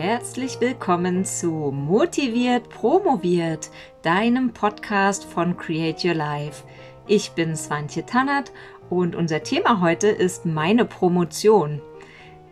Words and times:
Herzlich 0.00 0.62
willkommen 0.62 1.26
zu 1.26 1.50
Motiviert 1.50 2.70
Promoviert, 2.70 3.68
deinem 4.00 4.54
Podcast 4.54 5.26
von 5.26 5.58
Create 5.58 6.02
Your 6.02 6.14
Life. 6.14 6.64
Ich 7.06 7.32
bin 7.32 7.54
Swantje 7.54 8.06
Tannert 8.06 8.50
und 8.88 9.14
unser 9.14 9.42
Thema 9.42 9.82
heute 9.82 10.08
ist 10.08 10.46
meine 10.46 10.86
Promotion. 10.86 11.82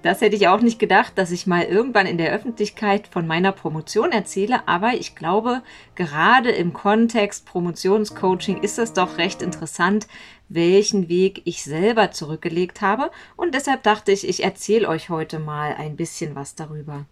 Das 0.03 0.21
hätte 0.21 0.37
ich 0.37 0.47
auch 0.49 0.61
nicht 0.61 0.79
gedacht, 0.79 1.15
dass 1.17 1.31
ich 1.31 1.47
mal 1.47 1.63
irgendwann 1.63 2.07
in 2.07 2.19
der 2.19 2.33
Öffentlichkeit 2.35 3.09
von 3.09 3.27
meiner 3.27 3.53
Promotion 3.53 4.13
erzähle, 4.13 4.69
aber 4.69 4.93
ich 4.93 5.15
glaube, 5.15 5.63
gerade 5.95 6.51
im 6.51 6.75
Kontext 6.75 7.47
Promotionscoaching 7.47 8.61
ist 8.61 8.79
es 8.79 8.93
doch 8.93 9.17
recht 9.17 9.41
interessant, 9.41 10.07
welchen 10.51 11.09
Weg 11.09 11.41
ich 11.47 11.65
selber 11.65 12.11
zurückgelegt 12.11 12.83
habe 12.83 13.11
und 13.37 13.55
deshalb 13.55 13.85
dachte 13.85 14.13
ich, 14.13 14.29
ich 14.29 14.45
erzähle 14.45 14.87
euch 14.87 15.09
heute 15.09 15.39
mal 15.39 15.75
ein 15.79 15.97
bisschen 15.97 16.35
was 16.35 16.55
darüber. 16.55 17.07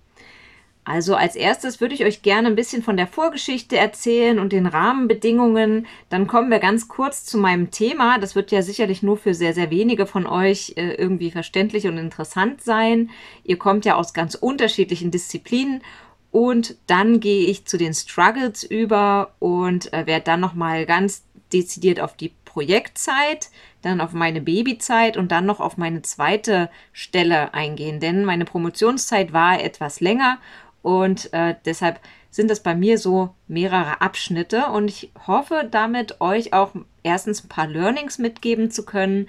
Also 0.86 1.16
als 1.16 1.34
erstes 1.34 1.80
würde 1.80 1.96
ich 1.96 2.04
euch 2.04 2.22
gerne 2.22 2.46
ein 2.46 2.54
bisschen 2.54 2.80
von 2.80 2.96
der 2.96 3.08
Vorgeschichte 3.08 3.76
erzählen 3.76 4.38
und 4.38 4.52
den 4.52 4.66
Rahmenbedingungen. 4.66 5.88
Dann 6.10 6.28
kommen 6.28 6.48
wir 6.48 6.60
ganz 6.60 6.86
kurz 6.86 7.24
zu 7.24 7.38
meinem 7.38 7.72
Thema. 7.72 8.20
Das 8.20 8.36
wird 8.36 8.52
ja 8.52 8.62
sicherlich 8.62 9.02
nur 9.02 9.16
für 9.16 9.34
sehr, 9.34 9.52
sehr 9.52 9.72
wenige 9.72 10.06
von 10.06 10.28
euch 10.28 10.74
äh, 10.76 10.94
irgendwie 10.94 11.32
verständlich 11.32 11.88
und 11.88 11.98
interessant 11.98 12.62
sein. 12.62 13.10
Ihr 13.42 13.58
kommt 13.58 13.84
ja 13.84 13.96
aus 13.96 14.14
ganz 14.14 14.36
unterschiedlichen 14.36 15.10
Disziplinen. 15.10 15.82
Und 16.30 16.76
dann 16.86 17.18
gehe 17.18 17.48
ich 17.48 17.66
zu 17.66 17.78
den 17.78 17.92
Struggles 17.92 18.62
über 18.62 19.34
und 19.40 19.92
äh, 19.92 20.06
werde 20.06 20.26
dann 20.26 20.38
nochmal 20.38 20.86
ganz 20.86 21.24
dezidiert 21.52 21.98
auf 21.98 22.16
die 22.16 22.30
Projektzeit, 22.44 23.50
dann 23.82 24.00
auf 24.00 24.12
meine 24.12 24.40
Babyzeit 24.40 25.16
und 25.16 25.32
dann 25.32 25.46
noch 25.46 25.58
auf 25.58 25.78
meine 25.78 26.02
zweite 26.02 26.70
Stelle 26.92 27.54
eingehen. 27.54 27.98
Denn 27.98 28.24
meine 28.24 28.44
Promotionszeit 28.44 29.32
war 29.32 29.60
etwas 29.60 30.00
länger 30.00 30.38
und 30.86 31.32
äh, 31.32 31.56
deshalb 31.64 31.98
sind 32.30 32.48
das 32.48 32.62
bei 32.62 32.76
mir 32.76 32.96
so 32.96 33.34
mehrere 33.48 34.00
Abschnitte 34.00 34.66
und 34.66 34.86
ich 34.86 35.10
hoffe 35.26 35.66
damit 35.68 36.20
euch 36.20 36.52
auch 36.52 36.70
erstens 37.02 37.42
ein 37.42 37.48
paar 37.48 37.66
Learnings 37.66 38.18
mitgeben 38.18 38.70
zu 38.70 38.84
können 38.84 39.28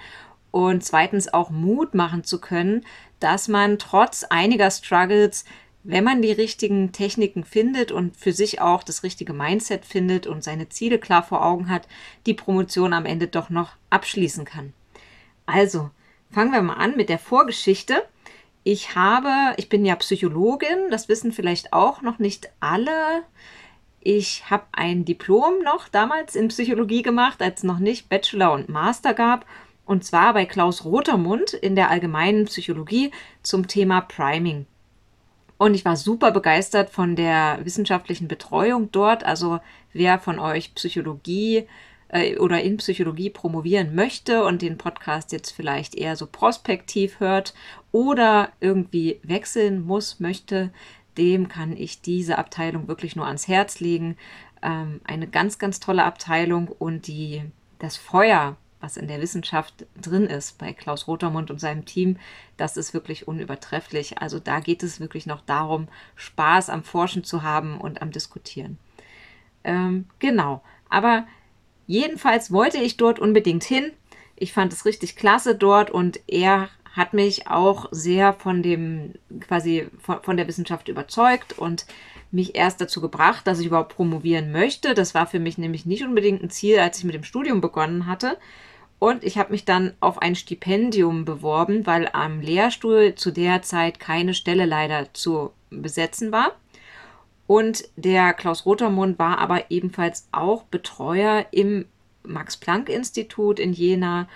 und 0.51 0.85
zweitens 0.85 1.33
auch 1.33 1.49
Mut 1.49 1.95
machen 1.95 2.23
zu 2.23 2.39
können, 2.39 2.85
dass 3.19 3.47
man 3.47 3.79
trotz 3.79 4.23
einiger 4.23 4.69
Struggles, 4.69 5.45
wenn 5.81 6.03
man 6.03 6.21
die 6.21 6.31
richtigen 6.31 6.91
Techniken 6.91 7.43
findet 7.43 7.91
und 7.91 8.15
für 8.15 8.33
sich 8.33 8.61
auch 8.61 8.83
das 8.83 9.01
richtige 9.01 9.33
Mindset 9.33 9.83
findet 9.83 10.27
und 10.27 10.43
seine 10.43 10.69
Ziele 10.69 10.99
klar 10.99 11.23
vor 11.23 11.43
Augen 11.43 11.71
hat, 11.71 11.87
die 12.27 12.35
Promotion 12.35 12.93
am 12.93 13.07
Ende 13.07 13.25
doch 13.25 13.49
noch 13.49 13.71
abschließen 13.89 14.45
kann. 14.45 14.73
Also, 15.47 15.89
fangen 16.29 16.51
wir 16.51 16.61
mal 16.61 16.75
an 16.75 16.95
mit 16.95 17.09
der 17.09 17.17
Vorgeschichte. 17.17 18.03
Ich 18.69 18.95
habe, 18.95 19.53
ich 19.55 19.69
bin 19.69 19.85
ja 19.85 19.95
Psychologin, 19.95 20.89
das 20.91 21.07
wissen 21.07 21.31
vielleicht 21.31 21.71
auch 21.71 22.01
noch 22.01 22.19
nicht 22.19 22.49
alle. 22.59 23.23
Ich 24.01 24.49
habe 24.49 24.65
ein 24.73 25.05
Diplom 25.05 25.63
noch 25.63 25.87
damals 25.87 26.35
in 26.35 26.49
Psychologie 26.49 27.01
gemacht, 27.01 27.41
als 27.41 27.59
es 27.59 27.63
noch 27.63 27.79
nicht 27.79 28.09
Bachelor 28.09 28.51
und 28.51 28.67
Master 28.67 29.13
gab. 29.13 29.45
Und 29.85 30.03
zwar 30.03 30.33
bei 30.33 30.45
Klaus 30.45 30.83
Rotermund 30.83 31.53
in 31.53 31.77
der 31.77 31.89
allgemeinen 31.89 32.43
Psychologie 32.43 33.11
zum 33.41 33.69
Thema 33.69 34.01
Priming. 34.01 34.65
Und 35.57 35.73
ich 35.73 35.85
war 35.85 35.95
super 35.95 36.31
begeistert 36.31 36.89
von 36.89 37.15
der 37.15 37.59
wissenschaftlichen 37.63 38.27
Betreuung 38.27 38.91
dort. 38.91 39.23
Also 39.23 39.61
wer 39.93 40.19
von 40.19 40.39
euch 40.39 40.75
Psychologie 40.75 41.69
äh, 42.09 42.37
oder 42.37 42.61
in 42.61 42.75
Psychologie 42.77 43.29
promovieren 43.29 43.95
möchte 43.95 44.43
und 44.43 44.61
den 44.61 44.77
Podcast 44.77 45.31
jetzt 45.31 45.51
vielleicht 45.51 45.95
eher 45.95 46.17
so 46.17 46.27
prospektiv 46.27 47.21
hört 47.21 47.53
oder 47.97 48.51
irgendwie 48.59 49.19
wechseln 49.23 49.85
muss, 49.85 50.19
möchte, 50.19 50.71
dem 51.17 51.47
kann 51.47 51.75
ich 51.75 52.01
diese 52.01 52.37
Abteilung 52.37 52.87
wirklich 52.87 53.15
nur 53.15 53.25
ans 53.25 53.47
Herz 53.47 53.79
legen. 53.79 54.17
Ähm, 54.61 55.01
eine 55.03 55.27
ganz, 55.27 55.57
ganz 55.57 55.79
tolle 55.79 56.03
Abteilung 56.03 56.67
und 56.67 57.07
die, 57.07 57.43
das 57.79 57.97
Feuer, 57.97 58.55
was 58.79 58.97
in 58.97 59.07
der 59.07 59.19
Wissenschaft 59.19 59.87
drin 59.99 60.25
ist 60.25 60.59
bei 60.59 60.73
Klaus 60.73 61.07
Rotermund 61.07 61.49
und 61.49 61.59
seinem 61.59 61.85
Team, 61.85 62.17
das 62.57 62.77
ist 62.77 62.93
wirklich 62.93 63.27
unübertrefflich. 63.27 64.19
Also 64.19 64.39
da 64.39 64.59
geht 64.59 64.83
es 64.83 64.99
wirklich 64.99 65.25
noch 65.25 65.41
darum, 65.41 65.87
Spaß 66.15 66.69
am 66.69 66.83
Forschen 66.83 67.23
zu 67.23 67.41
haben 67.41 67.79
und 67.79 68.03
am 68.03 68.11
Diskutieren. 68.11 68.77
Ähm, 69.63 70.05
genau. 70.19 70.61
Aber 70.89 71.25
Jedenfalls 71.87 72.51
wollte 72.51 72.77
ich 72.77 72.97
dort 72.97 73.17
unbedingt 73.17 73.63
hin. 73.63 73.91
Ich 74.35 74.53
fand 74.53 74.71
es 74.71 74.85
richtig 74.85 75.15
klasse 75.15 75.55
dort 75.55 75.89
und 75.89 76.19
er 76.27 76.69
hat 76.97 77.13
mich 77.13 77.47
auch 77.47 77.87
sehr 77.91 78.33
von 78.33 78.63
dem, 78.63 79.13
quasi 79.39 79.87
von, 79.99 80.21
von, 80.23 80.35
der 80.35 80.47
Wissenschaft 80.47 80.89
überzeugt 80.89 81.57
und 81.57 81.85
mich 82.31 82.55
erst 82.55 82.81
dazu 82.81 82.99
gebracht, 82.99 83.45
dass 83.45 83.59
ich 83.59 83.67
überhaupt 83.67 83.95
promovieren 83.95 84.51
möchte. 84.51 84.95
Das 84.95 85.13
war 85.13 85.27
für 85.27 85.39
mich 85.39 85.57
nämlich 85.57 85.85
nicht 85.85 86.03
unbedingt 86.03 86.41
ein 86.41 86.49
Ziel, 86.49 86.79
als 86.79 86.97
ich 86.97 87.03
mit 87.05 87.13
dem 87.13 87.23
Studium 87.23 87.61
begonnen 87.61 88.07
hatte. 88.07 88.37
Und 88.99 89.23
ich 89.23 89.37
habe 89.37 89.51
mich 89.51 89.63
dann 89.63 89.93
auf 89.99 90.21
ein 90.21 90.35
Stipendium 90.35 91.23
beworben, 91.23 91.85
weil 91.85 92.09
am 92.13 92.41
Lehrstuhl 92.41 93.13
zu 93.13 93.31
der 93.31 93.61
Zeit 93.61 93.99
keine 93.99 94.33
Stelle 94.33 94.65
leider 94.65 95.13
zu 95.13 95.51
besetzen 95.69 96.31
war. 96.31 96.53
Und 97.45 97.87
der 97.95 98.33
Klaus 98.33 98.65
Rotermund 98.65 99.19
war 99.19 99.37
aber 99.37 99.69
ebenfalls 99.69 100.27
auch 100.31 100.63
Betreuer 100.63 101.45
im 101.51 101.85
Max-Planck-Institut 102.23 103.59
in 103.59 103.71
Jena. 103.71 104.27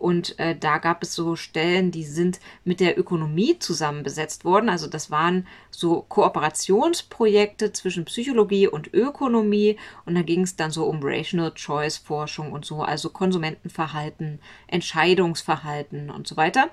Und 0.00 0.38
äh, 0.38 0.56
da 0.56 0.78
gab 0.78 1.02
es 1.02 1.14
so 1.14 1.36
Stellen, 1.36 1.90
die 1.90 2.04
sind 2.04 2.40
mit 2.64 2.80
der 2.80 2.98
Ökonomie 2.98 3.58
zusammen 3.58 4.02
besetzt 4.02 4.46
worden. 4.46 4.70
Also 4.70 4.86
das 4.86 5.10
waren 5.10 5.46
so 5.70 6.06
Kooperationsprojekte 6.08 7.72
zwischen 7.72 8.06
Psychologie 8.06 8.66
und 8.66 8.94
Ökonomie. 8.94 9.76
Und 10.06 10.14
da 10.14 10.22
ging 10.22 10.40
es 10.40 10.56
dann 10.56 10.70
so 10.70 10.86
um 10.86 11.00
Rational 11.02 11.52
Choice 11.52 11.98
Forschung 11.98 12.50
und 12.50 12.64
so, 12.64 12.82
also 12.82 13.10
Konsumentenverhalten, 13.10 14.40
Entscheidungsverhalten 14.68 16.08
und 16.08 16.26
so 16.26 16.38
weiter. 16.38 16.70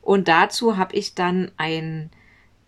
Und 0.00 0.28
dazu 0.28 0.76
habe 0.76 0.94
ich 0.94 1.16
dann 1.16 1.50
ein 1.56 2.10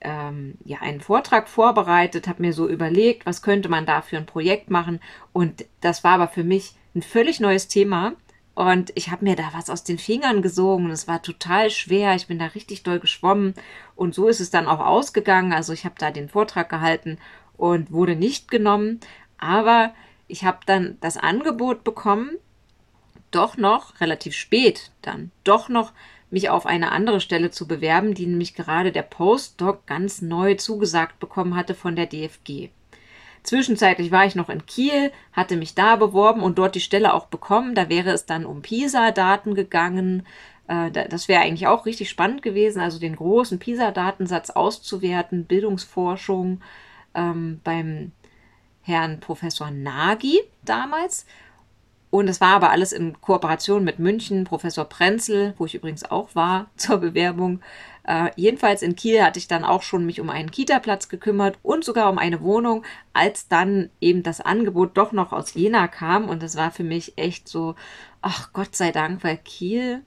ähm, 0.01 0.55
ja, 0.65 0.79
einen 0.81 1.01
Vortrag 1.01 1.49
vorbereitet, 1.49 2.27
habe 2.27 2.43
mir 2.43 2.53
so 2.53 2.69
überlegt, 2.69 3.27
was 3.27 3.43
könnte 3.43 3.69
man 3.69 3.87
da 3.87 4.03
für 4.03 4.17
ein 4.17 4.27
Projekt 4.27 4.71
machen. 4.71 5.01
Und 5.33 5.67
das 5.81 6.03
war 6.05 6.13
aber 6.13 6.29
für 6.29 6.43
mich 6.43 6.73
ein 6.95 7.03
völlig 7.03 7.39
neues 7.39 7.69
Thema. 7.69 8.15
Und 8.61 8.93
ich 8.95 9.11
habe 9.11 9.25
mir 9.25 9.37
da 9.37 9.53
was 9.55 9.71
aus 9.71 9.85
den 9.85 9.97
Fingern 9.97 10.43
gesogen. 10.43 10.91
Es 10.91 11.09
war 11.09 11.23
total 11.23 11.71
schwer. 11.71 12.15
Ich 12.15 12.27
bin 12.27 12.39
da 12.39 12.45
richtig 12.45 12.83
doll 12.83 13.01
geschwommen. 13.01 13.55
Und 13.97 14.15
so 14.15 14.29
ist 14.29 14.39
es 14.39 14.51
dann 14.51 14.67
auch 14.67 14.81
ausgegangen. 14.81 15.55
Also 15.55 15.73
ich 15.73 15.87
habe 15.87 15.95
da 15.97 16.11
den 16.11 16.29
Vortrag 16.29 16.69
gehalten 16.69 17.17
und 17.57 17.91
wurde 17.91 18.17
nicht 18.17 18.51
genommen. 18.51 19.01
Aber 19.39 19.95
ich 20.29 20.45
habe 20.45 20.59
dann 20.67 20.99
das 21.01 21.17
Angebot 21.17 21.85
bekommen, 21.85 22.33
doch 23.31 23.57
noch 23.57 23.99
relativ 23.99 24.35
spät 24.35 24.91
dann, 25.01 25.31
doch 25.43 25.71
noch 25.71 25.95
mich 26.29 26.51
auf 26.51 26.67
eine 26.67 26.93
andere 26.93 27.23
Stelle 27.23 27.51
zu 27.51 27.67
bewerben, 27.67 28.13
die 28.13 28.27
nämlich 28.27 28.55
gerade 28.55 28.93
der 28.93 29.05
Postdoc 29.05 29.87
ganz 29.87 30.21
neu 30.21 30.57
zugesagt 30.57 31.19
bekommen 31.19 31.57
hatte 31.57 31.75
von 31.75 31.97
der 31.97 32.05
DFG. 32.05 32.69
Zwischenzeitlich 33.43 34.11
war 34.11 34.27
ich 34.27 34.35
noch 34.35 34.49
in 34.49 34.67
Kiel, 34.67 35.13
hatte 35.33 35.57
mich 35.57 35.75
da 35.75 35.97
beworben 35.97 36.43
und 36.43 36.59
dort 36.59 36.75
die 36.75 36.81
Stelle 36.81 37.15
auch 37.15 37.27
bekommen. 37.27 37.75
Da 37.75 37.89
wäre 37.89 38.11
es 38.11 38.27
dann 38.27 38.45
um 38.45 38.63
PISA-Daten 38.63 39.55
gegangen. 39.55 40.27
Äh, 40.69 40.91
das 40.91 41.29
wäre 41.29 41.43
eigentlich 41.43 41.67
auch 41.67 41.87
richtig 41.87 42.11
spannend 42.11 42.43
gewesen, 42.43 42.81
also 42.81 42.99
den 42.99 43.17
großen 43.17 43.59
PISA-Datensatz 43.59 44.51
auszuwerten, 44.51 45.47
Bildungsforschung 45.47 46.61
ähm, 47.15 47.61
beim 47.65 48.13
Herrn 48.83 49.21
Professor 49.21 49.71
Nagy 49.71 50.41
damals. 50.65 51.27
Und 52.11 52.29
es 52.29 52.41
war 52.41 52.57
aber 52.57 52.71
alles 52.71 52.93
in 52.93 53.21
Kooperation 53.21 53.85
mit 53.85 54.01
München, 54.01 54.45
Professor 54.45 54.85
Prenzel, 54.85 55.55
wo 55.59 55.67
ich 55.67 55.77
übrigens 55.77 56.11
auch 56.11 56.35
war 56.35 56.71
zur 56.77 56.99
Bewerbung. 56.99 57.61
Äh, 58.05 58.31
jedenfalls 58.35 58.83
in 58.83 58.97
Kiel 58.97 59.23
hatte 59.23 59.39
ich 59.39 59.47
dann 59.47 59.65
auch 59.65 59.83
schon 59.83 60.05
mich 60.07 60.21
um 60.21 60.29
einen 60.29 60.51
Kita-Platz 60.51 61.09
gekümmert 61.09 61.59
und 61.63 61.85
sogar 61.85 62.11
um 62.11 62.19
eine 62.19 62.41
Wohnung, 62.41 62.85
als 63.13 63.47
dann 63.47 63.91
eben 64.01 64.23
das 64.23 64.41
Angebot 64.41 64.97
doch 64.97 65.13
noch 65.13 65.33
aus 65.33 65.55
Jena 65.55 65.87
kam. 65.87 66.29
Und 66.29 66.43
das 66.43 66.57
war 66.57 66.73
für 66.73 66.85
mich 66.85 67.17
echt 67.17 67.49
so, 67.49 67.77
ach 68.23 68.53
Gott 68.53 68.75
sei 68.75 68.91
Dank, 68.91 69.23
weil 69.23 69.37
Kiel, 69.37 70.03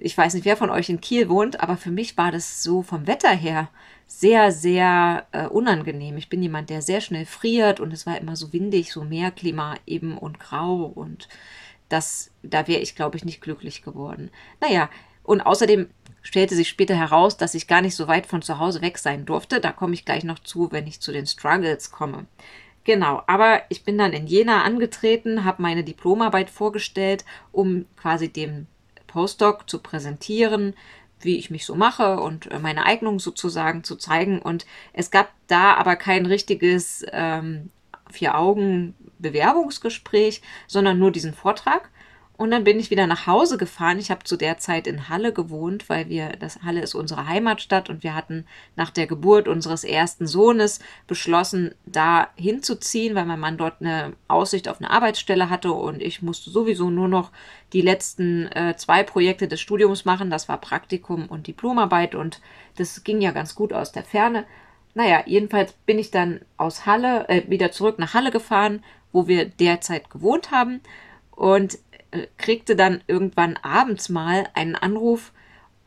ich 0.00 0.16
weiß 0.16 0.34
nicht, 0.34 0.44
wer 0.44 0.56
von 0.56 0.70
euch 0.70 0.88
in 0.88 1.00
Kiel 1.00 1.28
wohnt, 1.28 1.60
aber 1.60 1.76
für 1.76 1.90
mich 1.90 2.16
war 2.16 2.30
das 2.30 2.62
so 2.62 2.82
vom 2.82 3.06
Wetter 3.06 3.30
her 3.30 3.68
sehr, 4.06 4.52
sehr 4.52 5.26
äh, 5.32 5.46
unangenehm. 5.46 6.16
Ich 6.16 6.28
bin 6.28 6.42
jemand, 6.42 6.70
der 6.70 6.82
sehr 6.82 7.00
schnell 7.00 7.26
friert 7.26 7.80
und 7.80 7.92
es 7.92 8.06
war 8.06 8.18
immer 8.18 8.36
so 8.36 8.52
windig, 8.52 8.92
so 8.92 9.04
Meerklima 9.04 9.76
eben 9.86 10.16
und 10.16 10.38
grau 10.40 10.84
und 10.84 11.28
das, 11.88 12.30
da 12.42 12.68
wäre 12.68 12.80
ich, 12.80 12.94
glaube 12.94 13.16
ich, 13.16 13.24
nicht 13.24 13.40
glücklich 13.40 13.82
geworden. 13.82 14.30
Naja, 14.60 14.88
und 15.24 15.40
außerdem 15.40 15.88
stellte 16.22 16.54
sich 16.54 16.68
später 16.68 16.94
heraus, 16.94 17.36
dass 17.36 17.54
ich 17.54 17.66
gar 17.66 17.80
nicht 17.80 17.96
so 17.96 18.08
weit 18.08 18.26
von 18.26 18.42
zu 18.42 18.58
Hause 18.58 18.82
weg 18.82 18.98
sein 18.98 19.26
durfte. 19.26 19.60
Da 19.60 19.72
komme 19.72 19.94
ich 19.94 20.04
gleich 20.04 20.24
noch 20.24 20.38
zu, 20.38 20.70
wenn 20.70 20.86
ich 20.86 21.00
zu 21.00 21.12
den 21.12 21.26
Struggles 21.26 21.90
komme. 21.90 22.26
Genau, 22.84 23.22
aber 23.26 23.62
ich 23.68 23.84
bin 23.84 23.98
dann 23.98 24.12
in 24.12 24.26
Jena 24.26 24.62
angetreten, 24.62 25.44
habe 25.44 25.60
meine 25.62 25.84
Diplomarbeit 25.84 26.48
vorgestellt, 26.48 27.24
um 27.52 27.86
quasi 27.96 28.28
dem 28.30 28.66
Postdoc 29.08 29.68
zu 29.68 29.80
präsentieren, 29.80 30.74
wie 31.20 31.36
ich 31.36 31.50
mich 31.50 31.66
so 31.66 31.74
mache 31.74 32.20
und 32.20 32.48
äh, 32.50 32.60
meine 32.60 32.86
Eignung 32.86 33.18
sozusagen 33.18 33.82
zu 33.82 33.96
zeigen. 33.96 34.40
Und 34.40 34.64
es 34.92 35.10
gab 35.10 35.32
da 35.48 35.74
aber 35.74 35.96
kein 35.96 36.26
richtiges 36.26 37.04
ähm, 37.10 37.70
Vier-Augen-Bewerbungsgespräch, 38.10 40.42
sondern 40.68 41.00
nur 41.00 41.10
diesen 41.10 41.34
Vortrag. 41.34 41.90
Und 42.38 42.52
dann 42.52 42.62
bin 42.62 42.78
ich 42.78 42.92
wieder 42.92 43.08
nach 43.08 43.26
Hause 43.26 43.58
gefahren. 43.58 43.98
Ich 43.98 44.12
habe 44.12 44.22
zu 44.22 44.36
der 44.36 44.58
Zeit 44.58 44.86
in 44.86 45.08
Halle 45.08 45.32
gewohnt, 45.32 45.88
weil 45.88 46.08
wir, 46.08 46.28
das 46.38 46.62
Halle 46.62 46.80
ist 46.80 46.94
unsere 46.94 47.26
Heimatstadt 47.26 47.90
und 47.90 48.04
wir 48.04 48.14
hatten 48.14 48.46
nach 48.76 48.90
der 48.90 49.08
Geburt 49.08 49.48
unseres 49.48 49.82
ersten 49.82 50.28
Sohnes 50.28 50.78
beschlossen, 51.08 51.74
da 51.84 52.28
hinzuziehen, 52.36 53.16
weil 53.16 53.24
mein 53.24 53.40
Mann 53.40 53.58
dort 53.58 53.80
eine 53.80 54.12
Aussicht 54.28 54.68
auf 54.68 54.78
eine 54.78 54.88
Arbeitsstelle 54.88 55.50
hatte 55.50 55.72
und 55.72 56.00
ich 56.00 56.22
musste 56.22 56.50
sowieso 56.50 56.90
nur 56.90 57.08
noch 57.08 57.32
die 57.72 57.80
letzten 57.80 58.46
äh, 58.52 58.76
zwei 58.76 59.02
Projekte 59.02 59.48
des 59.48 59.60
Studiums 59.60 60.04
machen. 60.04 60.30
Das 60.30 60.48
war 60.48 60.60
Praktikum 60.60 61.26
und 61.26 61.48
Diplomarbeit 61.48 62.14
und 62.14 62.40
das 62.76 63.02
ging 63.02 63.20
ja 63.20 63.32
ganz 63.32 63.56
gut 63.56 63.72
aus 63.72 63.90
der 63.90 64.04
Ferne. 64.04 64.44
Naja, 64.94 65.24
jedenfalls 65.26 65.72
bin 65.86 65.98
ich 65.98 66.12
dann 66.12 66.42
aus 66.56 66.86
Halle 66.86 67.28
äh, 67.28 67.50
wieder 67.50 67.72
zurück 67.72 67.98
nach 67.98 68.14
Halle 68.14 68.30
gefahren, 68.30 68.84
wo 69.10 69.26
wir 69.26 69.44
derzeit 69.44 70.08
gewohnt 70.08 70.52
haben. 70.52 70.80
Und 71.32 71.78
kriegte 72.36 72.76
dann 72.76 73.02
irgendwann 73.06 73.56
abends 73.58 74.08
mal 74.08 74.48
einen 74.54 74.74
Anruf, 74.74 75.32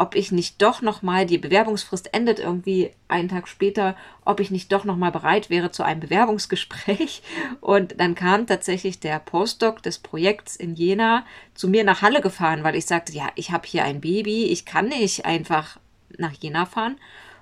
ob 0.01 0.15
ich 0.15 0.31
nicht 0.31 0.59
doch 0.63 0.81
noch 0.81 1.03
mal 1.03 1.27
die 1.27 1.37
Bewerbungsfrist 1.37 2.11
endet 2.11 2.39
irgendwie 2.39 2.89
einen 3.07 3.29
Tag 3.29 3.47
später, 3.47 3.95
ob 4.25 4.39
ich 4.39 4.49
nicht 4.49 4.71
doch 4.71 4.83
noch 4.83 4.97
mal 4.97 5.11
bereit 5.11 5.51
wäre 5.51 5.69
zu 5.69 5.83
einem 5.83 5.99
Bewerbungsgespräch. 5.99 7.21
Und 7.61 7.99
dann 7.99 8.15
kam 8.15 8.47
tatsächlich 8.47 8.99
der 8.99 9.19
Postdoc 9.19 9.83
des 9.83 9.99
Projekts 9.99 10.55
in 10.55 10.73
Jena 10.73 11.23
zu 11.53 11.67
mir 11.67 11.83
nach 11.83 12.01
Halle 12.01 12.21
gefahren, 12.21 12.63
weil 12.63 12.75
ich 12.75 12.87
sagte, 12.87 13.13
ja, 13.13 13.29
ich 13.35 13.51
habe 13.51 13.67
hier 13.67 13.83
ein 13.83 14.01
Baby, 14.01 14.45
ich 14.45 14.65
kann 14.65 14.87
nicht 14.87 15.25
einfach 15.25 15.77
nach 16.17 16.33
Jena 16.33 16.65
fahren. 16.65 16.97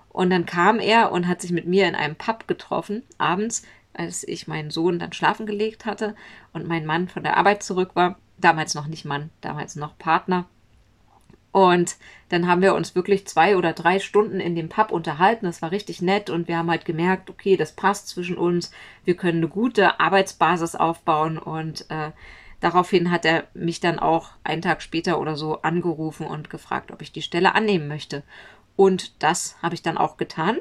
Und 0.09 0.29
dann 0.29 0.45
kam 0.45 0.81
er 0.81 1.13
und 1.13 1.29
hat 1.29 1.41
sich 1.41 1.51
mit 1.51 1.65
mir 1.65 1.87
in 1.87 1.95
einem 1.95 2.15
Pub 2.17 2.45
getroffen 2.45 3.03
abends, 3.17 3.63
als 3.93 4.27
ich 4.27 4.47
meinen 4.47 4.69
Sohn 4.69 4.99
dann 4.99 5.13
schlafen 5.13 5.45
gelegt 5.45 5.85
hatte 5.85 6.13
und 6.51 6.67
mein 6.67 6.85
Mann 6.85 7.07
von 7.07 7.23
der 7.23 7.37
Arbeit 7.37 7.63
zurück 7.63 7.91
war 7.93 8.17
damals 8.39 8.75
noch 8.75 8.88
nicht 8.88 9.06
Mann, 9.06 9.30
damals 9.41 9.75
noch 9.75 9.97
Partner. 9.97 10.45
Und 11.51 11.97
dann 12.30 12.47
haben 12.47 12.62
wir 12.62 12.75
uns 12.75 12.94
wirklich 12.94 13.27
zwei 13.27 13.57
oder 13.57 13.74
drei 13.74 14.00
Stunden 14.00 14.39
in 14.39 14.56
dem 14.56 14.69
Pub 14.69 14.91
unterhalten. 14.91 15.45
Das 15.45 15.62
war 15.62 15.71
richtig 15.71 16.01
nett 16.01 16.30
und 16.30 16.47
wir 16.47 16.57
haben 16.57 16.69
halt 16.69 16.86
gemerkt, 16.86 17.30
okay, 17.30 17.57
das 17.57 17.71
passt 17.71 18.07
zwischen 18.07 18.38
uns. 18.38 18.71
Wir 19.03 19.15
können 19.15 19.39
eine 19.39 19.47
gute 19.47 20.00
Arbeitsbasis 20.00 20.75
aufbauen 20.75 21.39
und 21.39 21.89
äh, 21.89 22.12
daraufhin 22.59 23.09
hat 23.09 23.25
er 23.25 23.45
mich 23.56 23.80
dann 23.80 23.97
auch 23.97 24.31
einen 24.44 24.62
Tag 24.62 24.83
später 24.83 25.19
oder 25.19 25.36
so 25.36 25.62
angerufen 25.63 26.27
und 26.27 26.51
gefragt, 26.51 26.91
ob 26.91 27.01
ich 27.01 27.12
die 27.12 27.24
Stelle 27.24 27.56
annehmen 27.56 27.88
möchte. 27.88 28.21
Und 28.75 29.24
das 29.24 29.57
habe 29.63 29.74
ich 29.74 29.81
dann 29.81 29.97
auch 29.97 30.18
getan. 30.18 30.59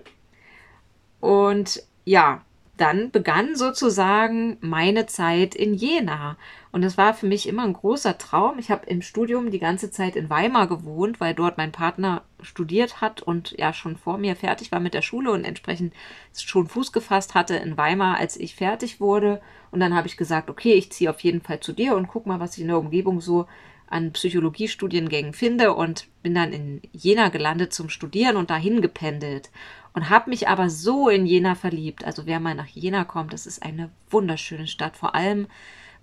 Und 1.20 1.82
ja, 2.04 2.42
dann 2.80 3.10
begann 3.10 3.56
sozusagen 3.56 4.56
meine 4.60 5.06
Zeit 5.06 5.54
in 5.54 5.75
Jena. 5.75 6.36
Und 6.70 6.82
das 6.82 6.96
war 6.96 7.12
für 7.14 7.26
mich 7.26 7.48
immer 7.48 7.64
ein 7.64 7.72
großer 7.72 8.19
Traum. 8.19 8.58
Ich 8.58 8.70
habe 8.70 8.86
im 8.86 9.02
Studium 9.02 9.50
die 9.50 9.58
ganze 9.58 9.90
Zeit 9.90 10.16
in 10.16 10.30
Weimar 10.30 10.69
gewohnt, 10.69 11.20
weil 11.20 11.34
dort 11.34 11.58
mein 11.58 11.72
Partner 11.72 12.22
studiert 12.40 13.00
hat 13.00 13.20
und 13.22 13.52
ja 13.58 13.72
schon 13.72 13.96
vor 13.96 14.19
mir 14.19 14.36
fertig 14.36 14.70
war 14.70 14.80
mit 14.80 14.94
der 14.94 15.02
Schule 15.02 15.32
und 15.32 15.44
entsprechend 15.44 15.92
schon 16.34 16.69
Fuß 16.69 16.92
gefasst 16.92 17.34
hatte 17.34 17.56
in 17.56 17.76
Weimar, 17.76 18.19
als 18.19 18.36
ich 18.36 18.54
fertig 18.54 19.00
wurde. 19.00 19.40
Und 19.70 19.80
dann 19.80 19.94
habe 19.94 20.06
ich 20.06 20.16
gesagt, 20.16 20.48
okay, 20.48 20.75
ich 20.75 20.92
ziehe 20.92 21.10
auf 21.10 21.20
jeden 21.20 21.40
Fall 21.40 21.60
zu 21.60 21.72
dir 21.72 21.96
und 21.96 22.08
guck 22.08 22.26
mal, 22.26 22.40
was 22.40 22.56
ich 22.56 22.62
in 22.62 22.69
der 22.69 22.78
Umgebung 22.78 23.20
so 23.20 23.46
an 23.90 24.12
Psychologiestudiengängen 24.12 25.32
finde 25.32 25.75
und 25.75 26.06
bin 26.23 26.35
dann 26.35 26.52
in 26.52 26.82
Jena 26.93 27.29
gelandet 27.29 27.73
zum 27.73 27.88
Studieren 27.88 28.37
und 28.37 28.50
dahin 28.50 28.82
gependelt 28.82 29.50
und 29.94 30.11
habe 30.11 30.31
mich 30.31 30.49
aber 30.49 30.69
so 30.69 31.08
in 31.08 31.26
Jena 31.26 31.55
verliebt. 31.55 32.05
Also 32.05 32.26
wer 32.26 32.40
mal 32.40 32.55
nach 32.55 32.67
Jena 32.67 33.05
kommt, 33.05 33.32
das 33.32 33.46
ist 33.46 33.62
eine 33.62 33.90
wunderschöne 34.11 34.67
Stadt, 34.67 34.96
vor 34.96 35.14
allem 35.14 35.46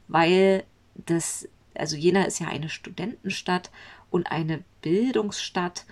weil 0.08 0.64
das, 0.96 1.48
also 1.76 1.96
Jena 1.96 2.24
ist 2.24 2.40
ja 2.40 2.48
eine 2.48 2.70
Studentenstadt 2.70 3.72
und 4.10 4.32
eine 4.32 4.64
Bildungsstadt 4.82 5.86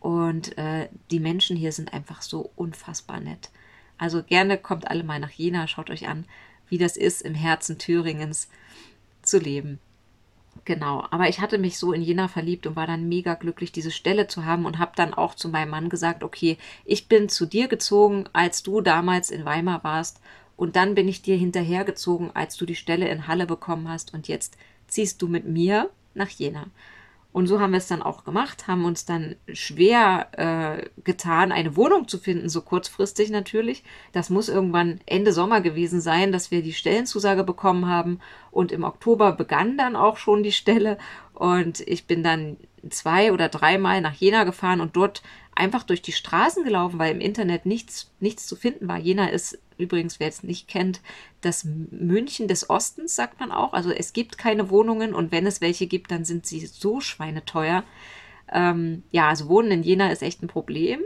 und 0.00 0.56
äh, 0.58 0.88
die 1.10 1.20
Menschen 1.20 1.56
hier 1.56 1.72
sind 1.72 1.92
einfach 1.92 2.22
so 2.22 2.50
unfassbar 2.56 3.20
nett. 3.20 3.50
Also 3.98 4.22
gerne 4.22 4.58
kommt 4.58 4.90
alle 4.90 5.02
mal 5.02 5.18
nach 5.18 5.30
Jena, 5.30 5.66
schaut 5.66 5.90
euch 5.90 6.08
an, 6.08 6.24
wie 6.68 6.78
das 6.78 6.96
ist, 6.96 7.22
im 7.22 7.34
Herzen 7.34 7.78
Thüringens 7.78 8.48
zu 9.22 9.38
leben. 9.38 9.80
Genau, 10.64 11.06
aber 11.10 11.28
ich 11.28 11.40
hatte 11.40 11.58
mich 11.58 11.78
so 11.78 11.92
in 11.92 12.02
Jena 12.02 12.28
verliebt 12.28 12.66
und 12.66 12.76
war 12.76 12.86
dann 12.86 13.08
mega 13.08 13.34
glücklich, 13.34 13.72
diese 13.72 13.90
Stelle 13.90 14.26
zu 14.26 14.44
haben 14.44 14.66
und 14.66 14.78
habe 14.78 14.92
dann 14.96 15.14
auch 15.14 15.34
zu 15.34 15.48
meinem 15.48 15.70
Mann 15.70 15.88
gesagt, 15.88 16.22
okay, 16.22 16.58
ich 16.84 17.08
bin 17.08 17.28
zu 17.28 17.46
dir 17.46 17.68
gezogen, 17.68 18.24
als 18.32 18.62
du 18.62 18.80
damals 18.80 19.30
in 19.30 19.44
Weimar 19.44 19.82
warst 19.84 20.20
und 20.56 20.76
dann 20.76 20.94
bin 20.94 21.08
ich 21.08 21.22
dir 21.22 21.36
hinterhergezogen, 21.36 22.30
als 22.34 22.56
du 22.56 22.66
die 22.66 22.74
Stelle 22.74 23.08
in 23.08 23.28
Halle 23.28 23.46
bekommen 23.46 23.88
hast 23.88 24.12
und 24.12 24.28
jetzt 24.28 24.58
ziehst 24.88 25.22
du 25.22 25.28
mit 25.28 25.46
mir 25.46 25.90
nach 26.14 26.28
Jena. 26.28 26.66
Und 27.30 27.46
so 27.46 27.60
haben 27.60 27.72
wir 27.72 27.78
es 27.78 27.86
dann 27.86 28.02
auch 28.02 28.24
gemacht, 28.24 28.66
haben 28.66 28.84
uns 28.86 29.04
dann 29.04 29.36
schwer 29.52 30.28
äh, 30.32 30.88
getan, 31.04 31.52
eine 31.52 31.76
Wohnung 31.76 32.08
zu 32.08 32.18
finden, 32.18 32.48
so 32.48 32.62
kurzfristig 32.62 33.30
natürlich. 33.30 33.84
Das 34.12 34.30
muss 34.30 34.48
irgendwann 34.48 35.00
Ende 35.04 35.32
Sommer 35.32 35.60
gewesen 35.60 36.00
sein, 36.00 36.32
dass 36.32 36.50
wir 36.50 36.62
die 36.62 36.72
Stellenzusage 36.72 37.44
bekommen 37.44 37.86
haben. 37.86 38.20
Und 38.50 38.72
im 38.72 38.82
Oktober 38.82 39.32
begann 39.32 39.76
dann 39.76 39.94
auch 39.94 40.16
schon 40.16 40.42
die 40.42 40.52
Stelle. 40.52 40.96
Und 41.34 41.80
ich 41.80 42.06
bin 42.06 42.22
dann 42.22 42.56
zwei 42.88 43.32
oder 43.32 43.48
dreimal 43.48 44.00
nach 44.00 44.14
Jena 44.14 44.44
gefahren 44.44 44.80
und 44.80 44.96
dort 44.96 45.22
einfach 45.58 45.82
durch 45.82 46.02
die 46.02 46.12
Straßen 46.12 46.64
gelaufen, 46.64 46.98
weil 46.98 47.12
im 47.12 47.20
Internet 47.20 47.66
nichts, 47.66 48.10
nichts 48.20 48.46
zu 48.46 48.56
finden 48.56 48.88
war. 48.88 48.98
Jena 48.98 49.28
ist 49.28 49.58
übrigens, 49.76 50.20
wer 50.20 50.28
es 50.28 50.42
nicht 50.42 50.68
kennt, 50.68 51.00
das 51.40 51.64
München 51.64 52.48
des 52.48 52.70
Ostens, 52.70 53.16
sagt 53.16 53.40
man 53.40 53.52
auch. 53.52 53.72
Also 53.72 53.90
es 53.90 54.12
gibt 54.12 54.38
keine 54.38 54.70
Wohnungen 54.70 55.14
und 55.14 55.32
wenn 55.32 55.46
es 55.46 55.60
welche 55.60 55.86
gibt, 55.86 56.10
dann 56.10 56.24
sind 56.24 56.46
sie 56.46 56.64
so 56.66 57.00
schweineteuer. 57.00 57.84
Ähm, 58.50 59.02
ja, 59.10 59.28
also 59.28 59.48
Wohnen 59.48 59.70
in 59.70 59.82
Jena 59.82 60.10
ist 60.10 60.22
echt 60.22 60.42
ein 60.42 60.48
Problem. 60.48 61.00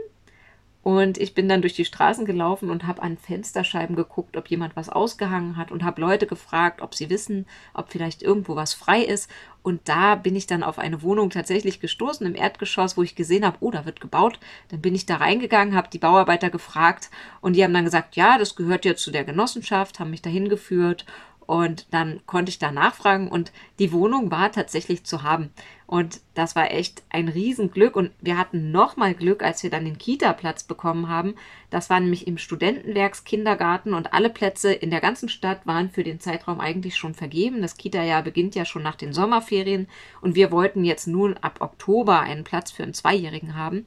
Und 0.83 1.17
ich 1.17 1.33
bin 1.33 1.47
dann 1.47 1.61
durch 1.61 1.75
die 1.75 1.85
Straßen 1.85 2.25
gelaufen 2.25 2.69
und 2.69 2.85
habe 2.85 3.01
an 3.01 3.17
Fensterscheiben 3.17 3.95
geguckt, 3.95 4.35
ob 4.35 4.49
jemand 4.49 4.75
was 4.75 4.89
ausgehangen 4.89 5.55
hat 5.55 5.71
und 5.71 5.83
habe 5.83 6.01
Leute 6.01 6.27
gefragt, 6.27 6.81
ob 6.81 6.93
sie 6.93 7.09
wissen, 7.09 7.45
ob 7.73 7.89
vielleicht 7.89 8.21
irgendwo 8.21 8.57
was 8.57 8.73
frei 8.73 9.01
ist. 9.01 9.29
Und 9.61 9.87
da 9.87 10.15
bin 10.15 10.35
ich 10.35 10.45
dann 10.45 10.61
auf 10.61 10.77
eine 10.77 11.01
Wohnung 11.01 11.29
tatsächlich 11.29 11.79
gestoßen 11.79 12.27
im 12.27 12.35
Erdgeschoss, 12.35 12.97
wo 12.97 13.03
ich 13.03 13.15
gesehen 13.15 13.45
habe, 13.45 13.57
oh, 13.61 13.71
da 13.71 13.85
wird 13.85 14.01
gebaut. 14.01 14.39
Dann 14.69 14.81
bin 14.81 14.93
ich 14.93 15.05
da 15.05 15.15
reingegangen, 15.15 15.73
habe 15.73 15.87
die 15.89 15.99
Bauarbeiter 15.99 16.49
gefragt 16.49 17.09
und 17.39 17.55
die 17.55 17.63
haben 17.63 17.73
dann 17.73 17.85
gesagt, 17.85 18.17
ja, 18.17 18.37
das 18.37 18.57
gehört 18.57 18.83
ja 18.83 18.97
zu 18.97 19.09
der 19.09 19.23
Genossenschaft, 19.23 20.01
haben 20.01 20.09
mich 20.09 20.21
dahin 20.21 20.49
geführt 20.49 21.05
und 21.45 21.87
dann 21.91 22.21
konnte 22.25 22.49
ich 22.49 22.59
da 22.59 22.71
nachfragen 22.71 23.27
und 23.27 23.51
die 23.79 23.91
Wohnung 23.91 24.31
war 24.31 24.51
tatsächlich 24.51 25.03
zu 25.03 25.23
haben. 25.23 25.51
Und 25.93 26.21
das 26.33 26.55
war 26.55 26.71
echt 26.71 27.03
ein 27.09 27.27
Riesenglück. 27.27 27.95
Und 27.95 28.09
wir 28.19 28.37
hatten 28.37 28.71
nochmal 28.71 29.13
Glück, 29.13 29.43
als 29.43 29.61
wir 29.61 29.69
dann 29.69 29.85
den 29.85 29.99
Kita-Platz 29.99 30.63
bekommen 30.63 31.07
haben. 31.07 31.35
Das 31.69 31.91
war 31.91 31.99
nämlich 31.99 32.25
im 32.25 32.39
Studentenwerkskindergarten 32.39 33.93
und 33.93 34.11
alle 34.11 34.31
Plätze 34.31 34.73
in 34.73 34.89
der 34.89 35.01
ganzen 35.01 35.29
Stadt 35.29 35.67
waren 35.67 35.91
für 35.91 36.03
den 36.03 36.19
Zeitraum 36.19 36.59
eigentlich 36.59 36.95
schon 36.95 37.13
vergeben. 37.13 37.61
Das 37.61 37.77
Kita-Jahr 37.77 38.23
beginnt 38.23 38.55
ja 38.55 38.65
schon 38.65 38.81
nach 38.81 38.95
den 38.95 39.13
Sommerferien 39.13 39.87
und 40.21 40.33
wir 40.33 40.51
wollten 40.51 40.83
jetzt 40.83 41.05
nun 41.05 41.37
ab 41.37 41.57
Oktober 41.59 42.21
einen 42.21 42.43
Platz 42.43 42.71
für 42.71 42.81
einen 42.81 42.95
Zweijährigen 42.95 43.55
haben. 43.55 43.85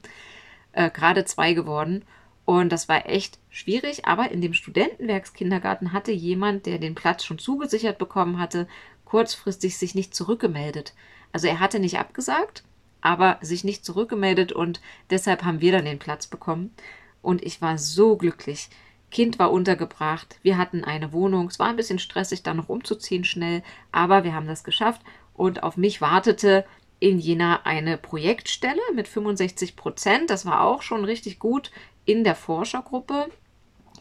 Äh, 0.71 0.89
Gerade 0.91 1.25
zwei 1.25 1.51
geworden. 1.51 2.05
Und 2.47 2.69
das 2.69 2.87
war 2.87 3.09
echt 3.09 3.39
schwierig, 3.49 4.05
aber 4.05 4.31
in 4.31 4.39
dem 4.39 4.53
Studentenwerkskindergarten 4.53 5.91
hatte 5.91 6.13
jemand, 6.13 6.65
der 6.65 6.77
den 6.77 6.95
Platz 6.95 7.25
schon 7.25 7.39
zugesichert 7.39 7.97
bekommen 7.97 8.39
hatte, 8.39 8.69
kurzfristig 9.03 9.77
sich 9.77 9.95
nicht 9.95 10.15
zurückgemeldet. 10.15 10.93
Also 11.33 11.47
er 11.47 11.59
hatte 11.59 11.77
nicht 11.79 11.99
abgesagt, 11.99 12.63
aber 13.01 13.37
sich 13.41 13.65
nicht 13.65 13.83
zurückgemeldet 13.83 14.53
und 14.53 14.79
deshalb 15.09 15.43
haben 15.43 15.59
wir 15.59 15.73
dann 15.73 15.83
den 15.83 15.99
Platz 15.99 16.27
bekommen. 16.27 16.73
Und 17.21 17.43
ich 17.43 17.61
war 17.61 17.77
so 17.77 18.15
glücklich. 18.15 18.69
Kind 19.11 19.39
war 19.39 19.51
untergebracht, 19.51 20.39
wir 20.41 20.57
hatten 20.57 20.85
eine 20.85 21.11
Wohnung. 21.11 21.47
Es 21.47 21.59
war 21.59 21.67
ein 21.67 21.75
bisschen 21.75 21.99
stressig, 21.99 22.43
da 22.43 22.53
noch 22.53 22.69
umzuziehen 22.69 23.25
schnell, 23.25 23.61
aber 23.91 24.23
wir 24.23 24.33
haben 24.33 24.47
das 24.47 24.63
geschafft. 24.63 25.01
Und 25.33 25.63
auf 25.63 25.75
mich 25.75 25.99
wartete 25.99 26.63
in 27.01 27.19
Jena 27.19 27.63
eine 27.65 27.97
Projektstelle 27.97 28.81
mit 28.95 29.09
65 29.09 29.75
Prozent. 29.75 30.29
Das 30.29 30.45
war 30.45 30.61
auch 30.61 30.81
schon 30.81 31.03
richtig 31.03 31.39
gut 31.39 31.71
in 32.07 32.23
der 32.23 32.35
Forschergruppe. 32.35 33.27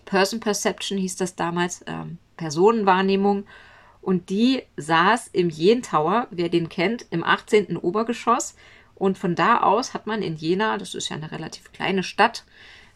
Person 0.06 0.40
Perception 0.40 0.96
hieß 0.96 1.16
das 1.16 1.36
damals, 1.36 1.84
ähm, 1.86 2.18
Personenwahrnehmung. 2.38 3.44
Und 4.00 4.30
die 4.30 4.62
saß 4.76 5.28
im 5.32 5.50
Jen 5.50 5.82
Tower, 5.82 6.28
wer 6.30 6.48
den 6.48 6.68
kennt, 6.68 7.06
im 7.10 7.24
18. 7.24 7.76
Obergeschoss. 7.76 8.54
Und 8.94 9.18
von 9.18 9.34
da 9.34 9.60
aus 9.60 9.92
hat 9.92 10.06
man 10.06 10.22
in 10.22 10.36
Jena, 10.36 10.78
das 10.78 10.94
ist 10.94 11.08
ja 11.08 11.16
eine 11.16 11.32
relativ 11.32 11.72
kleine 11.72 12.02
Stadt 12.02 12.44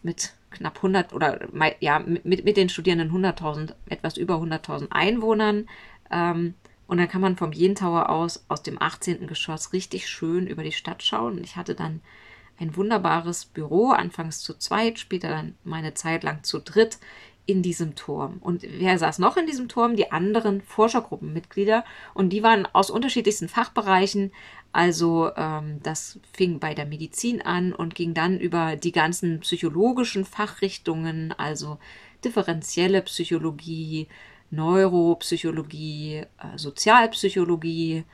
mit 0.02 0.34
knapp 0.50 0.76
100 0.76 1.12
oder 1.12 1.48
ja, 1.80 1.98
mit, 1.98 2.44
mit 2.44 2.56
den 2.56 2.68
Studierenden 2.68 3.10
100.000, 3.10 3.74
etwas 3.86 4.16
über 4.16 4.36
100.000 4.36 4.92
Einwohnern. 4.92 5.68
Ähm, 6.10 6.54
und 6.86 6.98
dann 6.98 7.08
kann 7.08 7.20
man 7.20 7.36
vom 7.36 7.52
Jen 7.52 7.74
Tower 7.74 8.08
aus, 8.08 8.44
aus 8.48 8.62
dem 8.62 8.80
18. 8.80 9.26
Geschoss, 9.26 9.72
richtig 9.72 10.08
schön 10.08 10.46
über 10.46 10.62
die 10.62 10.72
Stadt 10.72 11.02
schauen. 11.02 11.38
Und 11.38 11.44
ich 11.44 11.56
hatte 11.56 11.74
dann 11.74 12.00
ein 12.60 12.76
wunderbares 12.76 13.46
Büro, 13.46 13.90
anfangs 13.90 14.40
zu 14.40 14.54
zweit, 14.54 14.98
später 14.98 15.28
dann 15.28 15.56
meine 15.64 15.94
Zeit 15.94 16.22
lang 16.22 16.44
zu 16.44 16.60
dritt 16.60 16.98
in 17.46 17.62
diesem 17.62 17.96
Turm. 17.96 18.38
Und 18.40 18.62
wer 18.62 18.98
saß 18.98 19.18
noch 19.18 19.36
in 19.36 19.46
diesem 19.46 19.68
Turm? 19.68 19.96
Die 19.96 20.12
anderen 20.12 20.60
Forschergruppenmitglieder. 20.60 21.84
Und 22.14 22.30
die 22.30 22.42
waren 22.42 22.66
aus 22.72 22.90
unterschiedlichsten 22.90 23.48
Fachbereichen. 23.48 24.30
Also 24.72 25.30
ähm, 25.36 25.80
das 25.82 26.20
fing 26.32 26.60
bei 26.60 26.74
der 26.74 26.86
Medizin 26.86 27.42
an 27.42 27.72
und 27.72 27.96
ging 27.96 28.14
dann 28.14 28.38
über 28.38 28.76
die 28.76 28.92
ganzen 28.92 29.40
psychologischen 29.40 30.24
Fachrichtungen, 30.24 31.32
also 31.36 31.78
differenzielle 32.24 33.02
Psychologie, 33.02 34.06
Neuropsychologie, 34.50 36.18
äh, 36.18 36.26
Sozialpsychologie 36.56 38.04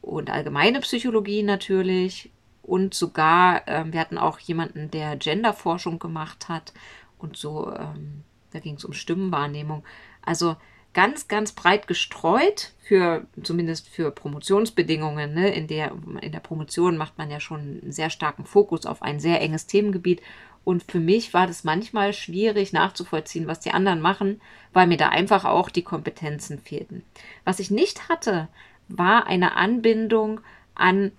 und 0.00 0.30
allgemeine 0.30 0.80
Psychologie 0.80 1.44
natürlich. 1.44 2.32
Und 2.62 2.94
sogar, 2.94 3.66
äh, 3.66 3.84
wir 3.90 4.00
hatten 4.00 4.18
auch 4.18 4.38
jemanden, 4.38 4.90
der 4.90 5.16
Genderforschung 5.16 5.98
gemacht 5.98 6.48
hat 6.48 6.72
und 7.18 7.36
so 7.36 7.72
ähm, 7.72 8.24
da 8.52 8.60
ging 8.60 8.76
es 8.76 8.84
um 8.84 8.92
Stimmenwahrnehmung. 8.92 9.82
Also 10.22 10.56
ganz, 10.92 11.26
ganz 11.28 11.52
breit 11.52 11.86
gestreut 11.86 12.72
für 12.80 13.26
zumindest 13.42 13.88
für 13.88 14.10
Promotionsbedingungen. 14.10 15.34
Ne? 15.34 15.52
In, 15.54 15.66
der, 15.66 15.92
in 16.20 16.32
der 16.32 16.40
Promotion 16.40 16.96
macht 16.96 17.18
man 17.18 17.30
ja 17.30 17.40
schon 17.40 17.80
einen 17.82 17.92
sehr 17.92 18.10
starken 18.10 18.44
Fokus 18.44 18.86
auf 18.86 19.02
ein 19.02 19.18
sehr 19.18 19.40
enges 19.40 19.66
Themengebiet. 19.66 20.20
Und 20.64 20.84
für 20.84 21.00
mich 21.00 21.34
war 21.34 21.48
das 21.48 21.64
manchmal 21.64 22.12
schwierig 22.12 22.72
nachzuvollziehen, 22.72 23.48
was 23.48 23.58
die 23.58 23.72
anderen 23.72 24.00
machen, 24.00 24.40
weil 24.72 24.86
mir 24.86 24.96
da 24.96 25.08
einfach 25.08 25.44
auch 25.44 25.70
die 25.70 25.82
Kompetenzen 25.82 26.60
fehlten. 26.60 27.02
Was 27.44 27.58
ich 27.58 27.70
nicht 27.70 28.08
hatte, 28.08 28.48
war 28.88 29.26
eine 29.26 29.56
Anbindung 29.56 30.40
an 30.74 31.10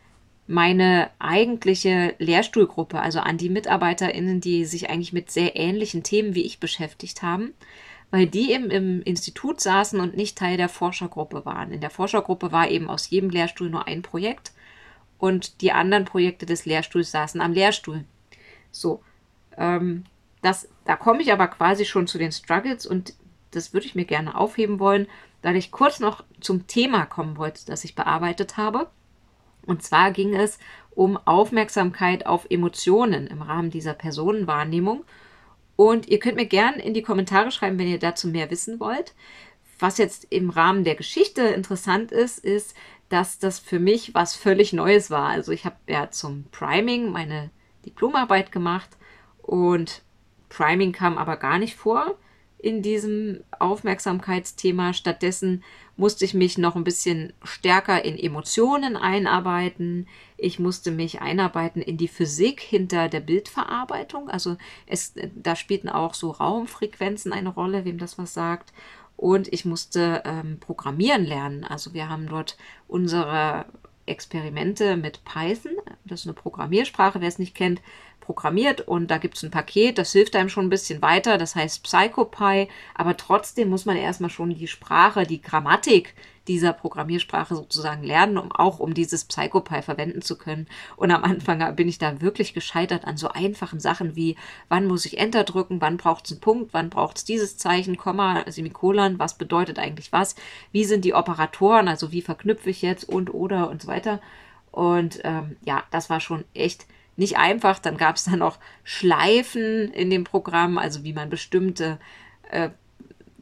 meine 0.47 1.09
eigentliche 1.19 2.15
Lehrstuhlgruppe, 2.19 2.99
also 2.99 3.19
an 3.19 3.37
die 3.37 3.49
MitarbeiterInnen, 3.49 4.41
die 4.41 4.65
sich 4.65 4.89
eigentlich 4.89 5.13
mit 5.13 5.31
sehr 5.31 5.55
ähnlichen 5.55 6.03
Themen 6.03 6.35
wie 6.35 6.43
ich 6.43 6.59
beschäftigt 6.59 7.21
haben, 7.21 7.53
weil 8.11 8.27
die 8.27 8.51
eben 8.51 8.69
im 8.69 9.01
Institut 9.03 9.61
saßen 9.61 9.99
und 9.99 10.15
nicht 10.15 10.37
Teil 10.37 10.57
der 10.57 10.69
Forschergruppe 10.69 11.45
waren. 11.45 11.71
In 11.71 11.81
der 11.81 11.89
Forschergruppe 11.89 12.51
war 12.51 12.69
eben 12.69 12.89
aus 12.89 13.09
jedem 13.09 13.29
Lehrstuhl 13.29 13.69
nur 13.69 13.87
ein 13.87 14.01
Projekt 14.01 14.51
und 15.17 15.61
die 15.61 15.71
anderen 15.71 16.05
Projekte 16.05 16.45
des 16.45 16.65
Lehrstuhls 16.65 17.11
saßen 17.11 17.39
am 17.39 17.53
Lehrstuhl. 17.53 18.03
So, 18.71 19.01
ähm, 19.57 20.03
das, 20.41 20.67
da 20.83 20.97
komme 20.97 21.21
ich 21.21 21.31
aber 21.31 21.47
quasi 21.47 21.85
schon 21.85 22.07
zu 22.07 22.17
den 22.17 22.33
Struggles 22.33 22.85
und 22.85 23.13
das 23.51 23.73
würde 23.73 23.85
ich 23.85 23.95
mir 23.95 24.05
gerne 24.05 24.35
aufheben 24.35 24.79
wollen, 24.79 25.07
da 25.41 25.53
ich 25.53 25.71
kurz 25.71 25.99
noch 25.99 26.23
zum 26.41 26.67
Thema 26.67 27.05
kommen 27.05 27.37
wollte, 27.37 27.65
das 27.65 27.83
ich 27.83 27.95
bearbeitet 27.95 28.57
habe. 28.57 28.89
Und 29.65 29.83
zwar 29.83 30.11
ging 30.11 30.35
es 30.35 30.59
um 30.91 31.17
Aufmerksamkeit 31.17 32.25
auf 32.25 32.45
Emotionen 32.49 33.27
im 33.27 33.41
Rahmen 33.41 33.69
dieser 33.69 33.93
Personenwahrnehmung. 33.93 35.03
Und 35.75 36.07
ihr 36.07 36.19
könnt 36.19 36.35
mir 36.35 36.45
gerne 36.45 36.81
in 36.83 36.93
die 36.93 37.01
Kommentare 37.01 37.51
schreiben, 37.51 37.79
wenn 37.79 37.87
ihr 37.87 37.99
dazu 37.99 38.27
mehr 38.27 38.51
wissen 38.51 38.79
wollt. 38.79 39.13
Was 39.79 39.97
jetzt 39.97 40.27
im 40.29 40.49
Rahmen 40.49 40.83
der 40.83 40.95
Geschichte 40.95 41.41
interessant 41.41 42.11
ist, 42.11 42.39
ist, 42.39 42.75
dass 43.09 43.39
das 43.39 43.59
für 43.59 43.79
mich 43.79 44.13
was 44.13 44.35
völlig 44.35 44.73
Neues 44.73 45.09
war. 45.11 45.29
Also 45.29 45.51
ich 45.51 45.65
habe 45.65 45.75
ja 45.87 46.09
zum 46.09 46.45
Priming 46.51 47.11
meine 47.11 47.49
Diplomarbeit 47.85 48.51
gemacht 48.51 48.89
und 49.41 50.03
Priming 50.49 50.91
kam 50.91 51.17
aber 51.17 51.37
gar 51.37 51.57
nicht 51.57 51.75
vor 51.75 52.15
in 52.59 52.81
diesem 52.81 53.43
Aufmerksamkeitsthema. 53.59 54.93
Stattdessen 54.93 55.63
musste 55.95 56.25
ich 56.25 56.33
mich 56.33 56.57
noch 56.57 56.75
ein 56.75 56.83
bisschen 56.83 57.33
stärker 57.43 58.03
in 58.03 58.17
Emotionen 58.17 58.97
einarbeiten. 58.97 60.07
Ich 60.37 60.59
musste 60.59 60.91
mich 60.91 61.21
einarbeiten 61.21 61.81
in 61.81 61.97
die 61.97 62.07
Physik 62.07 62.61
hinter 62.61 63.09
der 63.09 63.19
Bildverarbeitung. 63.19 64.29
Also 64.29 64.57
es, 64.87 65.13
da 65.35 65.55
spielten 65.55 65.89
auch 65.89 66.13
so 66.13 66.31
Raumfrequenzen 66.31 67.31
eine 67.31 67.49
Rolle, 67.49 67.85
wem 67.85 67.99
das 67.99 68.17
was 68.17 68.33
sagt. 68.33 68.73
Und 69.15 69.53
ich 69.53 69.65
musste 69.65 70.23
ähm, 70.25 70.59
programmieren 70.59 71.25
lernen. 71.25 71.63
Also 71.63 71.93
wir 71.93 72.09
haben 72.09 72.27
dort 72.27 72.57
unsere 72.87 73.65
Experimente 74.05 74.97
mit 74.97 75.23
Python, 75.23 75.73
das 76.05 76.21
ist 76.21 76.27
eine 76.27 76.33
Programmiersprache, 76.33 77.21
wer 77.21 77.27
es 77.27 77.39
nicht 77.39 77.55
kennt, 77.55 77.81
programmiert 78.19 78.81
und 78.81 79.11
da 79.11 79.17
gibt 79.17 79.35
es 79.35 79.43
ein 79.43 79.51
Paket, 79.51 79.97
das 79.97 80.13
hilft 80.13 80.35
einem 80.35 80.49
schon 80.49 80.65
ein 80.65 80.69
bisschen 80.69 81.01
weiter, 81.01 81.37
das 81.37 81.55
heißt 81.55 81.83
PsychoPy, 81.83 82.69
aber 82.95 83.17
trotzdem 83.17 83.69
muss 83.69 83.85
man 83.85 83.97
erstmal 83.97 84.29
schon 84.29 84.49
die 84.49 84.67
Sprache, 84.67 85.23
die 85.23 85.41
Grammatik 85.41 86.13
dieser 86.47 86.73
Programmiersprache 86.73 87.55
sozusagen 87.55 88.03
lernen, 88.03 88.37
um 88.37 88.51
auch 88.51 88.79
um 88.79 88.93
dieses 88.93 89.25
PsychoPy 89.25 89.81
verwenden 89.81 90.21
zu 90.21 90.37
können. 90.37 90.67
Und 90.95 91.11
am 91.11 91.23
Anfang 91.23 91.75
bin 91.75 91.87
ich 91.87 91.97
da 91.97 92.21
wirklich 92.21 92.53
gescheitert 92.53 93.05
an 93.05 93.17
so 93.17 93.29
einfachen 93.29 93.79
Sachen 93.79 94.15
wie, 94.15 94.35
wann 94.69 94.87
muss 94.87 95.05
ich 95.05 95.17
Enter 95.17 95.43
drücken, 95.43 95.81
wann 95.81 95.97
braucht 95.97 96.25
es 96.25 96.31
einen 96.31 96.41
Punkt, 96.41 96.73
wann 96.73 96.89
braucht 96.89 97.17
es 97.17 97.25
dieses 97.25 97.57
Zeichen, 97.57 97.97
Komma, 97.97 98.43
Semikolon, 98.47 99.19
was 99.19 99.37
bedeutet 99.37 99.79
eigentlich 99.79 100.11
was, 100.11 100.35
wie 100.71 100.83
sind 100.83 101.05
die 101.05 101.13
Operatoren, 101.13 101.87
also 101.87 102.11
wie 102.11 102.21
verknüpfe 102.21 102.69
ich 102.69 102.81
jetzt 102.81 103.07
und 103.07 103.33
oder 103.33 103.69
und 103.69 103.81
so 103.81 103.87
weiter. 103.87 104.19
Und 104.71 105.19
ähm, 105.23 105.57
ja, 105.63 105.83
das 105.91 106.09
war 106.09 106.19
schon 106.19 106.45
echt 106.53 106.87
nicht 107.15 107.37
einfach. 107.37 107.79
Dann 107.79 107.97
gab 107.97 108.15
es 108.15 108.25
dann 108.25 108.41
auch 108.41 108.57
Schleifen 108.83 109.93
in 109.93 110.09
dem 110.09 110.23
Programm, 110.23 110.77
also 110.77 111.03
wie 111.03 111.13
man 111.13 111.29
bestimmte 111.29 111.99
äh, 112.49 112.69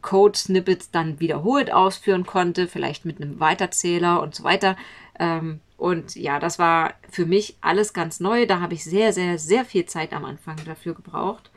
Code-Snippets 0.01 0.91
dann 0.91 1.19
wiederholt 1.19 1.71
ausführen 1.71 2.25
konnte, 2.25 2.67
vielleicht 2.67 3.05
mit 3.05 3.21
einem 3.21 3.39
Weiterzähler 3.39 4.21
und 4.21 4.35
so 4.35 4.43
weiter. 4.43 4.75
Ähm, 5.19 5.59
und 5.77 6.15
ja, 6.15 6.39
das 6.39 6.59
war 6.59 6.93
für 7.09 7.25
mich 7.25 7.57
alles 7.61 7.93
ganz 7.93 8.19
neu. 8.19 8.45
Da 8.45 8.59
habe 8.59 8.73
ich 8.73 8.83
sehr, 8.83 9.13
sehr, 9.13 9.39
sehr 9.39 9.65
viel 9.65 9.85
Zeit 9.85 10.13
am 10.13 10.25
Anfang 10.25 10.57
dafür 10.65 10.93
gebraucht. 10.93 11.49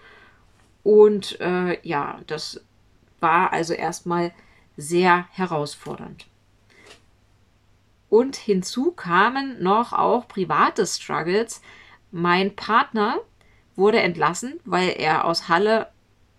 Und 0.82 1.40
äh, 1.40 1.78
ja, 1.86 2.20
das 2.26 2.60
war 3.20 3.52
also 3.52 3.74
erstmal 3.74 4.32
sehr 4.76 5.26
herausfordernd. 5.30 6.26
Und 8.08 8.36
hinzu 8.36 8.92
kamen 8.92 9.62
noch 9.62 9.92
auch 9.92 10.28
private 10.28 10.86
Struggles, 10.86 11.62
mein 12.12 12.54
Partner 12.54 13.18
wurde 13.76 14.00
entlassen, 14.00 14.60
weil 14.64 14.90
er 14.90 15.24
aus 15.24 15.48
Halle 15.48 15.88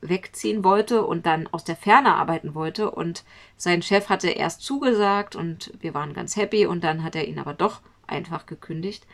wegziehen 0.01 0.63
wollte 0.63 1.05
und 1.05 1.25
dann 1.25 1.47
aus 1.47 1.63
der 1.63 1.75
Ferne 1.75 2.15
arbeiten 2.15 2.53
wollte. 2.55 2.91
Und 2.91 3.23
sein 3.57 3.81
Chef 3.81 4.09
hatte 4.09 4.29
erst 4.29 4.61
zugesagt 4.61 5.35
und 5.35 5.71
wir 5.79 5.93
waren 5.93 6.13
ganz 6.13 6.35
happy 6.35 6.65
und 6.65 6.83
dann 6.83 7.03
hat 7.03 7.15
er 7.15 7.27
ihn 7.27 7.39
aber 7.39 7.53
doch 7.53 7.81
einfach 8.07 8.45
gekündigt. 8.45 9.05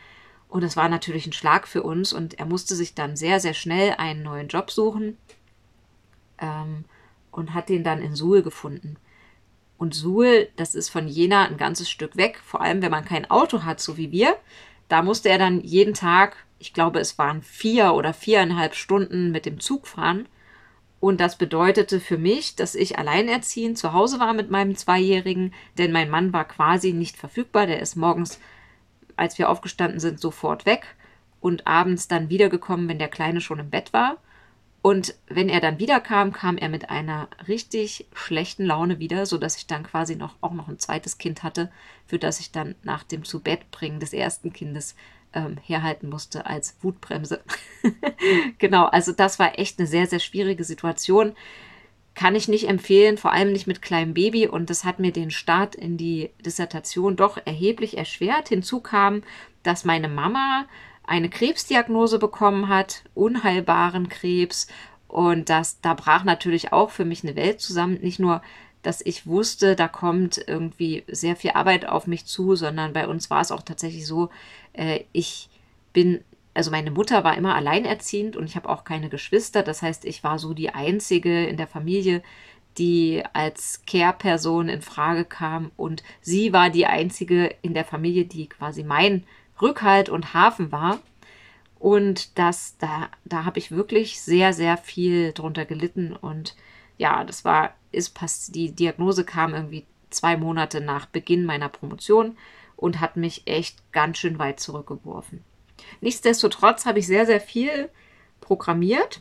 Und 0.48 0.62
es 0.64 0.76
war 0.76 0.88
natürlich 0.88 1.26
ein 1.26 1.32
Schlag 1.32 1.66
für 1.66 1.82
uns 1.82 2.12
und 2.12 2.38
er 2.38 2.46
musste 2.46 2.74
sich 2.74 2.94
dann 2.94 3.16
sehr, 3.16 3.40
sehr 3.40 3.54
schnell 3.54 3.94
einen 3.96 4.22
neuen 4.22 4.48
Job 4.48 4.70
suchen 4.70 5.16
ähm, 6.38 6.84
und 7.30 7.54
hat 7.54 7.70
den 7.70 7.84
dann 7.84 8.02
in 8.02 8.14
Suhl 8.14 8.42
gefunden. 8.42 8.96
Und 9.78 9.94
Suhl, 9.94 10.48
das 10.56 10.74
ist 10.74 10.90
von 10.90 11.08
Jena 11.08 11.46
ein 11.46 11.56
ganzes 11.56 11.90
Stück 11.90 12.16
weg, 12.16 12.38
vor 12.44 12.60
allem 12.60 12.82
wenn 12.82 12.90
man 12.90 13.04
kein 13.04 13.30
Auto 13.30 13.64
hat, 13.64 13.80
so 13.80 13.96
wie 13.96 14.12
wir. 14.12 14.36
Da 14.88 15.02
musste 15.02 15.30
er 15.30 15.38
dann 15.38 15.62
jeden 15.62 15.94
Tag 15.94 16.36
ich 16.62 16.72
glaube, 16.72 17.00
es 17.00 17.18
waren 17.18 17.42
vier 17.42 17.92
oder 17.94 18.14
viereinhalb 18.14 18.76
Stunden 18.76 19.32
mit 19.32 19.46
dem 19.46 19.58
Zug 19.58 19.88
fahren. 19.88 20.28
Und 21.02 21.20
das 21.20 21.34
bedeutete 21.34 21.98
für 21.98 22.16
mich, 22.16 22.54
dass 22.54 22.76
ich 22.76 22.96
alleinerziehend 22.96 23.76
zu 23.76 23.92
Hause 23.92 24.20
war 24.20 24.34
mit 24.34 24.52
meinem 24.52 24.76
Zweijährigen, 24.76 25.52
denn 25.76 25.90
mein 25.90 26.08
Mann 26.08 26.32
war 26.32 26.44
quasi 26.44 26.92
nicht 26.92 27.16
verfügbar. 27.16 27.66
Der 27.66 27.80
ist 27.80 27.96
morgens, 27.96 28.38
als 29.16 29.36
wir 29.36 29.50
aufgestanden 29.50 29.98
sind, 29.98 30.20
sofort 30.20 30.64
weg 30.64 30.94
und 31.40 31.66
abends 31.66 32.06
dann 32.06 32.30
wiedergekommen, 32.30 32.88
wenn 32.88 33.00
der 33.00 33.08
Kleine 33.08 33.40
schon 33.40 33.58
im 33.58 33.68
Bett 33.68 33.92
war. 33.92 34.18
Und 34.80 35.16
wenn 35.26 35.48
er 35.48 35.60
dann 35.60 35.80
wiederkam, 35.80 36.32
kam 36.32 36.56
er 36.56 36.68
mit 36.68 36.88
einer 36.88 37.26
richtig 37.48 38.06
schlechten 38.14 38.64
Laune 38.64 39.00
wieder, 39.00 39.26
sodass 39.26 39.56
ich 39.56 39.66
dann 39.66 39.82
quasi 39.82 40.14
noch, 40.14 40.36
auch 40.40 40.52
noch 40.52 40.68
ein 40.68 40.78
zweites 40.78 41.18
Kind 41.18 41.42
hatte, 41.42 41.72
für 42.06 42.20
das 42.20 42.38
ich 42.38 42.52
dann 42.52 42.76
nach 42.84 43.02
dem 43.02 43.24
Zubettbringen 43.24 43.98
des 43.98 44.12
ersten 44.12 44.52
Kindes 44.52 44.94
ähm, 45.34 45.56
herhalten 45.62 46.08
musste 46.08 46.46
als 46.46 46.76
Wutbremse. 46.80 47.42
genau, 48.58 48.86
also 48.86 49.12
das 49.12 49.38
war 49.38 49.58
echt 49.58 49.78
eine 49.78 49.88
sehr, 49.88 50.06
sehr 50.06 50.20
schwierige 50.20 50.64
Situation. 50.64 51.34
Kann 52.14 52.34
ich 52.34 52.48
nicht 52.48 52.68
empfehlen, 52.68 53.16
vor 53.16 53.32
allem 53.32 53.52
nicht 53.52 53.66
mit 53.66 53.82
kleinem 53.82 54.14
Baby. 54.14 54.46
Und 54.46 54.70
das 54.70 54.84
hat 54.84 54.98
mir 54.98 55.12
den 55.12 55.30
Start 55.30 55.74
in 55.74 55.96
die 55.96 56.30
Dissertation 56.44 57.16
doch 57.16 57.38
erheblich 57.44 57.96
erschwert. 57.96 58.48
Hinzu 58.48 58.80
kam, 58.80 59.22
dass 59.62 59.84
meine 59.84 60.08
Mama 60.08 60.66
eine 61.04 61.30
Krebsdiagnose 61.30 62.18
bekommen 62.18 62.68
hat, 62.68 63.04
unheilbaren 63.14 64.08
Krebs. 64.08 64.66
Und 65.08 65.48
das, 65.48 65.80
da 65.80 65.94
brach 65.94 66.24
natürlich 66.24 66.72
auch 66.72 66.90
für 66.90 67.04
mich 67.04 67.24
eine 67.24 67.36
Welt 67.36 67.60
zusammen. 67.60 67.98
Nicht 68.00 68.18
nur 68.18 68.42
dass 68.82 69.00
ich 69.04 69.26
wusste, 69.26 69.76
da 69.76 69.88
kommt 69.88 70.42
irgendwie 70.46 71.04
sehr 71.06 71.36
viel 71.36 71.52
Arbeit 71.52 71.86
auf 71.88 72.06
mich 72.06 72.26
zu, 72.26 72.56
sondern 72.56 72.92
bei 72.92 73.06
uns 73.06 73.30
war 73.30 73.40
es 73.40 73.52
auch 73.52 73.62
tatsächlich 73.62 74.06
so, 74.06 74.28
äh, 74.72 75.00
ich 75.12 75.48
bin, 75.92 76.22
also 76.54 76.70
meine 76.70 76.90
Mutter 76.90 77.24
war 77.24 77.36
immer 77.36 77.54
alleinerziehend 77.54 78.36
und 78.36 78.44
ich 78.44 78.56
habe 78.56 78.68
auch 78.68 78.84
keine 78.84 79.08
Geschwister. 79.08 79.62
Das 79.62 79.82
heißt, 79.82 80.04
ich 80.04 80.24
war 80.24 80.38
so 80.38 80.54
die 80.54 80.70
Einzige 80.70 81.46
in 81.46 81.56
der 81.56 81.66
Familie, 81.66 82.22
die 82.78 83.22
als 83.32 83.82
Care-Person 83.86 84.68
in 84.68 84.82
Frage 84.82 85.24
kam 85.24 85.70
und 85.76 86.02
sie 86.20 86.52
war 86.52 86.70
die 86.70 86.86
Einzige 86.86 87.54
in 87.62 87.74
der 87.74 87.84
Familie, 87.84 88.24
die 88.24 88.48
quasi 88.48 88.82
mein 88.82 89.24
Rückhalt 89.60 90.08
und 90.08 90.34
Hafen 90.34 90.72
war. 90.72 91.00
Und 91.78 92.38
das, 92.38 92.76
da, 92.78 93.08
da 93.24 93.44
habe 93.44 93.58
ich 93.58 93.72
wirklich 93.72 94.20
sehr, 94.20 94.52
sehr 94.52 94.76
viel 94.76 95.32
drunter 95.32 95.64
gelitten. 95.64 96.14
Und 96.14 96.54
ja, 96.96 97.24
das 97.24 97.44
war, 97.44 97.74
ist 97.90 98.14
passt, 98.14 98.54
die 98.54 98.72
Diagnose 98.72 99.24
kam 99.24 99.52
irgendwie 99.52 99.84
zwei 100.10 100.36
Monate 100.36 100.80
nach 100.80 101.06
Beginn 101.06 101.44
meiner 101.44 101.68
Promotion 101.68 102.36
und 102.82 103.00
hat 103.00 103.16
mich 103.16 103.42
echt 103.46 103.92
ganz 103.92 104.18
schön 104.18 104.38
weit 104.38 104.58
zurückgeworfen. 104.60 105.44
Nichtsdestotrotz 106.00 106.84
habe 106.84 106.98
ich 106.98 107.06
sehr, 107.06 107.26
sehr 107.26 107.40
viel 107.40 107.88
programmiert 108.40 109.20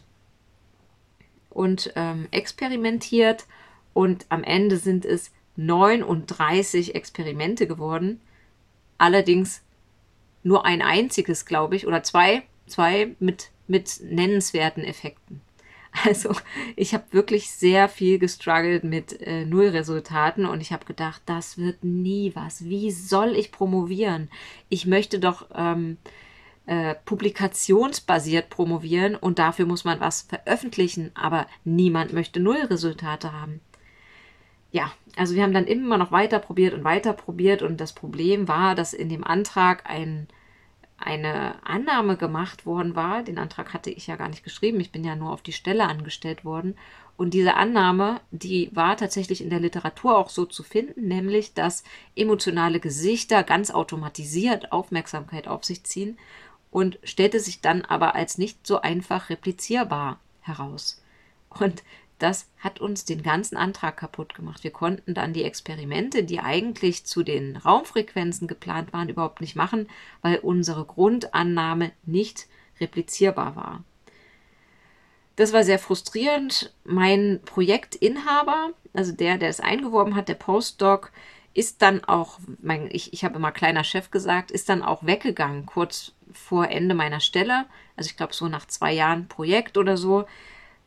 und 1.50 1.94
ähm, 1.96 2.28
experimentiert 2.32 3.46
und 3.94 4.26
am 4.30 4.44
Ende 4.44 4.78
sind 4.78 5.06
es 5.06 5.32
39 5.58 6.96
Experimente 6.96 7.68
geworden. 7.68 8.20
Allerdings 8.98 9.62
nur 10.44 10.66
ein 10.66 10.82
einziges, 10.82 11.46
glaube 11.46 11.76
ich, 11.76 11.86
oder 11.86 12.02
zwei, 12.02 12.44
zwei 12.66 13.16
mit, 13.20 13.52
mit 13.68 14.00
nennenswerten 14.02 14.84
Effekten. 14.84 15.42
Also 16.06 16.34
ich 16.76 16.94
habe 16.94 17.04
wirklich 17.12 17.52
sehr 17.52 17.90
viel 17.90 18.18
gestruggelt 18.18 18.84
mit 18.84 19.22
äh, 19.22 19.46
Nullresultaten 19.46 20.46
und 20.46 20.62
ich 20.62 20.72
habe 20.72 20.86
gedacht, 20.86 21.22
das 21.26 21.58
wird 21.58 21.84
nie 21.84 22.32
was. 22.34 22.64
Wie 22.64 22.92
soll 22.92 23.36
ich 23.36 23.52
promovieren? 23.52 24.30
Ich 24.70 24.86
möchte 24.86 25.20
doch 25.20 25.48
ähm, 25.54 25.98
äh, 26.66 26.96
publikationsbasiert 27.06 28.50
promovieren 28.50 29.16
und 29.16 29.40
dafür 29.40 29.66
muss 29.66 29.84
man 29.84 30.00
was 30.00 30.22
veröffentlichen, 30.22 31.12
aber 31.14 31.48
niemand 31.64 32.14
möchte 32.14 32.40
Nullresultate 32.40 33.34
haben. 33.34 33.60
Ja, 34.72 34.92
also 35.18 35.36
wir 35.36 35.44
haben 35.44 35.54
dann 35.54 35.68
immer 35.68 35.98
noch 35.98 36.14
weiter 36.14 36.40
probiert 36.40 36.74
und 36.74 36.86
weiter 36.86 37.14
probiert 37.14 37.62
und 37.62 37.82
das 37.82 37.92
Problem 37.94 38.48
war, 38.48 38.76
dass 38.76 38.94
in 38.94 39.10
dem 39.10 39.26
Antrag 39.26 39.90
ein 39.90 40.28
eine 41.02 41.56
Annahme 41.66 42.18
gemacht 42.18 42.66
worden 42.66 42.96
war. 42.96 43.24
Den 43.24 43.38
Antrag 43.38 43.74
hatte 43.74 43.90
ich 43.90 44.08
ja 44.08 44.16
gar 44.16 44.30
nicht 44.30 44.44
geschrieben. 44.44 44.80
Ich 44.80 44.92
bin 44.92 45.04
ja 45.04 45.16
nur 45.16 45.32
auf 45.32 45.42
die 45.42 45.54
Stelle 45.54 45.86
angestellt 45.86 46.46
worden. 46.46 46.76
Und 47.18 47.34
diese 47.34 47.56
Annahme, 47.56 48.20
die 48.32 48.70
war 48.74 48.98
tatsächlich 48.98 49.44
in 49.44 49.50
der 49.50 49.60
Literatur 49.60 50.18
auch 50.18 50.30
so 50.30 50.46
zu 50.46 50.64
finden, 50.64 51.08
nämlich, 51.08 51.54
dass 51.54 51.84
emotionale 52.16 52.80
Gesichter 52.80 53.44
ganz 53.44 53.70
automatisiert 53.70 54.72
Aufmerksamkeit 54.72 55.48
auf 55.48 55.64
sich 55.64 55.84
ziehen 55.84 56.18
und 56.72 56.98
stellte 57.04 57.40
sich 57.40 57.62
dann 57.62 57.84
aber 57.84 58.16
als 58.16 58.38
nicht 58.38 58.66
so 58.66 58.82
einfach 58.82 59.30
replizierbar 59.30 60.20
heraus. 60.42 61.02
Und 61.60 61.84
das 62.22 62.48
hat 62.60 62.80
uns 62.80 63.06
den 63.06 63.24
ganzen 63.24 63.58
Antrag 63.58 63.98
kaputt 63.98 64.36
gemacht. 64.36 64.64
Wir 64.64 64.72
konnten 64.72 65.14
dann 65.14 65.34
die 65.34 65.44
Experimente, 65.44 66.24
die 66.24 66.40
eigentlich 66.40 67.06
zu 67.06 67.24
den 67.24 67.58
Raumfrequenzen 67.58 68.48
geplant 68.48 68.94
waren, 68.94 69.10
überhaupt 69.10 69.42
nicht 69.42 69.56
machen, 69.56 69.88
weil 70.22 70.38
unsere 70.38 70.86
Grundannahme 70.86 71.92
nicht 72.06 72.48
replizierbar 72.80 73.56
war. 73.56 73.84
Das 75.36 75.54
war 75.54 75.64
sehr 75.64 75.80
frustrierend. 75.80 76.74
Mein 76.84 77.40
Projektinhaber, 77.46 78.72
also 78.94 79.12
der, 79.12 79.38
der 79.38 79.50
es 79.50 79.60
eingeworben 79.60 80.16
hat, 80.16 80.30
der 80.30 80.36
Postdoc, 80.36 81.12
ist 81.54 81.82
dann 81.82 82.04
auch, 82.04 82.40
mein, 82.62 82.90
ich, 82.92 83.14
ich 83.14 83.26
habe 83.26 83.36
immer 83.36 83.52
kleiner 83.52 83.84
Chef 83.84 84.12
gesagt, 84.12 84.52
ist 84.52 84.70
dann 84.70 84.84
auch 84.84 85.06
weggegangen, 85.06 85.66
kurz 85.66 86.14
vor 86.32 86.70
Ende 86.70 86.96
meiner 86.96 87.20
Stelle. 87.20 87.66
Also 87.98 88.10
ich 88.10 88.18
glaube 88.18 88.34
so 88.34 88.48
nach 88.48 88.68
zwei 88.68 88.94
Jahren 88.94 89.28
Projekt 89.28 89.78
oder 89.78 89.98
so 89.98 90.26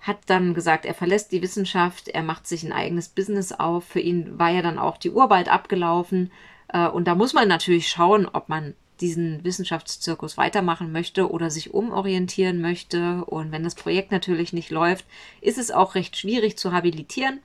hat 0.04 0.18
dann 0.26 0.52
gesagt, 0.52 0.84
er 0.84 0.92
verlässt 0.92 1.32
die 1.32 1.40
Wissenschaft, 1.40 2.08
er 2.08 2.22
macht 2.22 2.46
sich 2.46 2.62
ein 2.62 2.72
eigenes 2.72 3.08
Business 3.08 3.52
auf. 3.52 3.84
Für 3.84 4.00
ihn 4.00 4.38
war 4.38 4.50
ja 4.50 4.60
dann 4.60 4.78
auch 4.78 4.98
die 4.98 5.10
Uhr 5.10 5.28
bald 5.28 5.48
abgelaufen. 5.48 6.30
Äh, 6.68 6.88
und 6.88 7.08
da 7.08 7.14
muss 7.14 7.32
man 7.32 7.48
natürlich 7.48 7.88
schauen, 7.88 8.28
ob 8.30 8.50
man 8.50 8.74
diesen 9.00 9.42
Wissenschaftszirkus 9.44 10.36
weitermachen 10.36 10.92
möchte 10.92 11.30
oder 11.30 11.48
sich 11.48 11.72
umorientieren 11.72 12.60
möchte. 12.60 13.24
Und 13.24 13.50
wenn 13.50 13.64
das 13.64 13.74
Projekt 13.74 14.12
natürlich 14.12 14.52
nicht 14.52 14.70
läuft, 14.70 15.06
ist 15.40 15.56
es 15.56 15.70
auch 15.70 15.94
recht 15.94 16.18
schwierig 16.18 16.58
zu 16.58 16.72
habilitieren, 16.72 17.40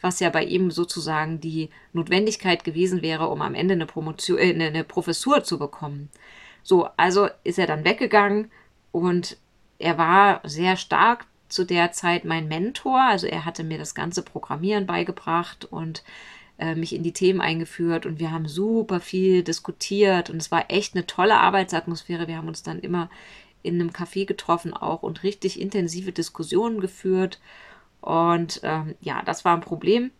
was 0.00 0.18
ja 0.18 0.30
bei 0.30 0.44
ihm 0.44 0.70
sozusagen 0.70 1.40
die 1.40 1.68
Notwendigkeit 1.92 2.64
gewesen 2.64 3.02
wäre, 3.02 3.28
um 3.28 3.42
am 3.42 3.54
Ende 3.54 3.74
eine, 3.74 3.86
Promotion, 3.86 4.38
äh, 4.38 4.54
eine 4.54 4.82
Professur 4.82 5.44
zu 5.44 5.58
bekommen. 5.58 6.08
So, 6.62 6.88
also 6.96 7.28
ist 7.44 7.58
er 7.58 7.66
dann 7.66 7.84
weggegangen 7.84 8.50
und 8.92 9.36
er 9.78 9.98
war 9.98 10.40
sehr 10.44 10.76
stark 10.76 11.26
zu 11.48 11.64
der 11.64 11.92
Zeit 11.92 12.24
mein 12.24 12.48
Mentor. 12.48 13.00
Also 13.00 13.26
er 13.26 13.44
hatte 13.44 13.64
mir 13.64 13.78
das 13.78 13.94
ganze 13.94 14.22
Programmieren 14.22 14.86
beigebracht 14.86 15.64
und 15.64 16.02
äh, 16.58 16.74
mich 16.74 16.94
in 16.94 17.02
die 17.02 17.12
Themen 17.12 17.40
eingeführt 17.40 18.06
und 18.06 18.18
wir 18.18 18.30
haben 18.30 18.48
super 18.48 19.00
viel 19.00 19.42
diskutiert 19.42 20.30
und 20.30 20.36
es 20.38 20.50
war 20.50 20.70
echt 20.70 20.94
eine 20.94 21.06
tolle 21.06 21.36
Arbeitsatmosphäre. 21.36 22.28
Wir 22.28 22.36
haben 22.36 22.48
uns 22.48 22.62
dann 22.62 22.80
immer 22.80 23.08
in 23.62 23.80
einem 23.80 23.90
Café 23.90 24.26
getroffen 24.26 24.72
auch 24.72 25.02
und 25.02 25.22
richtig 25.22 25.60
intensive 25.60 26.12
Diskussionen 26.12 26.80
geführt. 26.80 27.40
Und 28.00 28.60
ähm, 28.62 28.94
ja, 29.00 29.22
das 29.24 29.44
war 29.44 29.54
ein 29.54 29.60
Problem. 29.60 30.10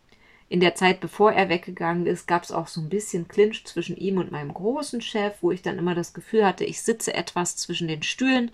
In 0.48 0.60
der 0.60 0.74
Zeit, 0.74 1.00
bevor 1.00 1.32
er 1.32 1.48
weggegangen 1.48 2.06
ist, 2.06 2.26
gab 2.26 2.42
es 2.42 2.52
auch 2.52 2.68
so 2.68 2.80
ein 2.80 2.88
bisschen 2.88 3.28
Clinch 3.28 3.64
zwischen 3.66 3.96
ihm 3.96 4.18
und 4.18 4.32
meinem 4.32 4.52
großen 4.52 5.02
Chef, 5.02 5.34
wo 5.42 5.50
ich 5.50 5.62
dann 5.62 5.78
immer 5.78 5.94
das 5.94 6.14
Gefühl 6.14 6.46
hatte, 6.46 6.64
ich 6.64 6.80
sitze 6.82 7.14
etwas 7.14 7.56
zwischen 7.56 7.86
den 7.86 8.02
Stühlen. 8.02 8.50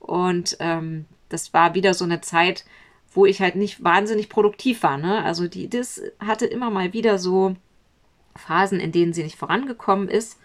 Und 0.00 0.56
ähm, 0.60 1.06
das 1.28 1.52
war 1.52 1.74
wieder 1.74 1.94
so 1.94 2.04
eine 2.04 2.20
Zeit, 2.20 2.64
wo 3.12 3.26
ich 3.26 3.40
halt 3.40 3.56
nicht 3.56 3.82
wahnsinnig 3.82 4.28
produktiv 4.28 4.82
war. 4.82 4.98
Ne? 4.98 5.24
Also 5.24 5.48
die 5.48 5.68
das 5.68 6.02
hatte 6.18 6.46
immer 6.46 6.70
mal 6.70 6.92
wieder 6.92 7.18
so 7.18 7.56
Phasen, 8.36 8.78
in 8.78 8.92
denen 8.92 9.12
sie 9.12 9.22
nicht 9.22 9.38
vorangekommen 9.38 10.08
ist. 10.08 10.38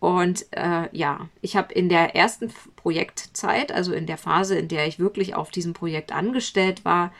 Und 0.00 0.46
äh, 0.52 0.88
ja, 0.92 1.28
ich 1.40 1.56
habe 1.56 1.74
in 1.74 1.88
der 1.88 2.14
ersten 2.14 2.52
Projektzeit, 2.76 3.72
also 3.72 3.92
in 3.92 4.06
der 4.06 4.16
Phase, 4.16 4.56
in 4.56 4.68
der 4.68 4.86
ich 4.86 5.00
wirklich 5.00 5.34
auf 5.34 5.50
diesem 5.50 5.72
Projekt 5.72 6.12
angestellt 6.12 6.84
war, 6.84 7.12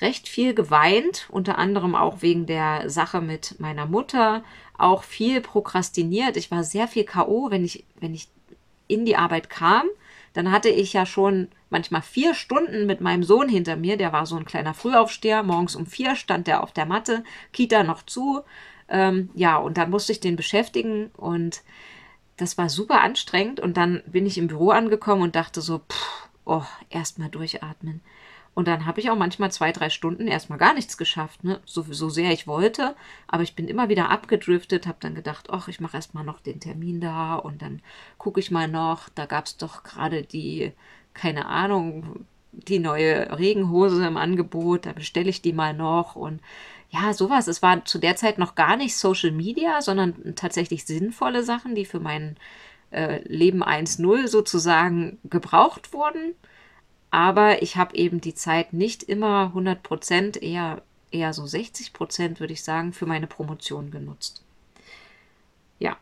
recht 0.00 0.28
viel 0.28 0.54
geweint, 0.54 1.28
unter 1.30 1.58
anderem 1.58 1.94
auch 1.94 2.22
wegen 2.22 2.46
der 2.46 2.90
Sache 2.90 3.20
mit 3.20 3.60
meiner 3.60 3.86
Mutter, 3.86 4.42
auch 4.76 5.04
viel 5.04 5.40
prokrastiniert. 5.40 6.36
Ich 6.36 6.50
war 6.50 6.64
sehr 6.64 6.88
viel 6.88 7.04
KO, 7.04 7.52
wenn 7.52 7.64
ich, 7.64 7.84
wenn 8.00 8.12
ich 8.12 8.26
in 8.88 9.04
die 9.04 9.16
Arbeit 9.16 9.48
kam 9.48 9.86
dann 10.34 10.50
hatte 10.50 10.68
ich 10.68 10.92
ja 10.92 11.06
schon 11.06 11.48
manchmal 11.70 12.02
vier 12.02 12.34
Stunden 12.34 12.86
mit 12.86 13.00
meinem 13.00 13.22
Sohn 13.22 13.48
hinter 13.48 13.76
mir. 13.76 13.96
Der 13.96 14.12
war 14.12 14.26
so 14.26 14.36
ein 14.36 14.44
kleiner 14.44 14.74
Frühaufsteher. 14.74 15.42
Morgens 15.42 15.76
um 15.76 15.86
vier 15.86 16.16
stand 16.16 16.46
der 16.48 16.62
auf 16.62 16.72
der 16.72 16.86
Matte, 16.86 17.24
Kita 17.52 17.84
noch 17.84 18.02
zu. 18.02 18.42
Ähm, 18.88 19.30
ja, 19.34 19.56
und 19.56 19.78
dann 19.78 19.90
musste 19.90 20.12
ich 20.12 20.20
den 20.20 20.36
beschäftigen 20.36 21.10
und 21.16 21.62
das 22.36 22.58
war 22.58 22.68
super 22.68 23.00
anstrengend. 23.00 23.60
Und 23.60 23.76
dann 23.76 24.02
bin 24.06 24.26
ich 24.26 24.36
im 24.36 24.48
Büro 24.48 24.70
angekommen 24.70 25.22
und 25.22 25.36
dachte 25.36 25.60
so, 25.60 25.78
pff, 25.78 26.28
oh, 26.44 26.64
erstmal 26.90 27.30
durchatmen. 27.30 28.00
Und 28.54 28.68
dann 28.68 28.86
habe 28.86 29.00
ich 29.00 29.10
auch 29.10 29.16
manchmal 29.16 29.50
zwei, 29.50 29.72
drei 29.72 29.90
Stunden 29.90 30.28
erstmal 30.28 30.58
gar 30.58 30.74
nichts 30.74 30.96
geschafft, 30.96 31.42
ne? 31.42 31.60
so, 31.64 31.82
so 31.82 32.08
sehr 32.08 32.30
ich 32.32 32.46
wollte. 32.46 32.94
Aber 33.26 33.42
ich 33.42 33.56
bin 33.56 33.66
immer 33.66 33.88
wieder 33.88 34.10
abgedriftet, 34.10 34.86
habe 34.86 34.98
dann 35.00 35.14
gedacht, 35.16 35.48
ach, 35.50 35.66
ich 35.68 35.80
mache 35.80 35.96
erstmal 35.96 36.24
noch 36.24 36.40
den 36.40 36.60
Termin 36.60 37.00
da 37.00 37.34
und 37.34 37.62
dann 37.62 37.82
gucke 38.16 38.38
ich 38.40 38.52
mal 38.52 38.68
noch. 38.68 39.08
Da 39.08 39.26
gab 39.26 39.46
es 39.46 39.56
doch 39.56 39.82
gerade 39.82 40.22
die, 40.22 40.72
keine 41.14 41.46
Ahnung, 41.46 42.26
die 42.52 42.78
neue 42.78 43.36
Regenhose 43.36 44.06
im 44.06 44.16
Angebot, 44.16 44.86
da 44.86 44.92
bestelle 44.92 45.30
ich 45.30 45.42
die 45.42 45.52
mal 45.52 45.74
noch 45.74 46.14
und 46.14 46.40
ja, 46.90 47.12
sowas. 47.12 47.48
Es 47.48 47.62
war 47.62 47.84
zu 47.84 47.98
der 47.98 48.14
Zeit 48.14 48.38
noch 48.38 48.54
gar 48.54 48.76
nicht 48.76 48.96
Social 48.96 49.32
Media, 49.32 49.82
sondern 49.82 50.36
tatsächlich 50.36 50.84
sinnvolle 50.84 51.42
Sachen, 51.42 51.74
die 51.74 51.84
für 51.84 51.98
mein 51.98 52.36
äh, 52.92 53.20
Leben 53.26 53.64
1.0 53.64 54.28
sozusagen 54.28 55.18
gebraucht 55.24 55.92
wurden. 55.92 56.34
Aber 57.14 57.62
ich 57.62 57.76
habe 57.76 57.94
eben 57.94 58.20
die 58.20 58.34
Zeit 58.34 58.72
nicht 58.72 59.04
immer 59.04 59.42
100 59.44 59.84
Prozent, 59.84 60.42
eher, 60.42 60.82
eher 61.12 61.32
so 61.32 61.46
60 61.46 61.92
Prozent, 61.92 62.40
würde 62.40 62.54
ich 62.54 62.64
sagen, 62.64 62.92
für 62.92 63.06
meine 63.06 63.28
Promotion 63.28 63.92
genutzt. 63.92 64.42
Ja, 65.78 65.96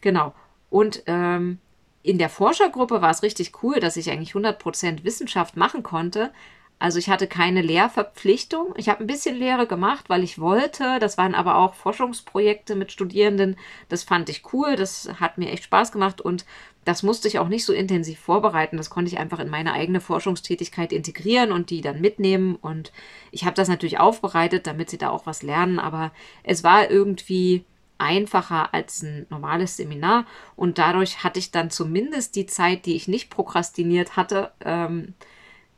genau. 0.00 0.34
Und 0.68 1.04
ähm, 1.06 1.58
in 2.02 2.18
der 2.18 2.28
Forschergruppe 2.28 3.00
war 3.00 3.10
es 3.10 3.22
richtig 3.22 3.62
cool, 3.62 3.78
dass 3.78 3.96
ich 3.96 4.10
eigentlich 4.10 4.30
100 4.30 4.58
Prozent 4.58 5.04
Wissenschaft 5.04 5.56
machen 5.56 5.84
konnte, 5.84 6.32
also 6.78 6.98
ich 6.98 7.08
hatte 7.08 7.26
keine 7.26 7.62
Lehrverpflichtung. 7.62 8.74
Ich 8.76 8.90
habe 8.90 9.02
ein 9.02 9.06
bisschen 9.06 9.36
Lehre 9.36 9.66
gemacht, 9.66 10.10
weil 10.10 10.22
ich 10.22 10.38
wollte. 10.38 10.98
Das 11.00 11.16
waren 11.16 11.34
aber 11.34 11.56
auch 11.56 11.74
Forschungsprojekte 11.74 12.74
mit 12.74 12.92
Studierenden. 12.92 13.56
Das 13.88 14.02
fand 14.02 14.28
ich 14.28 14.52
cool. 14.52 14.76
Das 14.76 15.08
hat 15.18 15.38
mir 15.38 15.50
echt 15.50 15.64
Spaß 15.64 15.90
gemacht 15.90 16.20
und 16.20 16.44
das 16.84 17.02
musste 17.02 17.28
ich 17.28 17.38
auch 17.38 17.48
nicht 17.48 17.64
so 17.64 17.72
intensiv 17.72 18.20
vorbereiten. 18.20 18.76
Das 18.76 18.90
konnte 18.90 19.10
ich 19.10 19.18
einfach 19.18 19.38
in 19.40 19.48
meine 19.48 19.72
eigene 19.72 20.00
Forschungstätigkeit 20.00 20.92
integrieren 20.92 21.50
und 21.50 21.70
die 21.70 21.80
dann 21.80 22.00
mitnehmen. 22.00 22.56
Und 22.56 22.92
ich 23.32 23.44
habe 23.44 23.56
das 23.56 23.68
natürlich 23.68 23.98
aufbereitet, 23.98 24.66
damit 24.66 24.90
sie 24.90 24.98
da 24.98 25.10
auch 25.10 25.26
was 25.26 25.42
lernen. 25.42 25.78
Aber 25.78 26.12
es 26.44 26.62
war 26.62 26.90
irgendwie 26.90 27.64
einfacher 27.98 28.74
als 28.74 29.02
ein 29.02 29.26
normales 29.30 29.78
Seminar 29.78 30.26
und 30.54 30.76
dadurch 30.76 31.24
hatte 31.24 31.38
ich 31.38 31.50
dann 31.50 31.70
zumindest 31.70 32.36
die 32.36 32.44
Zeit, 32.44 32.84
die 32.84 32.94
ich 32.94 33.08
nicht 33.08 33.30
prokrastiniert 33.30 34.16
hatte, 34.16 34.52
ähm, 34.62 35.14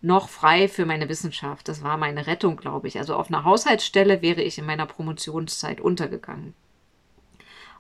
noch 0.01 0.29
frei 0.29 0.69
für 0.69 0.87
meine 0.87 1.09
Wissenschaft. 1.09 1.69
Das 1.69 1.83
war 1.83 1.97
meine 1.97 2.27
Rettung, 2.27 2.57
glaube 2.57 2.89
ich. 2.89 2.99
Also 2.99 3.17
auf 3.17 3.29
einer 3.29 3.45
Haushaltsstelle 3.45 4.23
wäre 4.23 4.43
ich 4.43 4.59
in 4.59 4.67
meiner 4.67 4.87
Promotionszeit 4.87 5.81
untergegangen. 5.81 6.55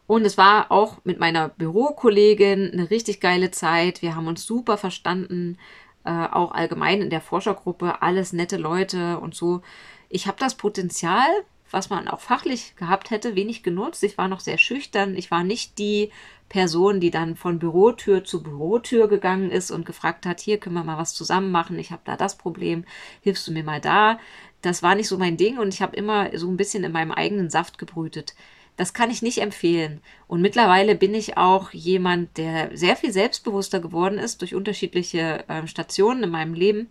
Und 0.07 0.25
es 0.25 0.39
war 0.39 0.73
auch 0.73 0.97
mit 1.05 1.21
meiner 1.21 1.51
Bürokollegin 1.51 2.73
eine 2.73 2.91
richtig 2.91 3.21
geile 3.21 3.51
Zeit. 3.51 4.01
Wir 4.03 4.17
haben 4.17 4.27
uns 4.27 4.45
super 4.47 4.79
verstanden, 4.79 5.59
äh, 6.05 6.11
auch 6.11 6.53
allgemein 6.53 7.03
in 7.03 7.11
der 7.11 7.21
Forschergruppe, 7.21 8.01
alles 8.01 8.33
nette 8.33 8.57
Leute 8.57 9.19
und 9.19 9.35
so. 9.35 9.61
Ich 10.09 10.27
habe 10.27 10.39
das 10.41 10.55
Potenzial, 10.55 11.29
was 11.71 11.91
man 11.91 12.09
auch 12.09 12.21
fachlich 12.21 12.75
gehabt 12.77 13.11
hätte, 13.11 13.35
wenig 13.35 13.63
genutzt. 13.63 14.03
Ich 14.05 14.19
war 14.19 14.29
noch 14.29 14.41
sehr 14.41 14.59
schüchtern. 14.59 15.15
Ich 15.17 15.31
war 15.31 15.45
nicht 15.45 15.79
die 15.79 16.11
Person, 16.49 17.01
die 17.01 17.11
dann 17.11 17.37
von 17.37 17.59
Bürotür 17.59 18.25
zu 18.25 18.43
Bürotür 18.43 19.09
gegangen 19.09 19.51
ist 19.51 19.71
und 19.71 19.85
gefragt 19.85 20.27
hat, 20.27 20.41
hier 20.41 20.59
können 20.59 20.77
wir 20.77 20.85
mal 20.85 20.99
was 20.99 21.15
zusammen 21.15 21.51
machen, 21.51 21.79
ich 21.79 21.91
habe 21.91 22.03
da 22.05 22.17
das 22.17 22.39
Problem, 22.39 22.85
hilfst 23.21 23.47
du 23.47 23.53
mir 23.53 23.65
mal 23.65 23.81
da? 23.81 24.19
Das 24.63 24.83
war 24.83 24.95
nicht 24.95 25.09
so 25.09 25.19
mein 25.19 25.37
Ding 25.37 25.59
und 25.59 25.75
ich 25.75 25.83
habe 25.83 25.97
immer 25.97 26.37
so 26.37 26.49
ein 26.49 26.57
bisschen 26.57 26.85
in 26.85 26.93
meinem 26.93 27.13
eigenen 27.13 27.51
Saft 27.51 27.79
gebrütet. 27.79 28.35
Das 28.77 28.95
kann 28.95 29.11
ich 29.11 29.23
nicht 29.23 29.39
empfehlen. 29.39 30.01
Und 30.29 30.41
mittlerweile 30.41 30.95
bin 30.95 31.15
ich 31.15 31.37
auch 31.37 31.73
jemand, 31.73 32.39
der 32.39 32.77
sehr 32.77 32.97
viel 32.97 33.13
selbstbewusster 33.13 33.81
geworden 33.81 34.19
ist 34.19 34.41
durch 34.41 34.55
unterschiedliche 34.55 35.45
äh, 35.49 35.67
Stationen 35.67 36.23
in 36.23 36.31
meinem 36.31 36.55
Leben. 36.55 36.89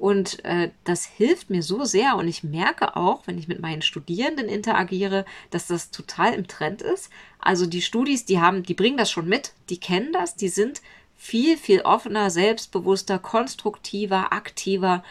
Und 0.00 0.42
äh, 0.46 0.70
das 0.84 1.04
hilft 1.04 1.50
mir 1.50 1.62
so 1.62 1.84
sehr. 1.84 2.16
Und 2.16 2.26
ich 2.26 2.42
merke 2.42 2.96
auch, 2.96 3.26
wenn 3.26 3.36
ich 3.36 3.48
mit 3.48 3.60
meinen 3.60 3.82
Studierenden 3.82 4.48
interagiere, 4.48 5.26
dass 5.50 5.66
das 5.66 5.90
total 5.90 6.32
im 6.32 6.48
Trend 6.48 6.80
ist. 6.80 7.10
Also 7.38 7.66
die 7.66 7.82
Studis, 7.82 8.24
die 8.24 8.40
haben, 8.40 8.62
die 8.62 8.72
bringen 8.72 8.96
das 8.96 9.10
schon 9.10 9.28
mit, 9.28 9.52
die 9.68 9.78
kennen 9.78 10.10
das, 10.14 10.36
die 10.36 10.48
sind 10.48 10.80
viel, 11.18 11.58
viel 11.58 11.82
offener, 11.82 12.30
selbstbewusster, 12.30 13.18
konstruktiver, 13.18 14.32
aktiver. 14.32 15.04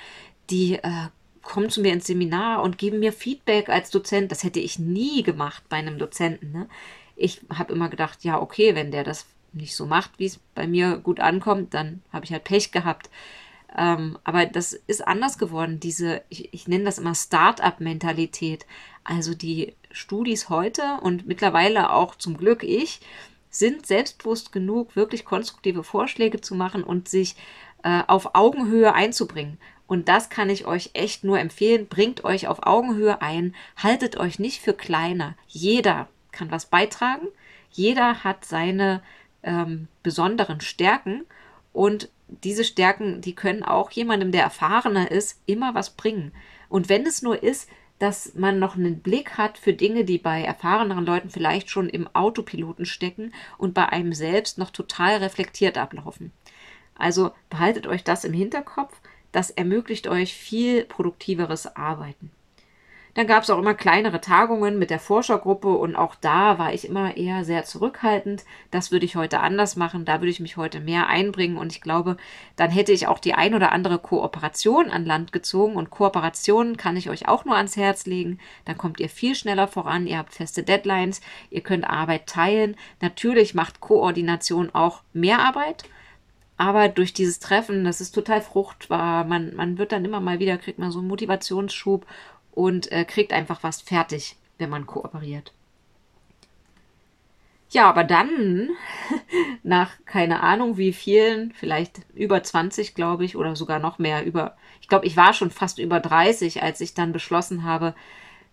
Die 0.50 0.80
äh, 0.82 1.10
kommen 1.44 1.70
zu 1.70 1.82
mir 1.82 1.94
ins 1.94 2.08
Seminar 2.08 2.64
und 2.64 2.80
geben 2.80 2.98
mir 2.98 3.14
Feedback 3.14 3.70
als 3.70 3.92
Dozent. 3.92 4.32
Das 4.32 4.44
hätte 4.44 4.60
ich 4.60 4.80
nie 4.80 5.22
gemacht 5.22 5.62
bei 5.70 5.78
einem 5.78 6.00
Dozenten. 6.00 6.52
Ne? 6.52 6.68
Ich 7.16 7.42
habe 7.54 7.74
immer 7.74 7.90
gedacht, 7.90 8.24
ja, 8.24 8.42
okay, 8.42 8.74
wenn 8.74 8.90
der 8.90 9.04
das 9.04 9.28
nicht 9.54 9.76
so 9.76 9.86
macht, 9.86 10.18
wie 10.18 10.26
es 10.26 10.40
bei 10.56 10.66
mir 10.66 10.98
gut 10.98 11.20
ankommt, 11.20 11.76
dann 11.76 12.02
habe 12.12 12.26
ich 12.26 12.32
halt 12.32 12.44
Pech 12.44 12.72
gehabt. 12.72 13.12
Ähm, 13.78 14.18
aber 14.24 14.46
das 14.46 14.74
ist 14.74 15.08
anders 15.08 15.38
geworden, 15.38 15.80
diese, 15.80 16.22
ich, 16.30 16.54
ich 16.54 16.68
nenne 16.68 16.86
das 16.86 16.98
immer 16.98 17.16
Start-up-Mentalität. 17.16 18.66
Also 19.04 19.34
die 19.34 19.76
Studis 19.92 20.50
heute 20.50 21.00
und 21.02 21.28
mittlerweile 21.28 21.92
auch 21.92 22.16
zum 22.16 22.38
Glück 22.38 22.64
ich, 22.64 23.00
sind 23.50 23.86
selbstbewusst 23.86 24.52
genug, 24.52 24.96
wirklich 24.96 25.26
konstruktive 25.26 25.84
Vorschläge 25.84 26.42
zu 26.42 26.56
machen 26.56 26.84
und 26.84 27.10
sich 27.10 27.36
äh, 27.84 28.04
auf 28.08 28.36
Augenhöhe 28.36 28.94
einzubringen. 28.94 29.58
Und 29.88 30.08
das 30.08 30.30
kann 30.30 30.52
ich 30.52 30.68
euch 30.68 30.92
echt 30.94 31.24
nur 31.24 31.40
empfehlen. 31.40 31.88
Bringt 31.88 32.24
euch 32.24 32.48
auf 32.48 32.60
Augenhöhe 32.62 33.24
ein. 33.24 33.56
Haltet 33.76 34.18
euch 34.18 34.38
nicht 34.38 34.62
für 34.62 34.74
kleiner. 34.74 35.36
Jeder 35.48 36.08
kann 36.32 36.52
was 36.52 36.68
beitragen. 36.68 37.28
Jeder 37.72 38.24
hat 38.24 38.46
seine 38.46 39.02
ähm, 39.42 39.88
besonderen 40.04 40.62
Stärken. 40.62 41.26
Und 41.74 42.10
diese 42.44 42.64
Stärken, 42.64 43.22
die 43.22 43.36
können 43.36 43.64
auch 43.64 43.92
jemandem, 43.92 44.32
der 44.32 44.44
erfahrener 44.44 45.12
ist, 45.12 45.42
immer 45.46 45.76
was 45.76 45.92
bringen. 45.92 46.32
Und 46.70 46.90
wenn 46.90 47.06
es 47.06 47.22
nur 47.22 47.42
ist, 47.42 47.70
dass 47.98 48.34
man 48.36 48.60
noch 48.60 48.76
einen 48.76 49.00
Blick 49.00 49.38
hat 49.38 49.58
für 49.58 49.74
Dinge, 49.74 50.06
die 50.06 50.18
bei 50.18 50.42
erfahreneren 50.42 51.06
Leuten 51.06 51.30
vielleicht 51.30 51.70
schon 51.70 51.90
im 51.90 52.08
Autopiloten 52.16 52.86
stecken 52.86 53.34
und 53.58 53.74
bei 53.74 53.90
einem 53.90 54.14
selbst 54.14 54.58
noch 54.58 54.70
total 54.70 55.18
reflektiert 55.18 55.78
ablaufen. 55.78 56.32
Also 56.96 57.32
behaltet 57.50 57.88
euch 57.88 58.04
das 58.04 58.24
im 58.24 58.34
Hinterkopf 58.34 58.94
das 59.32 59.52
ermöglicht 59.52 60.08
euch 60.08 60.34
viel 60.34 60.86
produktiveres 60.86 61.76
Arbeiten. 61.76 62.32
Dann 63.20 63.28
gab 63.28 63.44
es 63.44 63.50
auch 63.50 63.60
immer 63.60 63.74
kleinere 63.74 64.22
Tagungen 64.22 64.80
mit 64.80 64.90
der 64.90 64.98
Forschergruppe 64.98 65.68
und 65.68 65.98
auch 65.98 66.16
da 66.16 66.58
war 66.58 66.74
ich 66.74 66.88
immer 66.88 67.18
eher 67.18 67.44
sehr 67.44 67.66
zurückhaltend. 67.66 68.46
Das 68.72 68.94
würde 68.94 69.04
ich 69.04 69.18
heute 69.18 69.42
anders 69.42 69.76
machen, 69.76 70.06
da 70.06 70.22
würde 70.22 70.30
ich 70.30 70.40
mich 70.40 70.56
heute 70.56 70.80
mehr 70.80 71.08
einbringen 71.08 71.58
und 71.58 71.74
ich 71.74 71.82
glaube, 71.82 72.16
dann 72.56 72.72
hätte 72.72 72.94
ich 72.94 73.08
auch 73.08 73.20
die 73.20 73.34
ein 73.34 73.54
oder 73.54 73.74
andere 73.74 74.00
Kooperation 74.00 74.90
an 74.90 75.04
Land 75.04 75.34
gezogen 75.34 75.76
und 75.76 75.90
Kooperationen 75.90 76.78
kann 76.78 76.96
ich 76.96 77.10
euch 77.10 77.28
auch 77.28 77.44
nur 77.44 77.58
ans 77.58 77.76
Herz 77.76 78.06
legen. 78.06 78.40
Dann 78.64 78.78
kommt 78.78 79.02
ihr 79.02 79.10
viel 79.10 79.36
schneller 79.36 79.68
voran, 79.68 80.08
ihr 80.08 80.18
habt 80.18 80.34
feste 80.34 80.64
Deadlines, 80.64 81.20
ihr 81.50 81.60
könnt 81.60 81.90
Arbeit 81.90 82.26
teilen. 82.26 82.78
Natürlich 83.02 83.54
macht 83.54 83.82
Koordination 83.82 84.70
auch 84.74 85.02
mehr 85.12 85.40
Arbeit 85.40 85.84
aber 86.60 86.90
durch 86.90 87.14
dieses 87.14 87.40
Treffen, 87.40 87.86
das 87.86 88.02
ist 88.02 88.12
total 88.12 88.42
fruchtbar. 88.42 89.24
Man, 89.24 89.56
man 89.56 89.78
wird 89.78 89.94
dann 89.94 90.04
immer 90.04 90.20
mal 90.20 90.40
wieder, 90.40 90.58
kriegt 90.58 90.78
man 90.78 90.92
so 90.92 91.00
einen 91.00 91.08
Motivationsschub 91.08 92.06
und 92.60 92.92
äh, 92.92 93.06
kriegt 93.06 93.32
einfach 93.32 93.64
was 93.64 93.80
fertig, 93.80 94.36
wenn 94.58 94.70
man 94.70 94.86
kooperiert. 94.86 95.54
Ja, 97.70 97.88
aber 97.88 98.04
dann, 98.04 98.72
nach 99.64 99.92
keine 100.06 100.42
Ahnung 100.44 100.76
wie 100.76 100.92
vielen, 100.92 101.54
vielleicht 101.54 102.02
über 102.14 102.44
20, 102.44 102.96
glaube 102.96 103.24
ich, 103.24 103.38
oder 103.38 103.56
sogar 103.56 103.80
noch 103.80 103.98
mehr, 103.98 104.26
über, 104.26 104.58
ich 104.82 104.90
glaube, 104.90 105.06
ich 105.06 105.16
war 105.16 105.32
schon 105.32 105.52
fast 105.52 105.80
über 105.80 106.02
30, 106.02 106.62
als 106.62 106.82
ich 106.82 106.94
dann 106.94 107.14
beschlossen 107.14 107.64
habe, 107.64 107.96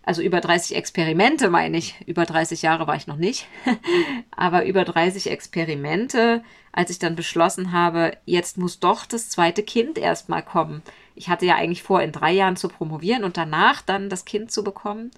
also 0.07 0.21
über 0.21 0.39
30 0.39 0.77
Experimente 0.77 1.49
meine 1.49 1.77
ich, 1.77 1.99
über 2.07 2.25
30 2.25 2.61
Jahre 2.61 2.87
war 2.87 2.95
ich 2.95 3.07
noch 3.07 3.17
nicht, 3.17 3.45
aber 4.31 4.65
über 4.65 4.85
30 4.85 5.29
Experimente, 5.29 6.45
als 6.71 6.91
ich 6.91 6.97
dann 6.97 7.17
beschlossen 7.17 7.73
habe, 7.73 8.15
jetzt 8.23 8.57
muss 8.57 8.79
doch 8.79 9.05
das 9.05 9.29
zweite 9.29 9.63
Kind 9.63 9.97
erstmal 9.97 10.43
kommen. 10.43 10.81
Ich 11.13 11.27
hatte 11.27 11.45
ja 11.45 11.55
eigentlich 11.55 11.83
vor, 11.83 12.01
in 12.01 12.13
drei 12.13 12.31
Jahren 12.31 12.55
zu 12.55 12.69
promovieren 12.69 13.25
und 13.25 13.35
danach 13.35 13.81
dann 13.81 14.09
das 14.09 14.23
Kind 14.23 14.49
zu 14.49 14.63
bekommen, 14.63 15.11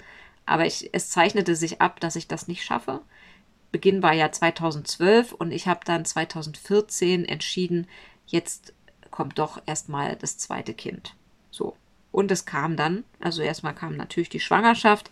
aber 0.47 0.65
ich, 0.65 0.89
es 0.91 1.11
zeichnete 1.11 1.55
sich 1.55 1.81
ab, 1.81 1.99
dass 1.99 2.15
ich 2.15 2.27
das 2.27 2.47
nicht 2.47 2.63
schaffe. 2.63 3.01
Beginn 3.71 4.01
war 4.01 4.13
ja 4.13 4.31
2012 4.31 5.33
und 5.33 5.51
ich 5.51 5.67
habe 5.67 5.81
dann 5.85 6.03
2014 6.03 7.25
entschieden, 7.25 7.85
jetzt 8.25 8.73
kommt 9.11 9.37
doch 9.37 9.61
erstmal 9.67 10.15
das 10.15 10.39
zweite 10.39 10.73
Kind. 10.73 11.13
So. 11.51 11.77
Und 12.11 12.31
es 12.31 12.45
kam 12.45 12.75
dann, 12.75 13.03
also 13.19 13.41
erstmal 13.41 13.75
kam 13.75 13.95
natürlich 13.95 14.29
die 14.29 14.39
Schwangerschaft, 14.39 15.11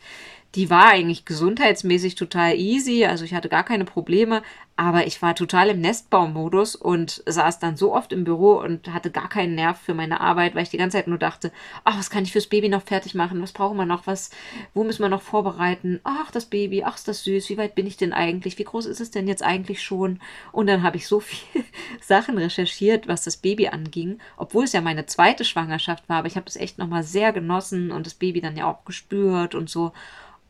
die 0.56 0.70
war 0.70 0.88
eigentlich 0.88 1.26
gesundheitsmäßig 1.26 2.16
total 2.16 2.56
easy, 2.56 3.06
also 3.06 3.26
ich 3.26 3.34
hatte 3.34 3.50
gar 3.50 3.64
keine 3.64 3.86
Probleme, 3.86 4.42
aber 4.80 5.08
ich 5.08 5.22
war 5.24 5.34
total 5.36 5.70
im 5.70 5.82
Nestbaumodus 5.82 6.76
und 6.76 7.24
saß 7.26 7.58
dann 7.60 7.76
so 7.76 7.96
oft 7.96 8.14
im 8.14 8.24
Büro 8.24 8.54
und 8.54 8.94
hatte 8.94 9.10
gar 9.10 9.28
keinen 9.28 9.56
Nerv 9.56 9.80
für 9.80 9.96
meine 9.96 10.22
Arbeit, 10.22 10.54
weil 10.54 10.64
ich 10.64 10.70
die 10.70 10.78
ganze 10.78 10.98
Zeit 10.98 11.08
nur 11.08 11.18
dachte, 11.18 11.52
ach, 11.84 11.98
was 11.98 12.12
kann 12.12 12.24
ich 12.24 12.32
fürs 12.32 12.46
Baby 12.46 12.70
noch 12.70 12.84
fertig 12.84 13.16
machen? 13.16 13.42
Was 13.42 13.54
brauchen 13.54 13.76
wir 13.76 13.88
noch? 13.88 14.06
Was, 14.06 14.30
wo 14.76 14.84
müssen 14.84 15.02
wir 15.02 15.10
noch 15.10 15.24
vorbereiten? 15.24 16.00
Ach, 16.04 16.30
das 16.30 16.46
Baby, 16.46 16.84
ach, 16.84 16.96
ist 16.96 17.08
das 17.08 17.24
süß, 17.24 17.50
wie 17.50 17.58
weit 17.58 17.74
bin 17.74 17.88
ich 17.88 17.98
denn 17.98 18.14
eigentlich? 18.14 18.60
Wie 18.60 18.64
groß 18.64 18.86
ist 18.86 19.02
es 19.02 19.10
denn 19.10 19.28
jetzt 19.28 19.44
eigentlich 19.44 19.82
schon? 19.82 20.20
Und 20.52 20.68
dann 20.68 20.84
habe 20.84 20.98
ich 20.98 21.08
so 21.08 21.20
viele 21.22 21.66
Sachen 22.00 22.38
recherchiert, 22.38 23.08
was 23.08 23.24
das 23.24 23.38
Baby 23.38 23.70
anging, 23.70 24.20
obwohl 24.38 24.66
es 24.66 24.74
ja 24.74 24.82
meine 24.82 25.08
zweite 25.08 25.44
Schwangerschaft 25.44 26.08
war, 26.08 26.18
aber 26.18 26.28
ich 26.28 26.36
habe 26.36 26.46
es 26.48 26.56
echt 26.56 26.78
nochmal 26.78 27.04
sehr 27.04 27.34
genossen 27.34 27.92
und 27.92 28.06
das 28.06 28.14
Baby 28.14 28.42
dann 28.42 28.56
ja 28.56 28.70
auch 28.70 28.86
gespürt 28.86 29.56
und 29.56 29.72
so. 29.72 29.92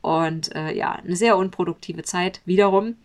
Und 0.08 0.56
äh, 0.56 0.72
ja, 0.74 0.94
eine 0.94 1.18
sehr 1.18 1.36
unproduktive 1.36 2.02
Zeit 2.02 2.40
wiederum. 2.46 2.96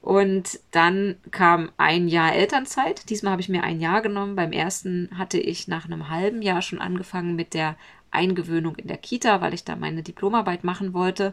Und 0.00 0.58
dann 0.72 1.14
kam 1.30 1.70
ein 1.76 2.08
Jahr 2.08 2.34
Elternzeit. 2.34 3.08
Diesmal 3.10 3.30
habe 3.30 3.42
ich 3.42 3.48
mir 3.48 3.62
ein 3.62 3.78
Jahr 3.78 4.02
genommen. 4.02 4.34
Beim 4.34 4.50
ersten 4.50 5.08
hatte 5.16 5.38
ich 5.38 5.68
nach 5.68 5.84
einem 5.84 6.08
halben 6.08 6.42
Jahr 6.42 6.60
schon 6.60 6.80
angefangen 6.80 7.36
mit 7.36 7.54
der 7.54 7.76
Eingewöhnung 8.10 8.74
in 8.74 8.88
der 8.88 8.96
Kita, 8.96 9.40
weil 9.40 9.54
ich 9.54 9.62
da 9.62 9.76
meine 9.76 10.02
Diplomarbeit 10.02 10.64
machen 10.64 10.94
wollte. 10.94 11.32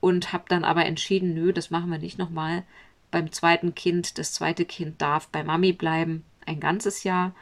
Und 0.00 0.32
habe 0.32 0.46
dann 0.48 0.64
aber 0.64 0.86
entschieden, 0.86 1.34
nö, 1.34 1.52
das 1.52 1.70
machen 1.70 1.92
wir 1.92 1.98
nicht 1.98 2.18
nochmal. 2.18 2.64
Beim 3.12 3.30
zweiten 3.30 3.76
Kind, 3.76 4.18
das 4.18 4.32
zweite 4.32 4.64
Kind 4.64 5.00
darf 5.00 5.28
bei 5.28 5.44
Mami 5.44 5.72
bleiben, 5.72 6.24
ein 6.46 6.58
ganzes 6.58 7.04
Jahr. 7.04 7.32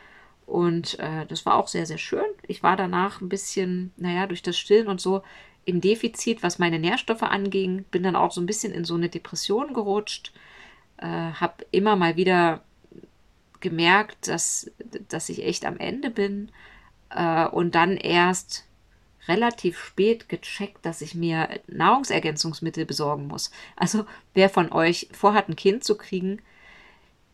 Und 0.44 0.98
äh, 0.98 1.24
das 1.24 1.46
war 1.46 1.54
auch 1.54 1.68
sehr, 1.68 1.86
sehr 1.86 1.96
schön. 1.96 2.26
Ich 2.46 2.62
war 2.62 2.76
danach 2.76 3.22
ein 3.22 3.30
bisschen, 3.30 3.94
naja, 3.96 4.26
durch 4.26 4.42
das 4.42 4.58
Stillen 4.58 4.88
und 4.88 5.00
so 5.00 5.22
im 5.64 5.80
Defizit, 5.80 6.42
was 6.42 6.58
meine 6.58 6.78
Nährstoffe 6.78 7.22
anging, 7.22 7.84
bin 7.90 8.02
dann 8.02 8.16
auch 8.16 8.32
so 8.32 8.40
ein 8.40 8.46
bisschen 8.46 8.72
in 8.72 8.84
so 8.84 8.94
eine 8.94 9.08
Depression 9.08 9.74
gerutscht, 9.74 10.32
äh, 10.96 11.06
habe 11.06 11.66
immer 11.70 11.96
mal 11.96 12.16
wieder 12.16 12.62
gemerkt, 13.60 14.28
dass, 14.28 14.70
dass 15.08 15.28
ich 15.28 15.44
echt 15.44 15.64
am 15.66 15.76
Ende 15.76 16.10
bin 16.10 16.50
äh, 17.10 17.46
und 17.46 17.74
dann 17.74 17.96
erst 17.96 18.64
relativ 19.28 19.78
spät 19.78 20.28
gecheckt, 20.28 20.84
dass 20.84 21.02
ich 21.02 21.14
mir 21.14 21.48
Nahrungsergänzungsmittel 21.66 22.86
besorgen 22.86 23.26
muss. 23.26 23.50
Also 23.76 24.06
wer 24.34 24.48
von 24.48 24.72
euch 24.72 25.08
vorhat, 25.12 25.48
ein 25.48 25.56
Kind 25.56 25.84
zu 25.84 25.96
kriegen, 25.96 26.40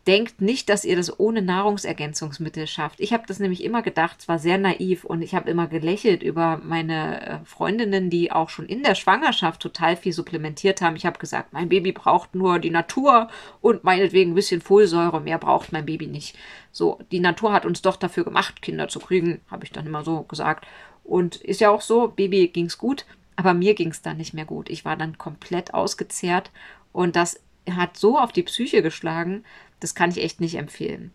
denkt 0.06 0.40
nicht, 0.40 0.68
dass 0.68 0.84
ihr 0.84 0.94
das 0.94 1.18
ohne 1.18 1.42
Nahrungsergänzungsmittel 1.42 2.66
schafft. 2.66 3.00
Ich 3.00 3.12
habe 3.12 3.24
das 3.26 3.40
nämlich 3.40 3.64
immer 3.64 3.82
gedacht, 3.82 4.18
es 4.20 4.28
war 4.28 4.38
sehr 4.38 4.56
naiv 4.56 5.04
und 5.04 5.20
ich 5.20 5.34
habe 5.34 5.50
immer 5.50 5.66
gelächelt 5.66 6.22
über 6.22 6.60
meine 6.62 7.26
äh, 7.26 7.44
Freundinnen, 7.44 8.08
die 8.08 8.30
auch 8.30 8.48
schon 8.48 8.66
in 8.66 8.84
der 8.84 8.94
Schwangerschaft 8.94 9.60
total 9.60 9.96
viel 9.96 10.12
supplementiert 10.12 10.80
haben. 10.80 10.96
Ich 10.96 11.06
habe 11.06 11.18
gesagt, 11.18 11.52
mein 11.52 11.68
Baby 11.68 11.92
braucht 11.92 12.34
nur 12.34 12.60
die 12.60 12.70
Natur 12.70 13.28
und 13.60 13.82
meinetwegen 13.82 14.32
ein 14.32 14.36
bisschen 14.36 14.60
Folsäure, 14.60 15.20
mehr 15.20 15.38
braucht 15.38 15.72
mein 15.72 15.86
Baby 15.86 16.06
nicht. 16.06 16.36
So, 16.70 17.00
die 17.10 17.20
Natur 17.20 17.52
hat 17.52 17.66
uns 17.66 17.82
doch 17.82 17.96
dafür 17.96 18.24
gemacht, 18.24 18.62
Kinder 18.62 18.88
zu 18.88 19.00
kriegen, 19.00 19.40
habe 19.50 19.64
ich 19.64 19.72
dann 19.72 19.86
immer 19.86 20.04
so 20.04 20.22
gesagt. 20.22 20.66
Und 21.02 21.36
ist 21.36 21.60
ja 21.60 21.70
auch 21.70 21.80
so, 21.80 22.08
Baby 22.08 22.48
ging 22.48 22.66
es 22.66 22.78
gut, 22.78 23.06
aber 23.34 23.54
mir 23.54 23.74
ging 23.74 23.90
es 23.90 24.02
dann 24.02 24.16
nicht 24.18 24.34
mehr 24.34 24.44
gut. 24.44 24.70
Ich 24.70 24.84
war 24.84 24.96
dann 24.96 25.18
komplett 25.18 25.74
ausgezehrt 25.74 26.50
Und 26.92 27.16
das 27.16 27.40
hat 27.70 27.96
so 27.96 28.18
auf 28.18 28.32
die 28.32 28.42
Psyche 28.42 28.82
geschlagen, 28.82 29.44
das 29.80 29.94
kann 29.94 30.10
ich 30.10 30.22
echt 30.22 30.40
nicht 30.40 30.56
empfehlen. 30.56 31.12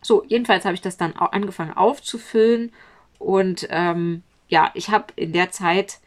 So, 0.00 0.24
jedenfalls 0.26 0.64
habe 0.64 0.74
ich 0.74 0.80
das 0.80 0.96
dann 0.96 1.14
angefangen 1.14 1.72
aufzufüllen 1.72 2.72
und 3.18 3.68
ähm, 3.70 4.22
ja, 4.48 4.70
ich 4.74 4.90
habe 4.90 5.06
in 5.16 5.32
der 5.32 5.50
Zeit, 5.50 6.00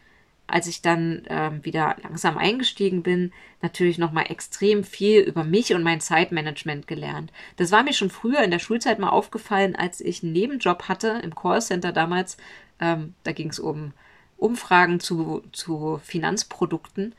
als 0.47 0.67
ich 0.67 0.81
dann 0.81 1.23
ähm, 1.29 1.63
wieder 1.63 1.95
langsam 2.03 2.37
eingestiegen 2.37 3.01
bin, 3.01 3.31
natürlich 3.61 3.97
nochmal 3.97 4.25
extrem 4.29 4.83
viel 4.83 5.21
über 5.21 5.43
mich 5.43 5.73
und 5.73 5.81
mein 5.81 6.01
Zeitmanagement 6.01 6.87
gelernt. 6.87 7.31
Das 7.55 7.71
war 7.71 7.83
mir 7.83 7.93
schon 7.93 8.09
früher 8.11 8.43
in 8.43 8.51
der 8.51 8.59
Schulzeit 8.59 8.99
mal 8.99 9.09
aufgefallen, 9.09 9.75
als 9.75 10.01
ich 10.01 10.21
einen 10.21 10.33
Nebenjob 10.33 10.83
hatte 10.89 11.21
im 11.23 11.33
Callcenter 11.33 11.91
damals. 11.91 12.37
Ähm, 12.79 13.15
da 13.23 13.31
ging 13.31 13.49
es 13.49 13.59
um 13.59 13.93
Umfragen 14.37 14.99
zu, 14.99 15.41
zu 15.53 15.99
Finanzprodukten. 16.03 17.15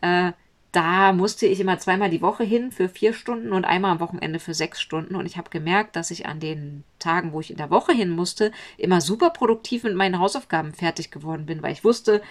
Äh, 0.00 0.32
da 0.74 1.12
musste 1.12 1.46
ich 1.46 1.60
immer 1.60 1.78
zweimal 1.78 2.10
die 2.10 2.20
Woche 2.20 2.42
hin 2.42 2.72
für 2.72 2.88
vier 2.88 3.12
Stunden 3.12 3.52
und 3.52 3.64
einmal 3.64 3.92
am 3.92 4.00
Wochenende 4.00 4.40
für 4.40 4.54
sechs 4.54 4.80
Stunden. 4.80 5.14
Und 5.14 5.24
ich 5.24 5.36
habe 5.36 5.48
gemerkt, 5.48 5.94
dass 5.94 6.10
ich 6.10 6.26
an 6.26 6.40
den 6.40 6.82
Tagen, 6.98 7.32
wo 7.32 7.40
ich 7.40 7.52
in 7.52 7.56
der 7.56 7.70
Woche 7.70 7.92
hin 7.92 8.10
musste, 8.10 8.50
immer 8.76 9.00
super 9.00 9.30
produktiv 9.30 9.84
mit 9.84 9.94
meinen 9.94 10.18
Hausaufgaben 10.18 10.72
fertig 10.72 11.12
geworden 11.12 11.46
bin, 11.46 11.62
weil 11.62 11.72
ich 11.72 11.84
wusste, 11.84 12.22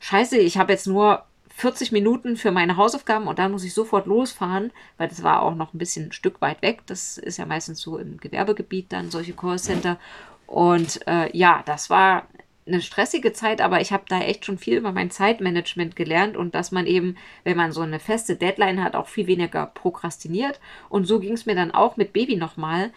scheiße, 0.00 0.36
ich 0.36 0.58
habe 0.58 0.72
jetzt 0.72 0.86
nur 0.86 1.24
40 1.54 1.90
Minuten 1.90 2.36
für 2.36 2.50
meine 2.50 2.76
Hausaufgaben 2.76 3.28
und 3.28 3.38
dann 3.38 3.50
muss 3.50 3.64
ich 3.64 3.72
sofort 3.72 4.06
losfahren, 4.06 4.72
weil 4.98 5.08
das 5.08 5.22
war 5.22 5.40
auch 5.40 5.54
noch 5.54 5.72
ein 5.72 5.78
bisschen 5.78 6.08
ein 6.08 6.12
Stück 6.12 6.42
weit 6.42 6.60
weg. 6.60 6.82
Das 6.84 7.16
ist 7.16 7.38
ja 7.38 7.46
meistens 7.46 7.80
so 7.80 7.96
im 7.96 8.18
Gewerbegebiet 8.18 8.92
dann 8.92 9.10
solche 9.10 9.32
Callcenter. 9.32 9.98
Und 10.46 11.06
äh, 11.06 11.34
ja, 11.34 11.62
das 11.64 11.88
war 11.88 12.26
eine 12.66 12.82
stressige 12.82 13.32
Zeit, 13.32 13.60
aber 13.60 13.80
ich 13.80 13.92
habe 13.92 14.04
da 14.08 14.20
echt 14.20 14.44
schon 14.44 14.58
viel 14.58 14.76
über 14.76 14.92
mein 14.92 15.10
Zeitmanagement 15.10 15.94
gelernt 15.94 16.36
und 16.36 16.54
dass 16.54 16.72
man 16.72 16.86
eben, 16.86 17.16
wenn 17.44 17.56
man 17.56 17.72
so 17.72 17.80
eine 17.80 18.00
feste 18.00 18.36
Deadline 18.36 18.82
hat, 18.82 18.96
auch 18.96 19.08
viel 19.08 19.26
weniger 19.26 19.66
prokrastiniert. 19.66 20.60
Und 20.88 21.06
so 21.06 21.20
ging 21.20 21.34
es 21.34 21.46
mir 21.46 21.54
dann 21.54 21.70
auch 21.70 21.96
mit 21.96 22.12
Baby 22.12 22.36
nochmal, 22.36 22.92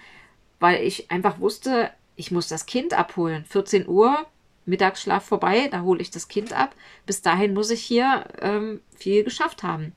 weil 0.60 0.84
ich 0.84 1.12
einfach 1.12 1.40
wusste, 1.40 1.92
ich 2.16 2.32
muss 2.32 2.48
das 2.48 2.66
Kind 2.66 2.94
abholen. 2.94 3.46
14 3.46 3.88
Uhr, 3.88 4.26
Mittagsschlaf 4.66 5.24
vorbei, 5.24 5.70
da 5.72 5.82
hole 5.82 6.02
ich 6.02 6.12
das 6.12 6.28
Kind 6.28 6.52
ab. 6.54 6.76
Bis 7.06 7.22
dahin 7.22 7.54
muss 7.54 7.70
ich 7.70 7.82
hier 7.82 8.26
ähm, 8.42 8.82
viel 8.96 9.24
geschafft 9.24 9.64
haben. 9.64 9.94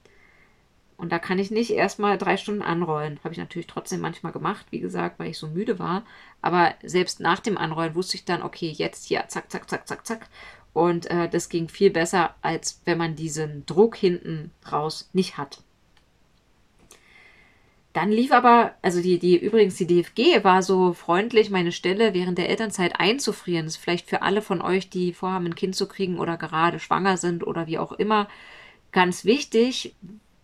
Und 1.02 1.10
da 1.10 1.18
kann 1.18 1.40
ich 1.40 1.50
nicht 1.50 1.72
erstmal 1.72 2.16
drei 2.16 2.36
Stunden 2.36 2.62
anrollen. 2.62 3.18
Habe 3.24 3.34
ich 3.34 3.38
natürlich 3.38 3.66
trotzdem 3.66 3.98
manchmal 3.98 4.30
gemacht, 4.30 4.66
wie 4.70 4.78
gesagt, 4.78 5.18
weil 5.18 5.30
ich 5.30 5.36
so 5.36 5.48
müde 5.48 5.80
war. 5.80 6.04
Aber 6.42 6.74
selbst 6.84 7.18
nach 7.18 7.40
dem 7.40 7.58
Anrollen 7.58 7.96
wusste 7.96 8.14
ich 8.14 8.24
dann, 8.24 8.40
okay, 8.40 8.68
jetzt 8.68 9.06
hier, 9.06 9.24
zack, 9.26 9.50
zack, 9.50 9.68
zack, 9.68 9.88
zack, 9.88 10.06
zack. 10.06 10.28
Und 10.72 11.10
äh, 11.10 11.28
das 11.28 11.48
ging 11.48 11.68
viel 11.68 11.90
besser, 11.90 12.36
als 12.40 12.82
wenn 12.84 12.98
man 12.98 13.16
diesen 13.16 13.66
Druck 13.66 13.96
hinten 13.96 14.52
raus 14.70 15.10
nicht 15.12 15.38
hat. 15.38 15.64
Dann 17.94 18.12
lief 18.12 18.30
aber, 18.30 18.76
also 18.80 19.02
die, 19.02 19.18
die, 19.18 19.36
übrigens 19.36 19.74
die 19.74 19.88
DFG 19.88 20.44
war 20.44 20.62
so 20.62 20.92
freundlich, 20.92 21.50
meine 21.50 21.72
Stelle 21.72 22.14
während 22.14 22.38
der 22.38 22.48
Elternzeit 22.48 23.00
einzufrieren. 23.00 23.64
Das 23.66 23.74
ist 23.74 23.82
vielleicht 23.82 24.08
für 24.08 24.22
alle 24.22 24.40
von 24.40 24.62
euch, 24.62 24.88
die 24.88 25.12
vorhaben, 25.12 25.46
ein 25.46 25.56
Kind 25.56 25.74
zu 25.74 25.88
kriegen 25.88 26.20
oder 26.20 26.36
gerade 26.36 26.78
schwanger 26.78 27.16
sind 27.16 27.44
oder 27.44 27.66
wie 27.66 27.78
auch 27.78 27.90
immer, 27.90 28.28
ganz 28.92 29.24
wichtig, 29.24 29.96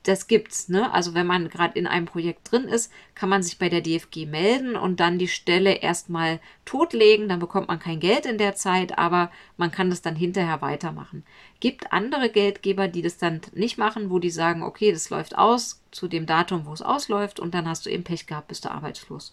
das 0.09 0.27
gibt's, 0.27 0.69
ne? 0.69 0.93
Also 0.93 1.13
wenn 1.13 1.27
man 1.27 1.51
gerade 1.51 1.79
in 1.79 1.87
einem 1.87 2.07
Projekt 2.07 2.51
drin 2.51 2.65
ist, 2.65 2.91
kann 3.15 3.29
man 3.29 3.43
sich 3.43 3.59
bei 3.59 3.69
der 3.69 3.83
DFG 3.83 4.25
melden 4.27 4.75
und 4.75 5.01
dann 5.01 5.19
die 5.19 5.29
Stelle 5.29 5.75
erstmal 5.75 6.41
totlegen, 6.65 7.29
dann 7.29 7.39
bekommt 7.39 7.69
man 7.69 7.79
kein 7.79 8.01
Geld 8.01 8.25
in 8.25 8.39
der 8.39 8.55
Zeit, 8.55 8.99
aber 8.99 9.31
man 9.59 9.71
kann 9.71 9.91
das 9.91 10.01
dann 10.01 10.17
hinterher 10.17 10.63
weitermachen. 10.63 11.25
Gibt 11.61 11.93
andere 11.93 12.31
Geldgeber, 12.31 12.89
die 12.89 13.03
das 13.03 13.19
dann 13.19 13.43
nicht 13.53 13.77
machen, 13.77 14.09
wo 14.11 14.19
die 14.19 14.31
sagen, 14.31 14.63
okay, 14.63 14.93
das 14.93 15.11
läuft 15.11 15.37
aus 15.37 15.83
zu 15.91 16.09
dem 16.09 16.25
Datum, 16.25 16.65
wo 16.65 16.73
es 16.73 16.83
ausläuft 16.83 17.39
und 17.39 17.53
dann 17.53 17.69
hast 17.69 17.85
du 17.85 17.91
eben 17.91 18.05
Pech 18.05 18.27
gehabt, 18.27 18.49
bist 18.49 18.65
du 18.65 18.71
arbeitslos. 18.71 19.33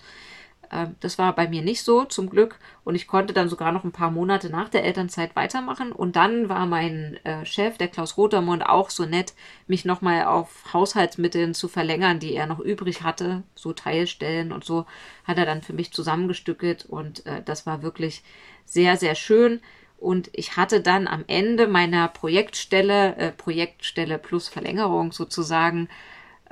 Ähm, 0.72 0.96
das 1.00 1.18
war 1.18 1.34
bei 1.36 1.48
mir 1.48 1.62
nicht 1.62 1.84
so, 1.84 2.06
zum 2.06 2.30
Glück. 2.30 2.60
Und 2.84 2.96
ich 2.96 3.08
konnte 3.08 3.34
dann 3.34 3.50
sogar 3.50 3.72
noch 3.72 3.84
ein 3.84 3.92
paar 3.92 4.12
Monate 4.12 4.50
nach 4.50 4.70
der 4.70 4.84
Elternzeit 4.84 5.36
weitermachen. 5.36 5.92
Und 5.92 6.16
dann 6.16 6.50
war 6.50 6.66
mein 6.66 7.18
äh, 7.24 7.46
Chef, 7.46 7.78
der 7.78 7.88
Klaus 7.88 8.18
Rotermund, 8.18 8.66
auch 8.66 8.90
so 8.90 9.06
nett, 9.06 9.34
mich 9.68 9.86
nochmal 9.86 10.26
auf 10.26 10.74
Haushaltsmitteln 10.74 11.54
zu 11.54 11.68
verlängern, 11.68 12.20
die 12.20 12.34
er 12.34 12.48
noch 12.48 12.60
übrig 12.60 13.04
hatte, 13.04 13.44
so 13.56 13.74
Teilstellen 13.74 14.52
und 14.52 14.64
so, 14.64 14.86
hat 15.24 15.38
er 15.38 15.46
dann 15.46 15.62
für 15.62 15.74
mich 15.74 15.92
zusammengestückelt. 15.92 16.86
Und 16.86 17.26
äh, 17.26 17.42
das 17.44 17.66
war 17.66 17.82
wirklich 17.82 18.24
sehr, 18.66 18.98
sehr 18.98 19.16
schön. 19.16 19.62
Und 19.98 20.30
ich 20.34 20.58
hatte 20.58 20.82
dann 20.82 21.08
am 21.08 21.24
Ende 21.28 21.68
meiner 21.68 22.08
Projektstelle, 22.10 23.16
äh, 23.16 23.32
Projektstelle 23.32 24.18
plus 24.18 24.48
Verlängerung 24.48 25.12
sozusagen, 25.12 25.90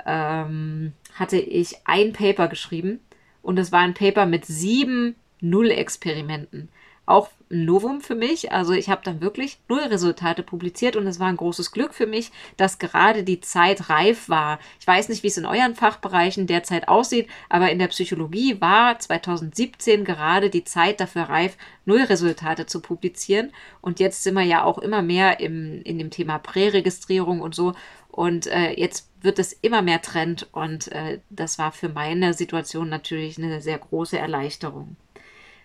ähm, 0.06 0.92
hatte 1.14 1.38
ich 1.38 1.76
ein 1.84 2.12
Paper 2.12 2.48
geschrieben 2.48 3.00
und 3.44 3.58
es 3.58 3.70
war 3.70 3.80
ein 3.80 3.94
Paper 3.94 4.26
mit 4.26 4.46
sieben 4.46 5.14
Null-Experimenten. 5.40 6.70
Auch 7.06 7.28
ein 7.50 7.66
Novum 7.66 8.00
für 8.00 8.14
mich. 8.14 8.50
Also 8.50 8.72
ich 8.72 8.88
habe 8.88 9.02
dann 9.04 9.20
wirklich 9.20 9.58
Null-Resultate 9.68 10.42
publiziert 10.42 10.96
und 10.96 11.06
es 11.06 11.20
war 11.20 11.26
ein 11.26 11.36
großes 11.36 11.70
Glück 11.70 11.92
für 11.92 12.06
mich, 12.06 12.32
dass 12.56 12.78
gerade 12.78 13.22
die 13.22 13.40
Zeit 13.40 13.90
reif 13.90 14.30
war. 14.30 14.58
Ich 14.80 14.86
weiß 14.86 15.10
nicht, 15.10 15.22
wie 15.22 15.26
es 15.26 15.36
in 15.36 15.44
euren 15.44 15.74
Fachbereichen 15.74 16.46
derzeit 16.46 16.88
aussieht, 16.88 17.28
aber 17.50 17.70
in 17.70 17.78
der 17.78 17.88
Psychologie 17.88 18.58
war 18.62 18.98
2017 18.98 20.06
gerade 20.06 20.48
die 20.48 20.64
Zeit 20.64 20.98
dafür 20.98 21.24
reif, 21.24 21.58
Null-Resultate 21.84 22.64
zu 22.64 22.80
publizieren. 22.80 23.52
Und 23.82 24.00
jetzt 24.00 24.22
sind 24.22 24.34
wir 24.34 24.42
ja 24.42 24.64
auch 24.64 24.78
immer 24.78 25.02
mehr 25.02 25.40
im, 25.40 25.82
in 25.82 25.98
dem 25.98 26.08
Thema 26.08 26.38
Präregistrierung 26.38 27.42
und 27.42 27.54
so. 27.54 27.74
Und 28.14 28.46
äh, 28.46 28.70
jetzt 28.78 29.10
wird 29.22 29.40
es 29.40 29.52
immer 29.54 29.82
mehr 29.82 30.00
Trend 30.00 30.46
und 30.52 30.92
äh, 30.92 31.18
das 31.30 31.58
war 31.58 31.72
für 31.72 31.88
meine 31.88 32.32
Situation 32.32 32.88
natürlich 32.88 33.38
eine 33.38 33.60
sehr 33.60 33.76
große 33.76 34.16
Erleichterung. 34.16 34.94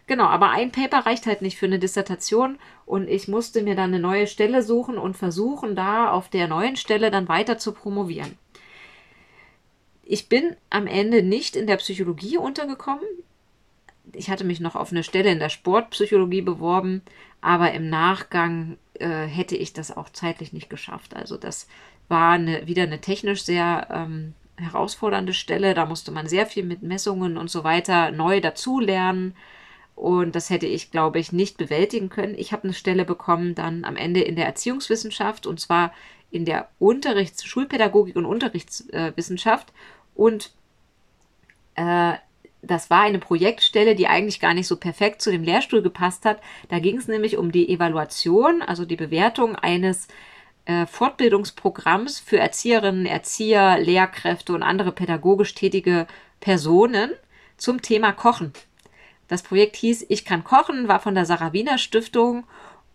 Genau, 0.07 0.23
aber 0.23 0.49
ein 0.49 0.71
Paper 0.71 1.05
reicht 1.05 1.27
halt 1.27 1.43
nicht 1.43 1.59
für 1.59 1.67
eine 1.67 1.77
Dissertation 1.77 2.57
und 2.87 3.07
ich 3.07 3.27
musste 3.27 3.61
mir 3.61 3.75
dann 3.75 3.93
eine 3.93 3.99
neue 3.99 4.25
Stelle 4.25 4.63
suchen 4.63 4.97
und 4.97 5.15
versuchen, 5.15 5.75
da 5.75 6.09
auf 6.09 6.27
der 6.27 6.47
neuen 6.47 6.75
Stelle 6.75 7.11
dann 7.11 7.27
weiter 7.27 7.59
zu 7.59 7.71
promovieren. 7.71 8.35
Ich 10.03 10.27
bin 10.27 10.55
am 10.71 10.87
Ende 10.87 11.21
nicht 11.21 11.55
in 11.55 11.67
der 11.67 11.77
Psychologie 11.77 12.39
untergekommen. 12.39 13.05
Ich 14.13 14.31
hatte 14.31 14.43
mich 14.43 14.59
noch 14.59 14.75
auf 14.75 14.91
eine 14.91 15.03
Stelle 15.03 15.29
in 15.29 15.37
der 15.37 15.49
Sportpsychologie 15.49 16.41
beworben, 16.41 17.03
aber 17.41 17.73
im 17.73 17.91
Nachgang 17.91 18.79
äh, 18.95 19.27
hätte 19.27 19.55
ich 19.55 19.71
das 19.71 19.95
auch 19.95 20.09
zeitlich 20.09 20.51
nicht 20.51 20.71
geschafft. 20.71 21.15
Also 21.15 21.37
das 21.37 21.67
war 22.09 22.31
eine, 22.33 22.67
wieder 22.67 22.83
eine 22.83 22.99
technisch 22.99 23.43
sehr 23.43 23.87
ähm, 23.91 24.33
herausfordernde 24.57 25.33
Stelle. 25.33 25.73
Da 25.73 25.85
musste 25.85 26.11
man 26.11 26.27
sehr 26.27 26.45
viel 26.45 26.65
mit 26.65 26.81
Messungen 26.81 27.37
und 27.37 27.49
so 27.49 27.63
weiter 27.63 28.11
neu 28.11 28.41
dazulernen. 28.41 29.35
Und 29.95 30.35
das 30.35 30.49
hätte 30.49 30.65
ich, 30.65 30.91
glaube 30.91 31.19
ich, 31.19 31.31
nicht 31.31 31.57
bewältigen 31.57 32.09
können. 32.09 32.35
Ich 32.37 32.51
habe 32.51 32.63
eine 32.63 32.73
Stelle 32.73 33.05
bekommen 33.05 33.55
dann 33.55 33.83
am 33.85 33.95
Ende 33.95 34.21
in 34.21 34.35
der 34.35 34.45
Erziehungswissenschaft 34.45 35.45
und 35.45 35.59
zwar 35.59 35.93
in 36.31 36.45
der 36.45 36.69
Unterrichts-, 36.79 37.45
Schulpädagogik 37.45 38.15
und 38.15 38.25
Unterrichtswissenschaft. 38.25 39.73
und 40.15 40.51
äh, 41.75 42.13
das 42.61 42.89
war 42.89 43.03
eine 43.03 43.19
Projektstelle, 43.19 43.95
die 43.95 44.07
eigentlich 44.07 44.41
gar 44.41 44.53
nicht 44.53 44.67
so 44.67 44.75
perfekt 44.75 45.21
zu 45.21 45.31
dem 45.31 45.43
Lehrstuhl 45.43 45.81
gepasst 45.81 46.25
hat. 46.25 46.41
Da 46.67 46.79
ging 46.79 46.97
es 46.97 47.07
nämlich 47.07 47.37
um 47.37 47.53
die 47.53 47.69
Evaluation, 47.69 48.61
also 48.61 48.83
die 48.83 48.97
Bewertung 48.97 49.55
eines 49.55 50.07
äh, 50.07 50.09
Fortbildungsprogramms 50.87 52.19
für 52.19 52.37
Erzieherinnen, 52.37 53.05
Erzieher, 53.05 53.79
Lehrkräfte 53.79 54.53
und 54.53 54.63
andere 54.63 54.91
pädagogisch 54.91 55.55
tätige 55.55 56.07
Personen 56.39 57.11
zum 57.57 57.81
Thema 57.81 58.11
Kochen. 58.11 58.53
Das 59.27 59.43
Projekt 59.43 59.75
hieß 59.75 60.05
Ich 60.09 60.25
kann 60.25 60.43
kochen, 60.43 60.87
war 60.87 60.99
von 60.99 61.15
der 61.15 61.25
Sarah 61.25 61.53
Wiener 61.53 61.77
Stiftung 61.77 62.45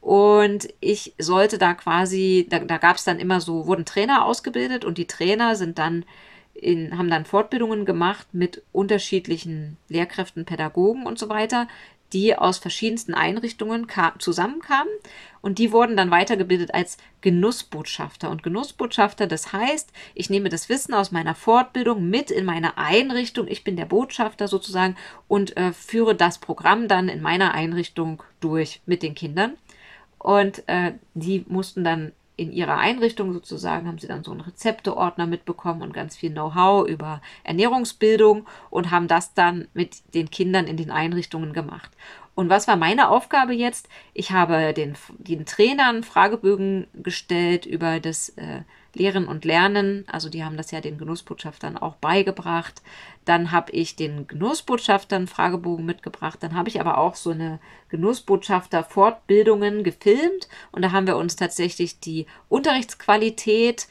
und 0.01 0.69
ich 0.81 1.15
sollte 1.19 1.59
da 1.59 1.75
quasi, 1.75 2.47
da, 2.51 2.59
da 2.59 2.79
gab 2.79 2.97
es 2.97 3.05
dann 3.05 3.19
immer 3.19 3.41
so, 3.41 3.67
wurden 3.67 3.85
Trainer 3.85 4.25
ausgebildet 4.25 4.85
und 4.85 4.99
die 4.99 5.07
Trainer 5.07 5.57
sind 5.57 5.79
dann 5.79 6.05
in, 6.55 6.97
haben 6.97 7.11
dann 7.11 7.25
Fortbildungen 7.25 7.85
gemacht 7.85 8.27
mit 8.33 8.63
unterschiedlichen 8.73 9.77
Lehrkräften, 9.89 10.45
Pädagogen 10.45 11.07
und 11.07 11.19
so 11.19 11.29
weiter, 11.29 11.69
die 12.13 12.37
aus 12.37 12.59
verschiedensten 12.59 13.15
Einrichtungen 13.15 13.89
zusammenkamen 14.19 14.93
und 15.41 15.59
die 15.59 15.73
wurden 15.73 15.97
dann 15.97 16.11
weitergebildet 16.11 16.73
als 16.73 16.97
Genussbotschafter. 17.21 18.31
Und 18.31 18.43
Genussbotschafter, 18.43 19.27
das 19.27 19.53
heißt, 19.53 19.93
ich 20.15 20.31
nehme 20.31 20.49
das 20.49 20.69
Wissen 20.69 20.95
aus 20.95 21.13
meiner 21.13 21.35
Fortbildung 21.35 22.09
mit 22.09 22.31
in 22.31 22.45
meine 22.45 22.79
Einrichtung, 22.79 23.47
ich 23.49 23.65
bin 23.65 23.77
der 23.77 23.85
Botschafter 23.85 24.49
sozusagen 24.49 24.97
und 25.29 25.57
äh, 25.57 25.73
führe 25.73 26.15
das 26.15 26.39
Programm 26.39 26.89
dann 26.89 27.09
in 27.09 27.21
meiner 27.21 27.53
Einrichtung 27.53 28.23
durch 28.41 28.81
mit 28.87 29.03
den 29.03 29.15
Kindern. 29.15 29.55
Und 30.19 30.67
äh, 30.67 30.93
die 31.13 31.45
mussten 31.49 31.85
dann 31.85 32.13
in 32.37 32.53
ihrer 32.53 32.79
Einrichtung 32.79 33.33
sozusagen 33.33 33.87
haben 33.87 33.99
sie 33.99 34.09
dann 34.09 34.25
so 34.25 34.33
einen 34.33 34.41
Rezepteordner 34.41 35.27
mitbekommen 35.27 35.83
und 35.83 35.93
ganz 35.93 36.17
viel 36.17 36.31
Know-how 36.31 36.87
über 36.87 37.21
Ernährungsbildung 37.45 38.47
und 38.71 38.91
haben 38.91 39.09
das 39.09 39.35
dann 39.35 39.69
mit 39.73 40.15
den 40.15 40.31
Kindern 40.31 40.67
in 40.67 40.77
den 40.77 40.91
Einrichtungen 40.91 41.53
gemacht. 41.53 41.91
Und 42.35 42.49
was 42.49 42.67
war 42.67 42.77
meine 42.77 43.11
Aufgabe 43.11 43.53
jetzt? 43.53 43.89
Ich 44.13 44.33
habe 44.33 44.75
den, 44.75 44.95
den 45.19 45.47
Trainern 45.47 46.03
Fragebögen 46.03 46.89
gestellt 46.95 47.67
über 47.67 48.01
das 48.01 48.31
äh, 48.31 48.63
Lehren 48.95 49.27
und 49.27 49.45
Lernen. 49.45 50.05
Also 50.07 50.29
die 50.29 50.45
haben 50.45 50.57
das 50.57 50.71
ja 50.71 50.81
den 50.81 50.99
Genussbotschaftern 50.99 51.77
auch 51.77 51.97
beigebracht. 51.97 52.83
Dann 53.25 53.53
habe 53.53 53.73
ich 53.73 53.97
den 53.97 54.27
Genussbotschaftern 54.27 55.27
Fragebogen 55.27 55.85
mitgebracht. 55.85 56.39
Dann 56.43 56.55
habe 56.55 56.69
ich 56.69 56.81
aber 56.81 56.99
auch 56.99 57.15
so 57.15 57.31
eine 57.31 57.61
Genussbotschafter-Fortbildungen 57.91 59.85
gefilmt. 59.85 60.49
Und 60.73 60.83
da 60.83 60.93
haben 60.93 61.07
wir 61.07 61.17
uns 61.17 61.37
tatsächlich 61.37 62.01
die 62.01 62.27
Unterrichtsqualität 62.49 63.89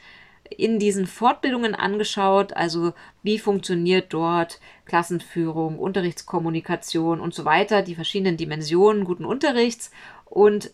in 0.49 0.79
diesen 0.79 1.07
Fortbildungen 1.07 1.75
angeschaut. 1.75 2.53
Also 2.53 2.93
wie 3.23 3.39
funktioniert 3.39 4.13
dort 4.13 4.59
Klassenführung, 4.85 5.79
Unterrichtskommunikation 5.79 7.19
und 7.19 7.33
so 7.33 7.45
weiter, 7.45 7.81
die 7.81 7.95
verschiedenen 7.95 8.37
Dimensionen 8.37 9.05
guten 9.05 9.25
Unterrichts. 9.25 9.91
Und 10.25 10.71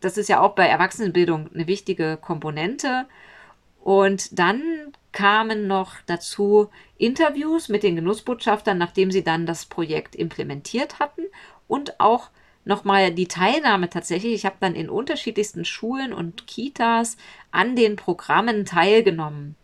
das 0.00 0.18
ist 0.18 0.28
ja 0.28 0.40
auch 0.40 0.54
bei 0.54 0.66
Erwachsenenbildung 0.66 1.50
eine 1.52 1.66
wichtige 1.66 2.16
Komponente. 2.16 3.06
Und 3.86 4.36
dann 4.36 4.90
kamen 5.12 5.68
noch 5.68 5.94
dazu 6.06 6.70
Interviews 6.98 7.68
mit 7.68 7.84
den 7.84 7.94
Genussbotschaftern, 7.94 8.78
nachdem 8.78 9.12
sie 9.12 9.22
dann 9.22 9.46
das 9.46 9.64
Projekt 9.64 10.16
implementiert 10.16 10.98
hatten 10.98 11.22
und 11.68 12.00
auch 12.00 12.30
nochmal 12.64 13.12
die 13.12 13.28
Teilnahme 13.28 13.88
tatsächlich. 13.88 14.34
Ich 14.34 14.44
habe 14.44 14.56
dann 14.58 14.74
in 14.74 14.90
unterschiedlichsten 14.90 15.64
Schulen 15.64 16.12
und 16.12 16.48
Kitas 16.48 17.16
an 17.52 17.76
den 17.76 17.94
Programmen 17.94 18.64
teilgenommen. 18.64 19.54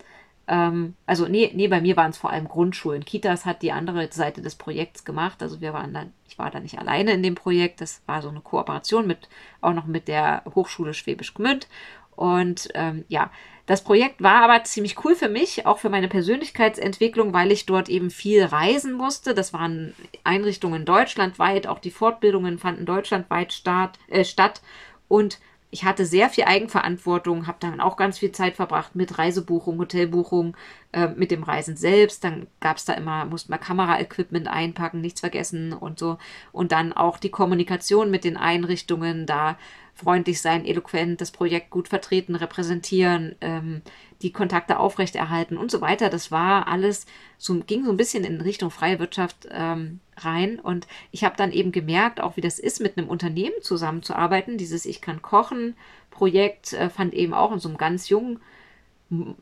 Ähm, 0.47 0.95
also 1.05 1.27
nee, 1.27 1.51
nee, 1.53 1.67
bei 1.67 1.81
mir 1.81 1.97
waren 1.97 2.13
es 2.13 2.19
vor 2.19 2.31
allem 2.31 2.47
Grundschulen. 2.47 3.05
Kitas 3.05 3.45
hat 3.45 3.63
die 3.63 3.73
andere 3.73 4.07
Seite 4.13 4.41
des 4.41 4.55
Projekts 4.55 5.05
gemacht. 5.05 5.43
Also 5.43 5.61
wir 5.61 5.73
waren 5.73 5.93
dann, 5.93 6.13
ich 6.29 6.39
war 6.39 6.53
da 6.53 6.61
nicht 6.61 6.79
alleine 6.79 7.11
in 7.11 7.25
dem 7.25 7.35
Projekt. 7.35 7.81
Das 7.81 8.03
war 8.07 8.23
so 8.23 8.29
eine 8.29 8.41
Kooperation 8.41 9.09
mit 9.09 9.29
auch 9.61 9.75
noch 9.75 9.87
mit 9.87 10.07
der 10.07 10.45
Hochschule 10.55 10.95
Schwäbisch 10.95 11.35
Gmünd. 11.35 11.67
Und 12.15 12.69
ähm, 12.75 13.05
ja, 13.09 13.33
das 13.66 13.85
Projekt 13.85 14.22
war 14.22 14.42
aber 14.42 14.64
ziemlich 14.64 15.05
cool 15.05 15.14
für 15.14 15.29
mich, 15.29 15.66
auch 15.66 15.79
für 15.79 15.88
meine 15.88 16.09
Persönlichkeitsentwicklung, 16.09 17.33
weil 17.33 17.53
ich 17.53 17.64
dort 17.64 17.88
eben 17.88 18.11
viel 18.11 18.44
reisen 18.44 18.92
musste. 18.92 19.35
Das 19.35 19.53
waren 19.53 19.94
Einrichtungen 20.25 20.85
deutschlandweit, 20.85 21.66
auch 21.66 21.79
die 21.79 21.92
Fortbildungen 21.92 22.59
fanden 22.59 22.87
deutschlandweit 22.87 23.53
start, 23.53 23.98
äh, 24.09 24.25
statt. 24.25 24.62
Und 25.07 25.38
ich 25.70 25.85
hatte 25.85 26.05
sehr 26.05 26.29
viel 26.29 26.44
Eigenverantwortung, 26.44 27.46
habe 27.46 27.57
dann 27.61 27.81
auch 27.81 27.96
ganz 27.96 28.18
viel 28.18 28.31
Zeit 28.33 28.57
verbracht 28.57 28.94
mit 28.94 29.16
Reisebuchung, 29.16 29.79
Hotelbuchung, 29.79 30.55
äh, 30.92 31.09
mit 31.09 31.31
dem 31.31 31.44
Reisen 31.44 31.77
selbst. 31.77 32.25
Dann 32.25 32.46
gab 32.61 32.77
es 32.77 32.85
da 32.85 32.92
immer, 32.92 33.25
musste 33.25 33.51
man 33.51 33.61
Kameraequipment 33.61 34.48
einpacken, 34.48 35.01
nichts 35.01 35.20
vergessen 35.20 35.72
und 35.72 35.98
so. 35.98 36.18
Und 36.53 36.72
dann 36.72 36.92
auch 36.92 37.16
die 37.16 37.31
Kommunikation 37.31 38.11
mit 38.11 38.25
den 38.25 38.37
Einrichtungen, 38.37 39.25
da 39.25 39.57
freundlich 39.95 40.41
sein, 40.41 40.65
eloquent, 40.65 41.21
das 41.21 41.31
Projekt 41.31 41.71
gut 41.71 41.89
vertreten, 41.89 42.35
repräsentieren, 42.35 43.37
ähm, 43.41 43.83
die 44.23 44.33
Kontakte 44.33 44.79
aufrechterhalten 44.79 45.57
und 45.57 45.71
so 45.71 45.81
weiter. 45.81 46.09
Das 46.09 46.31
war 46.31 46.67
alles, 46.69 47.07
so, 47.39 47.59
ging 47.61 47.85
so 47.85 47.91
ein 47.91 47.97
bisschen 47.97 48.25
in 48.25 48.41
Richtung 48.41 48.71
freie 48.71 48.99
Wirtschaft 48.99 49.49
ähm, 49.51 50.01
rein. 50.17 50.59
Und 50.59 50.87
ich 51.11 51.25
habe 51.25 51.37
dann 51.37 51.53
eben 51.53 51.73
gemerkt, 51.73 52.21
auch 52.21 52.37
wie 52.37 52.41
das 52.41 52.59
ist, 52.59 52.81
mit 52.81 52.97
einem 52.97 53.09
Unternehmen 53.09 53.61
zusammenzuarbeiten. 53.61 54.59
Dieses 54.59 54.87
Ich 54.87 55.01
kann 55.01 55.23
kochen 55.23 55.75
Projekt 56.11 56.73
äh, 56.73 56.89
fand 56.89 57.15
eben 57.15 57.35
auch 57.35 57.53
in 57.53 57.59
so 57.59 57.69
einem 57.69 57.79
ganz 57.79 58.09
jungen, 58.09 58.39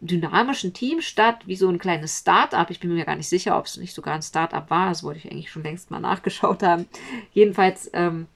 dynamischen 0.01 0.73
Team 0.73 1.01
statt, 1.01 1.47
wie 1.47 1.55
so 1.55 1.69
ein 1.69 1.79
kleines 1.79 2.19
Start-up. 2.19 2.71
Ich 2.71 2.81
bin 2.81 2.93
mir 2.93 3.05
gar 3.05 3.15
nicht 3.15 3.29
sicher, 3.29 3.57
ob 3.57 3.67
es 3.67 3.77
nicht 3.77 3.95
sogar 3.95 4.15
ein 4.15 4.23
Start-up 4.23 4.69
war. 4.71 4.89
Das 4.89 5.05
wollte 5.05 5.21
ich 5.21 5.31
eigentlich 5.31 5.51
schon 5.51 5.63
längst 5.63 5.91
mal 5.91 6.01
nachgeschaut 6.01 6.63
haben. 6.63 6.87
Jedenfalls 7.33 7.91
ähm, 7.93 8.27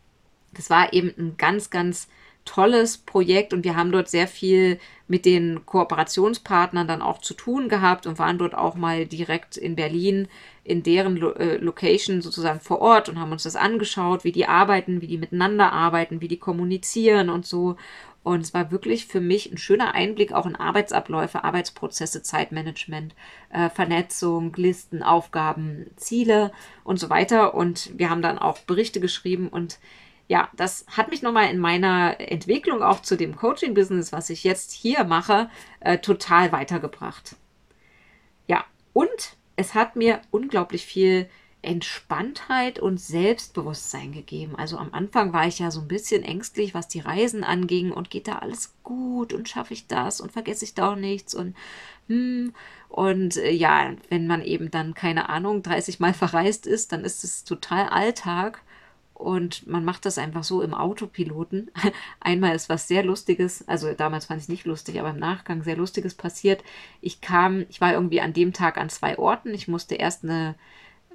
das 0.54 0.70
war 0.70 0.92
eben 0.92 1.12
ein 1.18 1.36
ganz, 1.36 1.70
ganz 1.70 2.08
tolles 2.44 2.98
Projekt 2.98 3.52
und 3.54 3.64
wir 3.64 3.76
haben 3.76 3.92
dort 3.92 4.08
sehr 4.08 4.28
viel 4.28 4.78
mit 5.06 5.24
den 5.24 5.64
Kooperationspartnern 5.66 6.86
dann 6.86 7.02
auch 7.02 7.18
zu 7.18 7.34
tun 7.34 7.68
gehabt 7.68 8.06
und 8.06 8.18
waren 8.18 8.38
dort 8.38 8.54
auch 8.54 8.74
mal 8.74 9.06
direkt 9.06 9.56
in 9.56 9.76
Berlin 9.76 10.28
in 10.62 10.82
deren 10.82 11.16
Lo 11.16 11.32
äh, 11.32 11.56
Location 11.56 12.22
sozusagen 12.22 12.60
vor 12.60 12.80
Ort 12.80 13.08
und 13.08 13.18
haben 13.18 13.32
uns 13.32 13.42
das 13.42 13.56
angeschaut, 13.56 14.24
wie 14.24 14.32
die 14.32 14.46
arbeiten, 14.46 15.00
wie 15.00 15.06
die 15.06 15.18
miteinander 15.18 15.72
arbeiten, 15.72 16.20
wie 16.20 16.28
die 16.28 16.38
kommunizieren 16.38 17.28
und 17.28 17.46
so. 17.46 17.76
Und 18.22 18.40
es 18.40 18.54
war 18.54 18.70
wirklich 18.70 19.06
für 19.06 19.20
mich 19.20 19.52
ein 19.52 19.58
schöner 19.58 19.94
Einblick 19.94 20.32
auch 20.32 20.46
in 20.46 20.56
Arbeitsabläufe, 20.56 21.44
Arbeitsprozesse, 21.44 22.22
Zeitmanagement, 22.22 23.14
äh, 23.50 23.68
Vernetzung, 23.68 24.54
Listen, 24.56 25.02
Aufgaben, 25.02 25.90
Ziele 25.96 26.50
und 26.84 26.98
so 26.98 27.10
weiter. 27.10 27.54
Und 27.54 27.90
wir 27.98 28.08
haben 28.08 28.22
dann 28.22 28.38
auch 28.38 28.60
Berichte 28.60 28.98
geschrieben 28.98 29.48
und 29.48 29.78
ja, 30.28 30.48
das 30.56 30.86
hat 30.88 31.10
mich 31.10 31.22
nochmal 31.22 31.50
in 31.50 31.58
meiner 31.58 32.18
Entwicklung 32.18 32.82
auch 32.82 33.02
zu 33.02 33.16
dem 33.16 33.36
Coaching-Business, 33.36 34.12
was 34.12 34.30
ich 34.30 34.44
jetzt 34.44 34.72
hier 34.72 35.04
mache, 35.04 35.50
äh, 35.80 35.98
total 35.98 36.50
weitergebracht. 36.52 37.36
Ja, 38.46 38.64
und 38.92 39.36
es 39.56 39.74
hat 39.74 39.96
mir 39.96 40.22
unglaublich 40.30 40.86
viel 40.86 41.28
Entspanntheit 41.64 42.78
und 42.78 43.00
Selbstbewusstsein 43.00 44.12
gegeben. 44.12 44.54
Also 44.56 44.76
am 44.76 44.92
Anfang 44.92 45.32
war 45.32 45.46
ich 45.46 45.58
ja 45.58 45.70
so 45.70 45.80
ein 45.80 45.88
bisschen 45.88 46.22
ängstlich, 46.22 46.74
was 46.74 46.88
die 46.88 47.00
Reisen 47.00 47.42
anging 47.42 47.90
und 47.90 48.10
geht 48.10 48.28
da 48.28 48.38
alles 48.38 48.74
gut 48.82 49.32
und 49.32 49.48
schaffe 49.48 49.72
ich 49.72 49.86
das 49.86 50.20
und 50.20 50.32
vergesse 50.32 50.64
ich 50.64 50.74
da 50.74 50.92
auch 50.92 50.96
nichts 50.96 51.34
und 51.34 51.56
hm, 52.08 52.52
und 52.88 53.38
äh, 53.38 53.50
ja, 53.50 53.94
wenn 54.10 54.26
man 54.26 54.42
eben 54.42 54.70
dann 54.70 54.94
keine 54.94 55.28
Ahnung 55.28 55.62
30 55.62 56.00
Mal 56.00 56.14
verreist 56.14 56.66
ist, 56.66 56.92
dann 56.92 57.04
ist 57.04 57.24
es 57.24 57.44
total 57.44 57.88
Alltag 57.88 58.62
und 59.14 59.66
man 59.66 59.84
macht 59.84 60.04
das 60.04 60.18
einfach 60.18 60.44
so 60.44 60.60
im 60.60 60.74
Autopiloten. 60.74 61.70
Einmal 62.20 62.54
ist 62.54 62.68
was 62.68 62.88
sehr 62.88 63.04
Lustiges, 63.04 63.66
also 63.68 63.92
damals 63.94 64.26
fand 64.26 64.42
ich 64.42 64.48
nicht 64.48 64.66
lustig, 64.66 65.00
aber 65.00 65.10
im 65.10 65.18
Nachgang 65.18 65.62
sehr 65.62 65.76
Lustiges 65.76 66.14
passiert. 66.14 66.62
Ich 67.00 67.20
kam, 67.20 67.64
ich 67.70 67.80
war 67.80 67.92
irgendwie 67.92 68.20
an 68.20 68.32
dem 68.32 68.52
Tag 68.52 68.76
an 68.76 68.90
zwei 68.90 69.18
Orten. 69.18 69.54
Ich 69.54 69.68
musste 69.68 69.94
erst 69.94 70.24
eine 70.24 70.56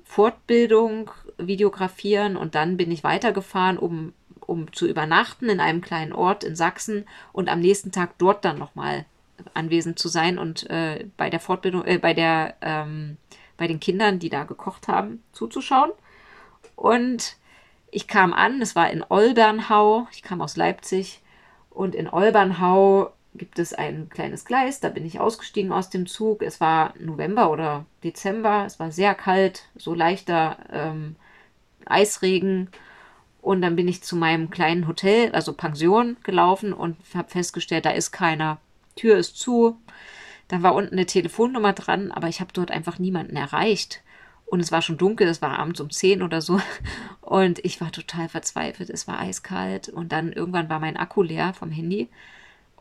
Fortbildung 0.05 1.11
videografieren 1.37 2.35
und 2.35 2.55
dann 2.55 2.77
bin 2.77 2.89
ich 2.89 3.03
weitergefahren, 3.03 3.77
um, 3.77 4.13
um 4.39 4.73
zu 4.73 4.87
übernachten 4.87 5.49
in 5.49 5.59
einem 5.59 5.81
kleinen 5.81 6.13
Ort 6.13 6.43
in 6.43 6.55
Sachsen 6.55 7.05
und 7.33 7.49
am 7.49 7.59
nächsten 7.59 7.91
Tag 7.91 8.17
dort 8.17 8.43
dann 8.43 8.57
nochmal 8.57 9.05
anwesend 9.53 9.99
zu 9.99 10.07
sein 10.07 10.39
und 10.39 10.69
äh, 10.69 11.05
bei 11.17 11.29
der 11.29 11.39
Fortbildung, 11.39 11.85
äh, 11.85 11.97
bei 11.97 12.13
der, 12.13 12.55
ähm, 12.61 13.17
bei 13.57 13.67
den 13.67 13.79
Kindern, 13.79 14.19
die 14.19 14.29
da 14.29 14.45
gekocht 14.45 14.87
haben, 14.87 15.21
zuzuschauen. 15.31 15.91
Und 16.75 17.37
ich 17.91 18.07
kam 18.07 18.33
an, 18.33 18.61
es 18.61 18.75
war 18.75 18.89
in 18.89 19.03
Olbernhau, 19.07 20.07
ich 20.11 20.23
kam 20.23 20.41
aus 20.41 20.57
Leipzig 20.57 21.21
und 21.69 21.95
in 21.95 22.09
Olbernhau 22.09 23.11
gibt 23.35 23.59
es 23.59 23.73
ein 23.73 24.09
kleines 24.09 24.45
Gleis, 24.45 24.79
da 24.79 24.89
bin 24.89 25.05
ich 25.05 25.19
ausgestiegen 25.19 25.71
aus 25.71 25.89
dem 25.89 26.07
Zug. 26.07 26.41
Es 26.41 26.59
war 26.59 26.93
November 26.99 27.51
oder 27.51 27.85
Dezember, 28.03 28.63
es 28.65 28.79
war 28.79 28.91
sehr 28.91 29.15
kalt, 29.15 29.63
so 29.75 29.93
leichter 29.93 30.57
ähm, 30.71 31.15
Eisregen. 31.85 32.69
Und 33.41 33.61
dann 33.61 33.75
bin 33.75 33.87
ich 33.87 34.03
zu 34.03 34.15
meinem 34.15 34.49
kleinen 34.49 34.87
Hotel, 34.87 35.31
also 35.31 35.53
Pension, 35.53 36.17
gelaufen 36.23 36.73
und 36.73 36.97
habe 37.13 37.29
festgestellt, 37.29 37.85
da 37.85 37.91
ist 37.91 38.11
keiner. 38.11 38.57
Tür 38.95 39.17
ist 39.17 39.37
zu. 39.37 39.79
Da 40.49 40.61
war 40.61 40.75
unten 40.75 40.95
eine 40.95 41.05
Telefonnummer 41.05 41.73
dran, 41.73 42.11
aber 42.11 42.27
ich 42.27 42.41
habe 42.41 42.51
dort 42.51 42.71
einfach 42.71 42.99
niemanden 42.99 43.37
erreicht. 43.37 44.01
Und 44.49 44.59
es 44.59 44.71
war 44.71 44.81
schon 44.81 44.97
dunkel, 44.97 45.27
es 45.27 45.41
war 45.41 45.59
abends 45.59 45.79
um 45.79 45.89
10 45.89 46.23
oder 46.23 46.41
so. 46.41 46.59
Und 47.21 47.63
ich 47.63 47.79
war 47.81 47.91
total 47.91 48.29
verzweifelt. 48.29 48.89
Es 48.89 49.07
war 49.07 49.19
eiskalt. 49.19 49.89
Und 49.89 50.11
dann 50.11 50.33
irgendwann 50.33 50.69
war 50.69 50.79
mein 50.79 50.97
Akku 50.97 51.21
leer 51.21 51.53
vom 51.53 51.71
Handy. 51.71 52.09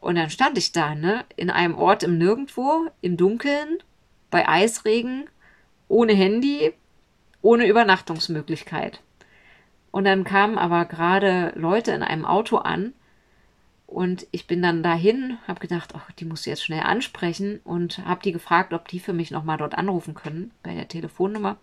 Und 0.01 0.14
dann 0.14 0.31
stand 0.31 0.57
ich 0.57 0.73
da, 0.73 0.95
ne, 0.95 1.25
in 1.37 1.51
einem 1.51 1.75
Ort 1.75 2.03
im 2.03 2.19
Nirgendwo, 2.19 2.89
im 3.01 3.16
Dunkeln, 3.16 3.79
bei 4.31 4.49
Eisregen, 4.49 5.29
ohne 5.89 6.12
Handy, 6.12 6.73
ohne 7.43 7.66
Übernachtungsmöglichkeit. 7.66 9.01
Und 9.91 10.05
dann 10.05 10.25
kamen 10.25 10.59
aber 10.59 10.85
gerade 10.85 11.53
Leute 11.57 11.93
in 11.93 12.03
einem 12.03 12.25
Auto 12.25 12.59
an 12.59 12.93
und 13.89 14.26
ich 14.32 14.47
bin 14.47 14.61
dann 14.61 14.82
dahin, 14.82 15.39
habe 15.49 15.61
gedacht, 15.61 15.95
ach, 15.97 16.12
die 16.12 16.26
muss 16.26 16.41
ich 16.41 16.47
jetzt 16.49 16.62
schnell 16.62 16.82
ansprechen 16.82 17.59
und 17.64 18.05
habe 18.05 18.20
die 18.22 18.32
gefragt, 18.32 18.74
ob 18.74 18.86
die 18.86 19.01
für 19.01 19.14
mich 19.14 19.30
nochmal 19.30 19.57
dort 19.57 19.74
anrufen 19.76 20.12
können 20.12 20.51
bei 20.62 20.74
der 20.74 20.89
Telefonnummer. 20.89 21.57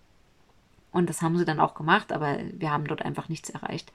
Und 0.91 1.07
das 1.07 1.21
haben 1.21 1.38
sie 1.38 1.45
dann 1.45 1.59
auch 1.59 1.76
gemacht, 1.76 2.11
aber 2.11 2.39
wir 2.53 2.71
haben 2.71 2.88
dort 2.88 3.03
einfach 3.03 3.30
nichts 3.30 3.51
erreicht. 3.51 3.91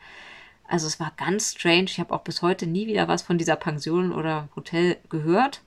Also 0.68 0.86
es 0.86 1.00
war 1.00 1.12
ganz 1.16 1.56
strange. 1.56 1.86
Ich 1.86 1.98
habe 1.98 2.14
auch 2.14 2.22
bis 2.22 2.40
heute 2.40 2.68
nie 2.68 2.86
wieder 2.86 3.08
was 3.08 3.22
von 3.22 3.36
dieser 3.36 3.56
Pension 3.56 4.12
oder 4.12 4.48
Hotel 4.54 4.98
gehört. 5.08 5.62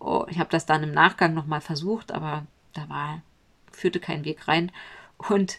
Oh, 0.00 0.24
ich 0.30 0.38
habe 0.38 0.48
das 0.48 0.64
dann 0.64 0.84
im 0.84 0.92
Nachgang 0.92 1.34
nochmal 1.34 1.60
versucht, 1.60 2.12
aber 2.12 2.46
da 2.72 2.88
war, 2.88 3.20
führte 3.70 4.00
kein 4.00 4.24
Weg 4.24 4.48
rein. 4.48 4.72
Und 5.18 5.58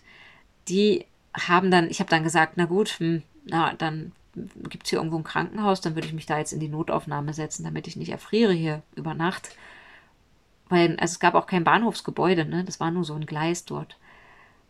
die 0.69 1.05
haben 1.35 1.69
dann, 1.69 1.87
ich 1.87 1.99
habe 1.99 2.09
dann 2.09 2.23
gesagt, 2.23 2.53
na 2.55 2.65
gut, 2.65 2.97
hm, 2.97 3.21
na, 3.43 3.73
dann 3.73 4.11
gibt 4.69 4.85
es 4.85 4.89
hier 4.89 4.99
irgendwo 4.99 5.17
ein 5.17 5.23
Krankenhaus, 5.23 5.81
dann 5.81 5.95
würde 5.95 6.07
ich 6.07 6.13
mich 6.13 6.25
da 6.25 6.37
jetzt 6.37 6.53
in 6.53 6.59
die 6.59 6.69
Notaufnahme 6.69 7.33
setzen, 7.33 7.63
damit 7.63 7.87
ich 7.87 7.95
nicht 7.95 8.09
erfriere 8.09 8.53
hier 8.53 8.81
über 8.95 9.13
Nacht. 9.13 9.55
Weil 10.69 10.97
also 10.97 11.13
es 11.13 11.19
gab 11.19 11.35
auch 11.35 11.47
kein 11.47 11.63
Bahnhofsgebäude, 11.63 12.45
ne? 12.45 12.63
das 12.63 12.79
war 12.79 12.91
nur 12.91 13.03
so 13.03 13.13
ein 13.13 13.25
Gleis 13.25 13.65
dort. 13.65 13.97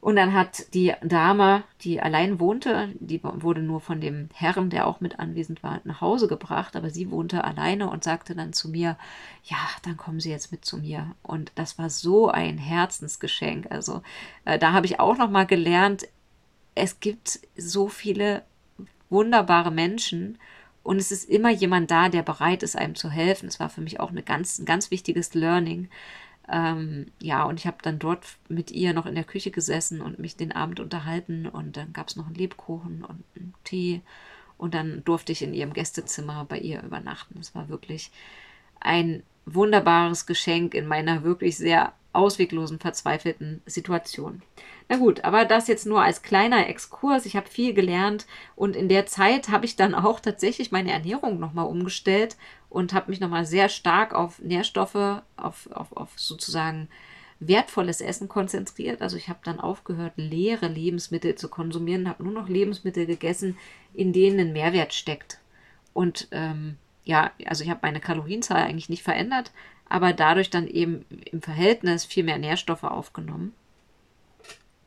Und 0.06 0.18
dann 0.18 0.34
hat 0.34 0.72
die 0.76 0.94
Dame, 1.02 1.64
die 1.82 2.00
allein 2.00 2.40
wohnte, 2.40 2.90
die 3.00 3.24
wurde 3.24 3.62
nur 3.62 3.82
von 3.82 4.02
dem 4.02 4.30
Herrn, 4.36 4.70
der 4.70 4.86
auch 4.86 5.02
mit 5.02 5.18
anwesend 5.18 5.64
war, 5.64 5.82
nach 5.84 6.00
Hause 6.00 6.28
gebracht, 6.28 6.76
aber 6.76 6.92
sie 6.92 7.10
wohnte 7.10 7.44
alleine 7.44 7.90
und 7.90 8.04
sagte 8.04 8.36
dann 8.36 8.54
zu 8.54 8.70
mir, 8.70 8.98
ja, 9.46 9.58
dann 9.82 9.98
kommen 9.98 10.20
Sie 10.20 10.30
jetzt 10.30 10.52
mit 10.52 10.64
zu 10.64 10.78
mir. 10.78 11.16
Und 11.24 11.52
das 11.56 11.80
war 11.80 11.90
so 11.90 12.30
ein 12.30 12.60
Herzensgeschenk. 12.60 13.72
Also 13.72 14.04
äh, 14.44 14.60
da 14.60 14.74
habe 14.74 14.86
ich 14.86 15.00
auch 15.00 15.18
noch 15.18 15.32
mal 15.32 15.48
gelernt, 15.48 16.08
es 16.76 17.00
gibt 17.00 17.40
so 17.58 17.88
viele 17.88 18.44
wunderbare 19.10 19.72
Menschen 19.72 20.38
und 20.84 20.98
es 20.98 21.12
ist 21.12 21.28
immer 21.30 21.50
jemand 21.50 21.90
da, 21.90 22.10
der 22.10 22.22
bereit 22.22 22.62
ist, 22.62 22.78
einem 22.78 22.96
zu 22.96 23.10
helfen. 23.10 23.48
Es 23.48 23.60
war 23.60 23.70
für 23.70 23.82
mich 23.82 24.00
auch 24.00 24.12
eine 24.12 24.22
ganz, 24.22 24.60
ein 24.60 24.66
ganz 24.66 24.92
wichtiges 24.92 25.34
Learning. 25.34 25.90
Ähm, 26.48 27.08
ja, 27.20 27.44
und 27.44 27.60
ich 27.60 27.66
habe 27.66 27.78
dann 27.82 27.98
dort 27.98 28.26
mit 28.50 28.70
ihr 28.70 28.94
noch 28.94 29.08
in 29.08 29.16
der 29.16 29.24
Küche 29.24 29.50
gesessen 29.50 30.02
und 30.02 30.20
mich 30.20 30.36
den 30.36 30.52
Abend 30.52 30.80
unterhalten 30.80 31.48
und 31.48 31.76
dann 31.76 31.92
gab 31.92 32.10
es 32.10 32.16
noch 32.16 32.28
einen 32.28 32.36
Lebkuchen 32.36 33.04
und 33.04 33.24
einen 33.36 33.56
Tee 33.64 34.02
und 34.58 34.76
dann 34.76 35.04
durfte 35.04 35.32
ich 35.32 35.42
in 35.42 35.56
ihrem 35.56 35.74
Gästezimmer 35.74 36.46
bei 36.46 36.60
ihr 36.60 36.84
übernachten. 36.84 37.40
Es 37.40 37.56
war 37.56 37.68
wirklich 37.68 38.12
ein 38.80 39.24
wunderbares 39.46 40.26
Geschenk 40.26 40.74
in 40.74 40.88
meiner 40.88 41.24
wirklich 41.24 41.58
sehr 41.58 41.94
ausweglosen, 42.14 42.80
verzweifelten 42.80 43.62
Situation. 43.66 44.42
Na 44.88 44.98
gut, 44.98 45.24
aber 45.24 45.46
das 45.46 45.68
jetzt 45.68 45.86
nur 45.86 46.02
als 46.02 46.22
kleiner 46.22 46.70
Exkurs. 46.70 47.26
Ich 47.26 47.36
habe 47.36 47.50
viel 47.50 47.74
gelernt 47.74 48.26
und 48.56 48.76
in 48.76 48.88
der 48.88 49.06
Zeit 49.06 49.50
habe 49.50 49.66
ich 49.66 49.76
dann 49.76 49.96
auch 49.96 50.20
tatsächlich 50.20 50.72
meine 50.72 50.92
Ernährung 50.92 51.40
nochmal 51.40 51.66
umgestellt 51.66 52.38
und 52.70 52.94
habe 52.94 53.10
mich 53.10 53.20
nochmal 53.20 53.46
sehr 53.46 53.70
stark 53.70 54.14
auf 54.14 54.40
Nährstoffe, 54.40 55.22
auf, 55.38 55.70
auf, 55.72 55.96
auf 55.96 56.12
sozusagen 56.16 56.88
wertvolles 57.40 58.00
Essen 58.00 58.28
konzentriert. 58.30 59.02
Also 59.02 59.18
ich 59.18 59.28
habe 59.28 59.40
dann 59.44 59.60
aufgehört, 59.60 60.14
leere 60.16 60.68
Lebensmittel 60.68 61.36
zu 61.36 61.50
konsumieren, 61.50 62.08
habe 62.08 62.24
nur 62.24 62.34
noch 62.34 62.48
Lebensmittel 62.48 63.06
gegessen, 63.06 63.58
in 63.94 64.14
denen 64.14 64.40
ein 64.40 64.54
Mehrwert 64.54 64.94
steckt. 64.94 65.40
Und 65.94 66.28
ähm, 66.32 66.78
ja, 67.06 67.32
also 67.46 67.64
ich 67.64 67.70
habe 67.70 67.80
meine 67.84 68.02
Kalorienzahl 68.02 68.64
eigentlich 68.64 68.90
nicht 68.90 69.04
verändert, 69.04 69.52
aber 69.88 70.12
dadurch 70.12 70.50
dann 70.50 70.68
eben 70.68 71.06
im 71.32 71.42
Verhältnis 71.42 72.04
viel 72.04 72.24
mehr 72.24 72.40
Nährstoffe 72.40 72.84
aufgenommen. 72.84 73.54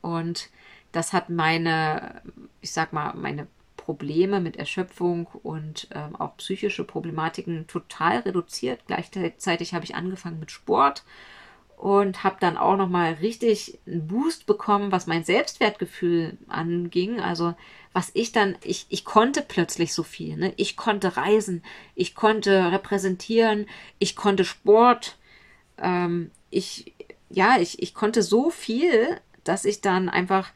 Und 0.03 0.51
das 0.93 1.13
hat 1.13 1.31
meine, 1.31 2.23
ich 2.61 2.73
sag 2.73 2.93
mal, 2.93 3.15
meine 3.15 3.47
Probleme 3.77 4.41
mit 4.41 4.57
Erschöpfung 4.57 5.27
und 5.27 5.89
ähm, 5.95 6.17
auch 6.17 6.37
psychische 6.37 6.85
Problematiken 6.85 7.67
total 7.69 8.19
reduziert. 8.19 8.81
Gleichzeitig 8.87 9.73
habe 9.73 9.85
ich 9.85 9.95
angefangen 9.95 10.41
mit 10.41 10.51
Sport 10.51 11.05
und 11.79 12.25
habe 12.25 12.39
dann 12.41 12.57
auch 12.57 12.77
noch 12.77 12.89
mal 12.89 13.13
richtig 13.15 13.79
einen 13.87 14.09
Boost 14.09 14.47
bekommen, 14.47 14.91
was 14.91 15.07
mein 15.07 15.23
Selbstwertgefühl 15.23 16.37
anging. 16.49 17.21
Also 17.21 17.55
was 17.93 18.11
ich 18.15 18.33
dann, 18.33 18.57
ich, 18.65 18.87
ich 18.89 19.05
konnte 19.05 19.43
plötzlich 19.43 19.95
so 19.95 20.03
viel. 20.03 20.37
Ne? 20.37 20.53
Ich 20.57 20.77
konnte 20.77 21.17
reisen, 21.17 21.63
ich 21.95 22.17
konnte 22.17 22.73
repräsentieren, 22.73 23.67
ich 24.01 24.17
konnte 24.17 24.45
Sport, 24.45 25.17
ähm, 25.81 26.33
ich, 26.51 26.95
ja, 27.31 27.59
ich, 27.61 27.81
ich 27.81 27.95
konnte 27.95 28.25
so 28.25 28.51
viel, 28.51 29.21
dass 29.45 29.65
ich 29.65 29.81
dann 29.81 30.09
einfach 30.09 30.51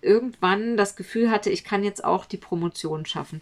irgendwann 0.00 0.76
das 0.76 0.94
Gefühl 0.94 1.30
hatte, 1.30 1.50
ich 1.50 1.64
kann 1.64 1.82
jetzt 1.82 2.04
auch 2.04 2.24
die 2.24 2.36
Promotion 2.36 3.04
schaffen. 3.04 3.40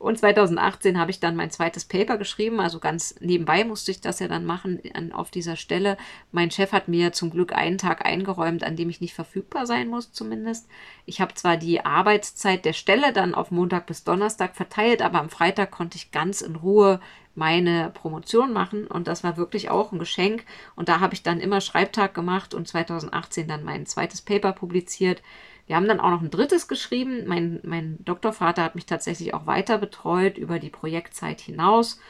Und 0.00 0.18
2018 0.18 0.98
habe 0.98 1.10
ich 1.10 1.20
dann 1.20 1.36
mein 1.36 1.50
zweites 1.50 1.84
Paper 1.84 2.16
geschrieben, 2.16 2.58
also 2.58 2.78
ganz 2.78 3.16
nebenbei 3.20 3.64
musste 3.64 3.90
ich 3.90 4.00
das 4.00 4.18
ja 4.18 4.28
dann 4.28 4.46
machen 4.46 4.80
an, 4.94 5.12
auf 5.12 5.30
dieser 5.30 5.56
Stelle. 5.56 5.98
Mein 6.32 6.50
Chef 6.50 6.72
hat 6.72 6.88
mir 6.88 7.12
zum 7.12 7.30
Glück 7.30 7.52
einen 7.52 7.76
Tag 7.76 8.06
eingeräumt, 8.06 8.64
an 8.64 8.76
dem 8.76 8.88
ich 8.88 9.02
nicht 9.02 9.12
verfügbar 9.12 9.66
sein 9.66 9.88
muss 9.88 10.10
zumindest. 10.10 10.68
Ich 11.04 11.20
habe 11.20 11.34
zwar 11.34 11.58
die 11.58 11.84
Arbeitszeit 11.84 12.64
der 12.64 12.72
Stelle 12.72 13.12
dann 13.12 13.34
auf 13.34 13.50
Montag 13.50 13.84
bis 13.84 14.02
Donnerstag 14.02 14.56
verteilt, 14.56 15.02
aber 15.02 15.20
am 15.20 15.28
Freitag 15.28 15.70
konnte 15.70 15.98
ich 15.98 16.12
ganz 16.12 16.40
in 16.40 16.56
Ruhe 16.56 16.98
meine 17.34 17.90
Promotion 17.92 18.54
machen 18.54 18.86
und 18.86 19.06
das 19.06 19.22
war 19.22 19.36
wirklich 19.36 19.68
auch 19.68 19.92
ein 19.92 19.98
Geschenk 19.98 20.46
und 20.76 20.88
da 20.88 21.00
habe 21.00 21.12
ich 21.12 21.22
dann 21.22 21.40
immer 21.40 21.60
Schreibtag 21.60 22.14
gemacht 22.14 22.54
und 22.54 22.66
2018 22.66 23.46
dann 23.46 23.64
mein 23.64 23.84
zweites 23.84 24.22
Paper 24.22 24.52
publiziert 24.52 25.22
wir 25.66 25.76
haben 25.76 25.88
dann 25.88 26.00
auch 26.00 26.10
noch 26.10 26.22
ein 26.22 26.30
drittes 26.30 26.68
geschrieben. 26.68 27.26
Mein, 27.26 27.60
mein 27.62 27.98
Doktorvater 28.04 28.62
hat 28.62 28.74
mich 28.74 28.86
tatsächlich 28.86 29.34
auch 29.34 29.46
weiter 29.46 29.78
betreut 29.78 30.36
über 30.38 30.58
die 30.58 30.70
Projektzeit 30.70 31.40
hinaus. 31.40 32.00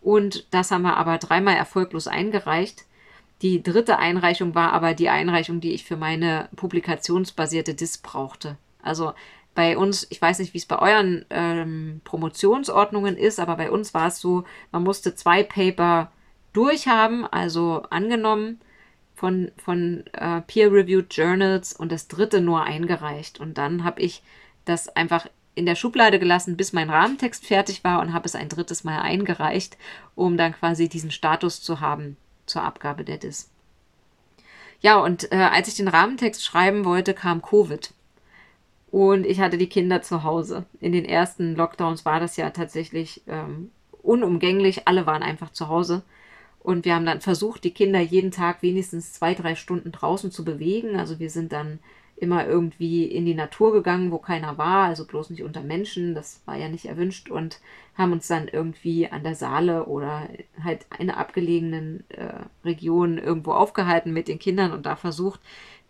Und 0.00 0.46
das 0.52 0.70
haben 0.70 0.82
wir 0.82 0.96
aber 0.96 1.18
dreimal 1.18 1.56
erfolglos 1.56 2.06
eingereicht. 2.06 2.84
Die 3.42 3.62
dritte 3.62 3.98
Einreichung 3.98 4.54
war 4.54 4.72
aber 4.72 4.94
die 4.94 5.08
Einreichung, 5.08 5.60
die 5.60 5.72
ich 5.72 5.84
für 5.84 5.96
meine 5.96 6.48
publikationsbasierte 6.54 7.74
DIS 7.74 7.98
brauchte. 7.98 8.56
Also 8.82 9.14
bei 9.54 9.76
uns, 9.76 10.06
ich 10.10 10.22
weiß 10.22 10.38
nicht, 10.38 10.54
wie 10.54 10.58
es 10.58 10.66
bei 10.66 10.78
euren 10.78 11.24
ähm, 11.30 12.00
Promotionsordnungen 12.04 13.16
ist, 13.16 13.40
aber 13.40 13.56
bei 13.56 13.70
uns 13.70 13.94
war 13.94 14.08
es 14.08 14.20
so, 14.20 14.44
man 14.70 14.82
musste 14.82 15.14
zwei 15.14 15.42
Paper 15.42 16.10
durchhaben, 16.52 17.26
also 17.26 17.82
angenommen 17.90 18.60
von, 19.22 19.52
von 19.56 20.02
äh, 20.14 20.40
Peer-Reviewed 20.40 21.14
Journals 21.14 21.72
und 21.74 21.92
das 21.92 22.08
dritte 22.08 22.40
nur 22.40 22.64
eingereicht. 22.64 23.38
Und 23.38 23.56
dann 23.56 23.84
habe 23.84 24.00
ich 24.00 24.20
das 24.64 24.88
einfach 24.96 25.28
in 25.54 25.64
der 25.64 25.76
Schublade 25.76 26.18
gelassen, 26.18 26.56
bis 26.56 26.72
mein 26.72 26.90
Rahmentext 26.90 27.46
fertig 27.46 27.84
war 27.84 28.00
und 28.00 28.14
habe 28.14 28.26
es 28.26 28.34
ein 28.34 28.48
drittes 28.48 28.82
Mal 28.82 29.00
eingereicht, 29.00 29.78
um 30.16 30.36
dann 30.36 30.54
quasi 30.54 30.88
diesen 30.88 31.12
Status 31.12 31.62
zu 31.62 31.78
haben 31.78 32.16
zur 32.46 32.64
Abgabe 32.64 33.04
der 33.04 33.18
DIS. 33.18 33.48
Ja, 34.80 34.96
und 34.96 35.30
äh, 35.30 35.36
als 35.36 35.68
ich 35.68 35.76
den 35.76 35.86
Rahmentext 35.86 36.44
schreiben 36.44 36.84
wollte, 36.84 37.14
kam 37.14 37.42
Covid. 37.42 37.94
Und 38.90 39.24
ich 39.24 39.38
hatte 39.38 39.56
die 39.56 39.68
Kinder 39.68 40.02
zu 40.02 40.24
Hause. 40.24 40.64
In 40.80 40.90
den 40.90 41.04
ersten 41.04 41.54
Lockdowns 41.54 42.04
war 42.04 42.18
das 42.18 42.36
ja 42.36 42.50
tatsächlich 42.50 43.22
ähm, 43.28 43.70
unumgänglich. 44.02 44.88
Alle 44.88 45.06
waren 45.06 45.22
einfach 45.22 45.52
zu 45.52 45.68
Hause. 45.68 46.02
Und 46.62 46.84
wir 46.84 46.94
haben 46.94 47.06
dann 47.06 47.20
versucht, 47.20 47.64
die 47.64 47.72
Kinder 47.72 48.00
jeden 48.00 48.30
Tag 48.30 48.62
wenigstens 48.62 49.12
zwei, 49.12 49.34
drei 49.34 49.56
Stunden 49.56 49.90
draußen 49.90 50.30
zu 50.30 50.44
bewegen. 50.44 50.96
Also 50.96 51.18
wir 51.18 51.28
sind 51.28 51.52
dann 51.52 51.80
immer 52.16 52.46
irgendwie 52.46 53.04
in 53.04 53.26
die 53.26 53.34
Natur 53.34 53.72
gegangen, 53.72 54.12
wo 54.12 54.18
keiner 54.18 54.56
war, 54.56 54.86
also 54.86 55.04
bloß 55.04 55.30
nicht 55.30 55.42
unter 55.42 55.60
Menschen, 55.60 56.14
das 56.14 56.40
war 56.44 56.56
ja 56.56 56.68
nicht 56.68 56.84
erwünscht 56.84 57.30
und 57.30 57.58
haben 57.96 58.12
uns 58.12 58.28
dann 58.28 58.46
irgendwie 58.46 59.08
an 59.08 59.24
der 59.24 59.34
Saale 59.34 59.86
oder 59.86 60.28
halt 60.62 60.86
in 61.00 61.10
einer 61.10 61.18
abgelegenen 61.18 62.04
äh, 62.10 62.44
Region 62.64 63.18
irgendwo 63.18 63.52
aufgehalten 63.52 64.12
mit 64.12 64.28
den 64.28 64.38
Kindern 64.38 64.72
und 64.72 64.86
da 64.86 64.94
versucht, 64.94 65.40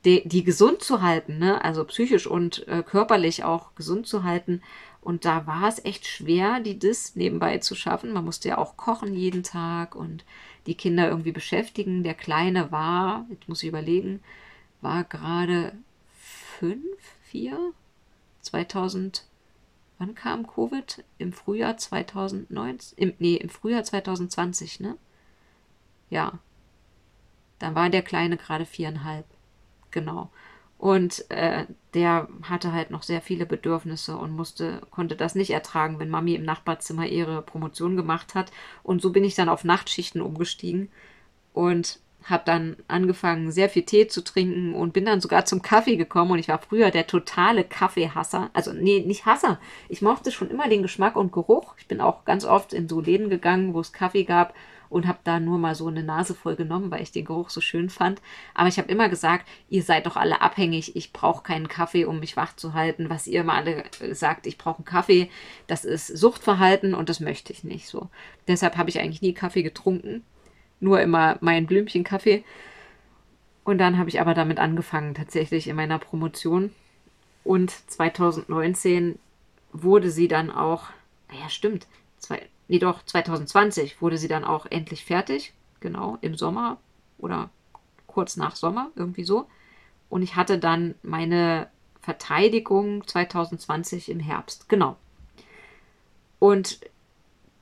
die, 0.07 0.27
die 0.27 0.43
gesund 0.43 0.83
zu 0.83 1.03
halten, 1.03 1.39
ne? 1.39 1.63
also 1.63 1.85
psychisch 1.85 2.27
und 2.27 2.67
äh, 2.67 2.83
körperlich 2.83 3.45
auch 3.45 3.75
gesund 3.75 4.07
zu 4.07 4.25
halten. 4.25 4.63
Und 5.03 5.25
da 5.25 5.47
war 5.47 5.69
es 5.69 5.85
echt 5.85 6.07
schwer, 6.07 6.61
die 6.61 6.79
DIS 6.79 7.15
nebenbei 7.17 7.59
zu 7.59 7.75
schaffen. 7.75 8.13
Man 8.13 8.25
musste 8.25 8.49
ja 8.49 8.59
auch 8.59 8.77
kochen 8.77 9.15
jeden 9.15 9.43
Tag 9.43 9.95
und 9.95 10.25
die 10.67 10.75
Kinder 10.75 11.09
irgendwie 11.09 11.33
beschäftigen. 11.33 12.03
Der 12.03 12.15
Kleine 12.15 12.71
war, 12.73 13.27
jetzt 13.31 13.49
muss 13.49 13.63
ich 13.63 13.69
überlegen, 13.69 14.21
war 14.81 15.05
gerade 15.05 15.73
fünf, 16.59 16.99
vier, 17.23 17.73
2000, 18.41 19.25
wann 19.99 20.15
kam 20.15 20.47
Covid? 20.47 21.05
Im 21.19 21.33
Frühjahr 21.33 21.77
2019, 21.77 22.99
im, 22.99 23.15
nee, 23.19 23.37
im 23.37 23.49
Frühjahr 23.49 23.85
2020, 23.85 24.81
ne? 24.81 24.97
Ja. 26.11 26.39
Dann 27.59 27.75
war 27.75 27.91
der 27.91 28.03
Kleine 28.03 28.37
gerade 28.37 28.67
viereinhalb. 28.67 29.27
Genau. 29.93 30.31
Und 30.83 31.31
äh, 31.31 31.67
der 31.95 32.27
hatte 32.43 32.73
halt 32.73 32.91
noch 32.91 33.05
sehr 33.05 33.21
viele 33.21 33.47
Bedürfnisse 33.47 34.17
und 34.17 34.33
musste, 34.33 34.81
konnte 34.91 35.15
das 35.15 35.37
nicht 35.37 35.51
ertragen, 35.51 36.01
wenn 36.01 36.11
Mami 36.11 36.35
im 36.35 36.45
Nachbarzimmer 36.45 37.07
ihre 37.07 37.41
Promotion 37.41 37.95
gemacht 37.95 38.35
hat. 38.35 38.51
Und 38.83 39.01
so 39.01 39.13
bin 39.13 39.23
ich 39.23 39.37
dann 39.37 39.49
auf 39.49 39.63
Nachtschichten 39.63 40.21
umgestiegen 40.21 40.89
und 41.53 42.01
habe 42.25 42.43
dann 42.47 42.77
angefangen, 42.89 43.53
sehr 43.53 43.69
viel 43.69 43.85
Tee 43.85 44.09
zu 44.09 44.25
trinken 44.25 44.75
und 44.75 44.93
bin 44.93 45.05
dann 45.05 45.21
sogar 45.21 45.45
zum 45.45 45.63
Kaffee 45.63 45.95
gekommen. 45.95 46.33
Und 46.33 46.41
ich 46.41 46.49
war 46.49 46.59
früher 46.59 46.91
der 46.91 47.07
totale 47.07 47.63
Kaffeehasser. 47.63 48.51
Also, 48.53 48.73
nee, 48.73 49.05
nicht 49.07 49.25
Hasser. 49.25 49.61
Ich 49.89 50.03
mochte 50.03 50.33
schon 50.33 50.51
immer 50.51 50.69
den 50.69 50.83
Geschmack 50.83 51.15
und 51.15 51.31
Geruch. 51.31 51.77
Ich 51.79 51.87
bin 51.87 52.01
auch 52.01 52.25
ganz 52.25 52.45
oft 52.45 52.73
in 52.73 52.89
so 52.89 53.01
Läden 53.01 53.31
gegangen, 53.31 53.73
wo 53.73 53.79
es 53.79 53.93
Kaffee 53.93 54.25
gab 54.25 54.53
und 54.93 55.07
habe 55.07 55.19
da 55.25 55.41
nur 55.41 55.59
mal 55.59 55.75
so 55.75 55.89
eine 55.89 56.03
Nase 56.03 56.35
voll 56.35 56.55
genommen, 56.55 56.91
weil 56.91 57.03
ich 57.03 57.13
den 57.13 57.25
Geruch 57.25 57.51
so 57.51 57.61
schön 57.61 57.89
fand. 57.89 58.21
Aber 58.55 58.69
ich 58.69 58.79
habe 58.79 58.93
immer 58.93 59.09
gesagt, 59.09 59.49
ihr 59.71 59.83
seid 59.83 60.07
doch 60.07 60.17
alle 60.17 60.43
abhängig. 60.43 60.95
Ich 60.95 61.13
brauche 61.13 61.43
keinen 61.43 61.69
Kaffee, 61.69 62.05
um 62.05 62.21
mich 62.21 62.37
wach 62.37 62.55
zu 62.55 62.75
halten. 62.75 63.09
Was 63.09 63.27
ihr 63.27 63.41
immer 63.41 63.55
alle 63.55 63.85
sagt, 64.13 64.47
ich 64.47 64.59
brauche 64.59 64.79
einen 64.79 64.85
Kaffee, 64.85 65.31
das 65.67 65.85
ist 65.85 66.07
Suchtverhalten 66.07 66.95
und 66.95 67.09
das 67.09 67.21
möchte 67.21 67.53
ich 67.53 67.65
nicht 67.65 67.89
so. 67.89 68.09
Deshalb 68.47 68.77
habe 68.77 68.91
ich 68.91 69.01
eigentlich 69.01 69.23
nie 69.23 69.33
Kaffee 69.33 69.63
getrunken. 69.63 70.23
Nur 70.79 71.01
immer 71.01 71.39
mein 71.41 71.67
Blümchen 71.67 72.05
Kaffee. 72.05 72.45
Und 73.65 73.79
dann 73.79 73.97
habe 73.97 74.11
ich 74.11 74.21
aber 74.21 74.35
damit 74.35 74.59
angefangen, 74.59 75.15
tatsächlich 75.15 75.69
in 75.69 75.77
meiner 75.77 75.99
Promotion. 75.99 76.71
Und 77.45 77.71
2019 77.71 79.19
wurde 79.73 80.11
sie 80.11 80.29
dann 80.29 80.51
auch, 80.51 80.91
naja, 81.31 81.49
stimmt, 81.49 81.87
zwei, 82.19 82.43
nee 82.73 82.79
doch, 82.79 83.05
2020 83.05 84.01
wurde 84.01 84.17
sie 84.17 84.29
dann 84.29 84.45
auch 84.45 84.65
endlich 84.65 85.05
fertig. 85.05 85.53
Genau, 85.81 86.17
im 86.23 86.37
Sommer 86.37 86.79
oder 87.19 87.51
kurz 88.07 88.39
nach 88.39 88.57
Sommer, 88.57 88.91
irgendwie 88.97 89.25
so. 89.25 89.47
und 90.09 90.23
ich 90.23 90.37
hatte 90.37 90.59
dann 90.59 90.95
meine 91.03 91.69
Verteidigung 92.01 93.07
2020 93.07 94.09
im 94.09 94.21
Herbst. 94.21 94.71
Genau. 94.71 94.97
Und 96.39 96.81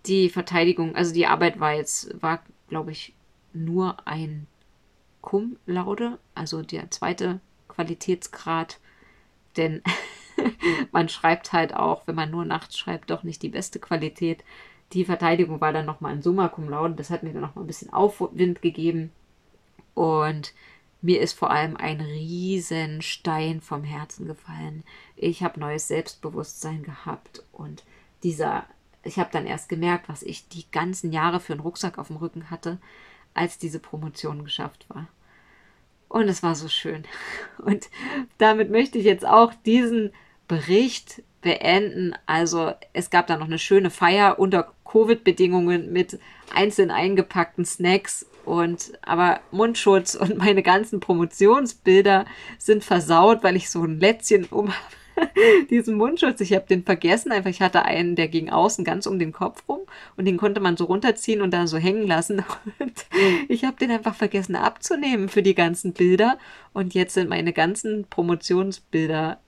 die 0.06 0.28
Verteidigung, 0.28 0.94
also 0.94 1.12
die 1.12 1.26
Arbeit 1.26 1.58
war 1.58 1.74
jetzt, 1.74 2.22
war, 2.22 2.40
glaube 2.68 2.92
ich, 2.92 3.12
nur 3.52 4.06
ein 4.06 4.46
Cum 5.22 5.56
Laude, 5.66 6.18
also 6.36 6.62
der 6.62 6.88
zweite 6.92 7.40
Qualitätsgrad, 7.66 8.78
denn 9.56 9.82
man 10.92 11.08
schreibt 11.08 11.52
halt 11.52 11.74
auch, 11.74 12.06
wenn 12.06 12.14
man 12.14 12.30
nur 12.30 12.44
nachts 12.44 12.78
schreibt, 12.78 13.11
doch 13.11 13.24
nicht 13.24 13.42
die 13.42 13.48
beste 13.48 13.80
Qualität. 13.80 14.44
Die 14.93 15.05
Verteidigung 15.05 15.61
war 15.61 15.72
dann 15.72 15.86
nochmal 15.86 16.12
ein 16.12 16.22
Summa 16.22 16.49
Cum 16.49 16.68
Laude, 16.68 16.95
das 16.95 17.11
hat 17.11 17.22
mir 17.22 17.32
dann 17.32 17.43
nochmal 17.43 17.64
ein 17.64 17.68
bisschen 17.68 17.93
Aufwind 17.93 18.61
gegeben 18.61 19.12
und 19.95 20.53
mir 21.03 21.20
ist 21.20 21.32
vor 21.32 21.51
allem 21.51 21.76
ein 21.76 22.01
riesen 22.01 23.01
Stein 23.01 23.61
vom 23.61 23.84
Herzen 23.84 24.26
gefallen. 24.26 24.84
Ich 25.16 25.43
habe 25.43 25.61
neues 25.61 25.88
Selbstbewusstsein 25.88 26.82
gehabt 26.82 27.43
und 27.53 27.84
dieser, 28.22 28.66
ich 29.03 29.18
habe 29.18 29.30
dann 29.32 29.47
erst 29.47 29.68
gemerkt, 29.68 30.09
was 30.09 30.22
ich 30.22 30.49
die 30.49 30.70
ganzen 30.70 31.12
Jahre 31.12 31.41
für 31.41 31.55
einen 31.55 31.62
Rucksack 31.62 31.99
auf 31.99 32.09
dem 32.09 32.16
Rücken 32.16 32.51
hatte, 32.51 32.78
als 33.32 33.59
diese 33.59 33.78
Promotion 33.78 34.45
geschafft 34.45 34.86
war. 34.88 35.09
Und 36.09 36.28
es 36.28 36.43
war 36.43 36.55
so 36.55 36.68
schön. 36.68 37.05
Und 37.59 37.88
damit 38.38 38.70
möchte 38.70 38.99
ich 38.99 39.05
jetzt 39.05 39.24
auch 39.24 39.55
diesen 39.64 40.12
Bericht 40.49 41.22
beenden. 41.41 42.14
Also 42.26 42.72
es 42.93 43.11
gab 43.11 43.26
da 43.26 43.36
noch 43.36 43.47
eine 43.47 43.59
schöne 43.59 43.91
Feier 43.91 44.38
unter 44.38 44.72
Covid-Bedingungen 44.84 45.93
mit 45.93 46.18
einzeln 46.55 46.91
eingepackten 46.91 47.64
Snacks 47.64 48.26
und 48.45 48.93
aber 49.03 49.41
Mundschutz 49.51 50.14
und 50.14 50.38
meine 50.38 50.62
ganzen 50.62 51.01
Promotionsbilder 51.01 52.24
sind 52.59 52.82
versaut, 52.82 53.43
weil 53.43 53.57
ich 53.57 53.70
so 53.70 53.84
ein 53.84 54.01
Lätzchen 54.01 54.47
um 54.47 54.72
diesen 55.70 55.97
Mundschutz. 55.97 56.41
Ich 56.41 56.53
habe 56.55 56.66
den 56.66 56.84
vergessen, 56.84 57.32
einfach 57.32 57.51
ich 57.51 57.61
hatte 57.61 57.84
einen, 57.84 58.16
der 58.16 58.28
ging 58.28 58.51
außen 58.51 58.84
ganz 58.84 59.07
um 59.07 59.18
den 59.18 59.32
Kopf 59.32 59.62
rum 59.68 59.80
und 60.16 60.24
den 60.24 60.36
konnte 60.36 60.61
man 60.61 60.76
so 60.76 60.84
runterziehen 60.84 61.43
und 61.43 61.53
da 61.53 61.66
so 61.66 61.78
hängen 61.78 62.07
lassen. 62.07 62.45
Und 62.78 63.07
ich 63.49 63.64
habe 63.64 63.76
den 63.76 63.91
einfach 63.91 64.14
vergessen 64.14 64.57
abzunehmen 64.57 65.28
für 65.28 65.43
die 65.43 65.55
ganzen 65.55 65.93
Bilder 65.93 66.38
und 66.72 66.95
jetzt 66.95 67.14
sind 67.14 67.28
meine 67.28 67.53
ganzen 67.53 68.07
Promotionsbilder 68.09 69.38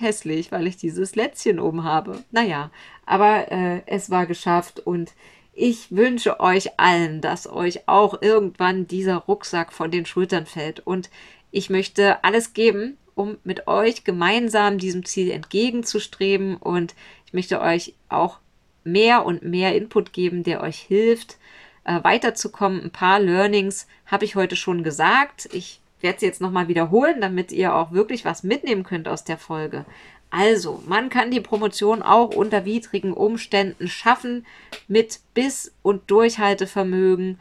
hässlich, 0.00 0.52
weil 0.52 0.66
ich 0.66 0.76
dieses 0.76 1.14
Lätzchen 1.16 1.60
oben 1.60 1.84
habe. 1.84 2.22
Naja, 2.30 2.70
aber 3.04 3.50
äh, 3.50 3.82
es 3.86 4.10
war 4.10 4.26
geschafft 4.26 4.80
und 4.80 5.12
ich 5.52 5.90
wünsche 5.90 6.40
euch 6.40 6.78
allen, 6.78 7.20
dass 7.20 7.50
euch 7.50 7.88
auch 7.88 8.20
irgendwann 8.20 8.86
dieser 8.86 9.16
Rucksack 9.16 9.72
von 9.72 9.90
den 9.90 10.04
Schultern 10.04 10.46
fällt 10.46 10.80
und 10.80 11.08
ich 11.50 11.70
möchte 11.70 12.22
alles 12.22 12.52
geben, 12.52 12.98
um 13.14 13.38
mit 13.42 13.66
euch 13.66 14.04
gemeinsam 14.04 14.78
diesem 14.78 15.04
Ziel 15.04 15.30
entgegenzustreben. 15.30 16.56
Und 16.58 16.94
ich 17.24 17.32
möchte 17.32 17.60
euch 17.60 17.94
auch 18.08 18.38
mehr 18.84 19.24
und 19.24 19.42
mehr 19.42 19.74
Input 19.74 20.12
geben, 20.12 20.42
der 20.42 20.60
euch 20.60 20.78
hilft, 20.78 21.38
äh, 21.84 22.04
weiterzukommen. 22.04 22.82
Ein 22.82 22.90
paar 22.90 23.18
Learnings 23.18 23.86
habe 24.04 24.26
ich 24.26 24.36
heute 24.36 24.54
schon 24.54 24.84
gesagt. 24.84 25.48
Ich 25.52 25.80
werde 26.00 26.20
sie 26.20 26.26
jetzt 26.26 26.40
nochmal 26.40 26.68
wiederholen, 26.68 27.20
damit 27.20 27.52
ihr 27.52 27.74
auch 27.74 27.92
wirklich 27.92 28.24
was 28.24 28.42
mitnehmen 28.42 28.84
könnt 28.84 29.08
aus 29.08 29.24
der 29.24 29.38
Folge. 29.38 29.84
Also, 30.30 30.82
man 30.86 31.08
kann 31.08 31.30
die 31.30 31.40
Promotion 31.40 32.02
auch 32.02 32.34
unter 32.34 32.64
widrigen 32.64 33.12
Umständen 33.12 33.88
schaffen 33.88 34.44
mit 34.88 35.20
Biss 35.34 35.72
und 35.82 36.10
Durchhaltevermögen 36.10 37.40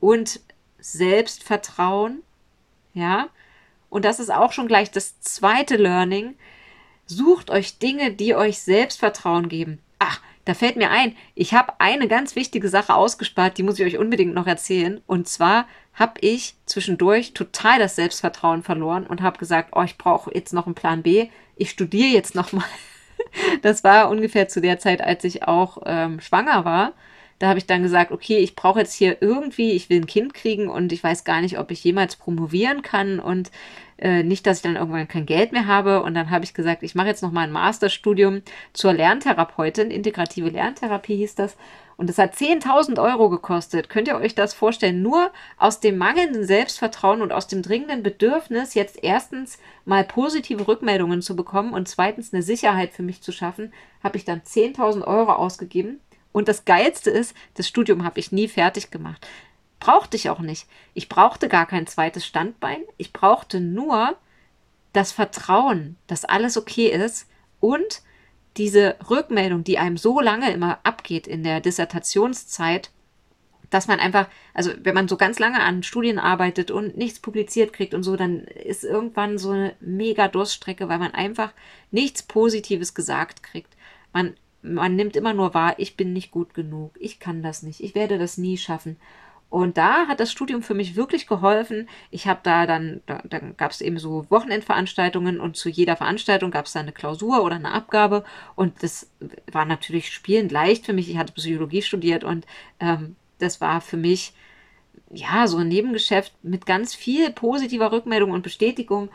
und 0.00 0.40
Selbstvertrauen. 0.78 2.22
Ja, 2.94 3.28
und 3.90 4.04
das 4.04 4.20
ist 4.20 4.32
auch 4.32 4.52
schon 4.52 4.66
gleich 4.66 4.90
das 4.90 5.20
zweite 5.20 5.76
Learning. 5.76 6.34
Sucht 7.06 7.50
euch 7.50 7.78
Dinge, 7.78 8.12
die 8.12 8.34
euch 8.34 8.58
Selbstvertrauen 8.58 9.48
geben. 9.48 9.78
Ach, 9.98 10.20
da 10.44 10.54
fällt 10.54 10.76
mir 10.76 10.90
ein, 10.90 11.16
ich 11.34 11.54
habe 11.54 11.74
eine 11.78 12.08
ganz 12.08 12.36
wichtige 12.36 12.68
Sache 12.68 12.94
ausgespart, 12.94 13.56
die 13.56 13.62
muss 13.62 13.78
ich 13.78 13.86
euch 13.86 13.98
unbedingt 13.98 14.34
noch 14.34 14.46
erzählen. 14.46 15.00
Und 15.06 15.28
zwar 15.28 15.66
habe 15.94 16.14
ich 16.20 16.56
zwischendurch 16.66 17.34
total 17.34 17.78
das 17.78 17.96
Selbstvertrauen 17.96 18.62
verloren 18.62 19.06
und 19.06 19.22
habe 19.22 19.38
gesagt, 19.38 19.70
oh, 19.74 19.82
ich 19.82 19.96
brauche 19.96 20.32
jetzt 20.34 20.52
noch 20.52 20.66
einen 20.66 20.74
Plan 20.74 21.02
B. 21.02 21.28
Ich 21.56 21.70
studiere 21.70 22.08
jetzt 22.08 22.34
noch 22.34 22.52
mal. 22.52 22.64
Das 23.62 23.82
war 23.82 24.10
ungefähr 24.10 24.48
zu 24.48 24.60
der 24.60 24.78
Zeit, 24.78 25.00
als 25.00 25.24
ich 25.24 25.44
auch 25.44 25.78
ähm, 25.86 26.20
schwanger 26.20 26.64
war. 26.64 26.92
Da 27.38 27.48
habe 27.48 27.58
ich 27.58 27.66
dann 27.66 27.82
gesagt, 27.82 28.12
okay, 28.12 28.38
ich 28.38 28.54
brauche 28.54 28.80
jetzt 28.80 28.94
hier 28.94 29.18
irgendwie, 29.20 29.72
ich 29.72 29.88
will 29.88 30.00
ein 30.00 30.06
Kind 30.06 30.34
kriegen 30.34 30.68
und 30.68 30.92
ich 30.92 31.02
weiß 31.02 31.24
gar 31.24 31.40
nicht, 31.40 31.58
ob 31.58 31.70
ich 31.70 31.82
jemals 31.82 32.16
promovieren 32.16 32.82
kann 32.82 33.18
und 33.18 33.50
äh, 33.98 34.22
nicht, 34.22 34.46
dass 34.46 34.58
ich 34.58 34.62
dann 34.62 34.76
irgendwann 34.76 35.08
kein 35.08 35.26
Geld 35.26 35.52
mehr 35.52 35.66
habe. 35.66 36.02
Und 36.02 36.14
dann 36.14 36.30
habe 36.30 36.44
ich 36.44 36.54
gesagt, 36.54 36.82
ich 36.82 36.94
mache 36.94 37.08
jetzt 37.08 37.22
noch 37.22 37.32
mal 37.32 37.42
ein 37.42 37.52
Masterstudium 37.52 38.42
zur 38.72 38.92
Lerntherapeutin. 38.92 39.90
Integrative 39.90 40.48
Lerntherapie 40.48 41.16
hieß 41.16 41.34
das. 41.34 41.56
Und 41.96 42.08
das 42.08 42.18
hat 42.18 42.34
10.000 42.34 43.00
Euro 43.00 43.30
gekostet. 43.30 43.88
Könnt 43.88 44.08
ihr 44.08 44.16
euch 44.16 44.34
das 44.34 44.52
vorstellen? 44.52 45.02
Nur 45.02 45.30
aus 45.58 45.80
dem 45.80 45.96
mangelnden 45.96 46.44
Selbstvertrauen 46.44 47.22
und 47.22 47.32
aus 47.32 47.46
dem 47.46 47.62
dringenden 47.62 48.02
Bedürfnis, 48.02 48.74
jetzt 48.74 49.02
erstens 49.02 49.58
mal 49.84 50.04
positive 50.04 50.66
Rückmeldungen 50.66 51.22
zu 51.22 51.36
bekommen 51.36 51.72
und 51.72 51.88
zweitens 51.88 52.32
eine 52.32 52.42
Sicherheit 52.42 52.92
für 52.92 53.02
mich 53.02 53.22
zu 53.22 53.32
schaffen, 53.32 53.72
habe 54.02 54.16
ich 54.16 54.24
dann 54.24 54.40
10.000 54.40 55.06
Euro 55.06 55.32
ausgegeben. 55.32 56.00
Und 56.32 56.48
das 56.48 56.64
Geilste 56.64 57.10
ist, 57.10 57.34
das 57.54 57.68
Studium 57.68 58.04
habe 58.04 58.18
ich 58.18 58.32
nie 58.32 58.48
fertig 58.48 58.90
gemacht. 58.90 59.26
Brauchte 59.78 60.16
ich 60.16 60.30
auch 60.30 60.40
nicht. 60.40 60.66
Ich 60.94 61.08
brauchte 61.08 61.48
gar 61.48 61.66
kein 61.66 61.86
zweites 61.86 62.26
Standbein. 62.26 62.82
Ich 62.96 63.12
brauchte 63.12 63.60
nur 63.60 64.16
das 64.92 65.12
Vertrauen, 65.12 65.96
dass 66.06 66.24
alles 66.24 66.56
okay 66.56 66.88
ist 66.88 67.28
und 67.60 68.02
diese 68.56 68.96
Rückmeldung, 69.10 69.64
die 69.64 69.78
einem 69.78 69.96
so 69.96 70.20
lange 70.20 70.52
immer 70.52 70.78
abgeht 70.84 71.26
in 71.26 71.42
der 71.42 71.60
Dissertationszeit, 71.60 72.90
dass 73.70 73.88
man 73.88 73.98
einfach, 73.98 74.28
also 74.52 74.70
wenn 74.82 74.94
man 74.94 75.08
so 75.08 75.16
ganz 75.16 75.40
lange 75.40 75.60
an 75.60 75.82
Studien 75.82 76.18
arbeitet 76.20 76.70
und 76.70 76.96
nichts 76.96 77.18
publiziert 77.18 77.72
kriegt 77.72 77.92
und 77.92 78.04
so, 78.04 78.14
dann 78.14 78.44
ist 78.44 78.84
irgendwann 78.84 79.36
so 79.36 79.50
eine 79.50 79.74
mega 79.80 80.28
Durststrecke, 80.28 80.88
weil 80.88 80.98
man 80.98 81.12
einfach 81.12 81.52
nichts 81.90 82.22
Positives 82.22 82.94
gesagt 82.94 83.42
kriegt. 83.42 83.76
Man, 84.12 84.34
man 84.62 84.94
nimmt 84.94 85.16
immer 85.16 85.34
nur 85.34 85.54
wahr, 85.54 85.74
ich 85.78 85.96
bin 85.96 86.12
nicht 86.12 86.30
gut 86.30 86.54
genug, 86.54 86.92
ich 87.00 87.18
kann 87.18 87.42
das 87.42 87.64
nicht, 87.64 87.80
ich 87.80 87.96
werde 87.96 88.18
das 88.18 88.38
nie 88.38 88.58
schaffen. 88.58 88.96
Und 89.50 89.78
da 89.78 90.08
hat 90.08 90.18
das 90.18 90.32
Studium 90.32 90.62
für 90.62 90.74
mich 90.74 90.96
wirklich 90.96 91.28
geholfen. 91.28 91.88
Ich 92.10 92.26
habe 92.26 92.40
da 92.42 92.66
dann, 92.66 93.02
da, 93.06 93.22
dann 93.24 93.56
gab 93.56 93.70
es 93.70 93.80
eben 93.80 93.98
so 93.98 94.26
Wochenendveranstaltungen 94.28 95.38
und 95.38 95.56
zu 95.56 95.68
jeder 95.68 95.96
Veranstaltung 95.96 96.50
gab 96.50 96.66
es 96.66 96.72
da 96.72 96.80
eine 96.80 96.92
Klausur 96.92 97.44
oder 97.44 97.54
eine 97.56 97.72
Abgabe. 97.72 98.24
Und 98.56 98.82
das 98.82 99.10
war 99.52 99.64
natürlich 99.64 100.10
spielend 100.10 100.50
leicht 100.50 100.86
für 100.86 100.92
mich. 100.92 101.08
Ich 101.08 101.18
hatte 101.18 101.32
Psychologie 101.34 101.82
studiert 101.82 102.24
und 102.24 102.46
ähm, 102.80 103.14
das 103.38 103.60
war 103.60 103.80
für 103.80 103.96
mich 103.96 104.32
ja 105.12 105.46
so 105.46 105.58
ein 105.58 105.68
Nebengeschäft 105.68 106.32
mit 106.42 106.66
ganz 106.66 106.94
viel 106.94 107.30
positiver 107.30 107.92
Rückmeldung 107.92 108.32
und 108.32 108.42
Bestätigung. 108.42 109.08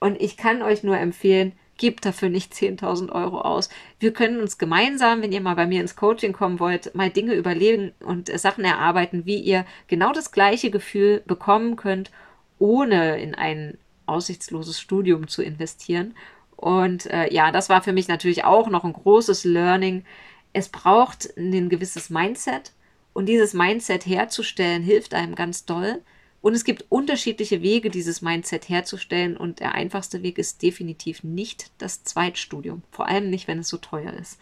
Und 0.00 0.20
ich 0.20 0.36
kann 0.36 0.62
euch 0.62 0.82
nur 0.82 0.98
empfehlen, 0.98 1.52
gebt 1.82 2.06
dafür 2.06 2.28
nicht 2.28 2.54
10.000 2.54 3.10
Euro 3.10 3.40
aus. 3.40 3.68
Wir 3.98 4.12
können 4.12 4.40
uns 4.40 4.56
gemeinsam, 4.56 5.20
wenn 5.20 5.32
ihr 5.32 5.40
mal 5.40 5.56
bei 5.56 5.66
mir 5.66 5.80
ins 5.80 5.96
Coaching 5.96 6.32
kommen 6.32 6.60
wollt, 6.60 6.94
mal 6.94 7.10
Dinge 7.10 7.34
überlegen 7.34 7.90
und 7.98 8.28
Sachen 8.38 8.64
erarbeiten, 8.64 9.26
wie 9.26 9.40
ihr 9.40 9.66
genau 9.88 10.12
das 10.12 10.30
gleiche 10.30 10.70
Gefühl 10.70 11.24
bekommen 11.26 11.74
könnt, 11.74 12.12
ohne 12.60 13.20
in 13.20 13.34
ein 13.34 13.78
aussichtsloses 14.06 14.80
Studium 14.80 15.26
zu 15.26 15.42
investieren. 15.42 16.14
Und 16.54 17.06
äh, 17.06 17.34
ja, 17.34 17.50
das 17.50 17.68
war 17.68 17.82
für 17.82 17.92
mich 17.92 18.06
natürlich 18.06 18.44
auch 18.44 18.68
noch 18.68 18.84
ein 18.84 18.92
großes 18.92 19.42
Learning. 19.42 20.04
Es 20.52 20.68
braucht 20.68 21.36
ein 21.36 21.68
gewisses 21.68 22.10
Mindset 22.10 22.70
und 23.12 23.26
dieses 23.26 23.54
Mindset 23.54 24.06
herzustellen 24.06 24.84
hilft 24.84 25.14
einem 25.14 25.34
ganz 25.34 25.64
doll. 25.64 26.00
Und 26.42 26.54
es 26.54 26.64
gibt 26.64 26.84
unterschiedliche 26.88 27.62
Wege, 27.62 27.88
dieses 27.88 28.20
Mindset 28.20 28.68
herzustellen. 28.68 29.36
Und 29.36 29.60
der 29.60 29.74
einfachste 29.74 30.22
Weg 30.22 30.38
ist 30.38 30.60
definitiv 30.60 31.22
nicht 31.22 31.70
das 31.78 32.02
Zweitstudium. 32.02 32.82
Vor 32.90 33.08
allem 33.08 33.30
nicht, 33.30 33.48
wenn 33.48 33.60
es 33.60 33.68
so 33.68 33.78
teuer 33.78 34.12
ist. 34.12 34.38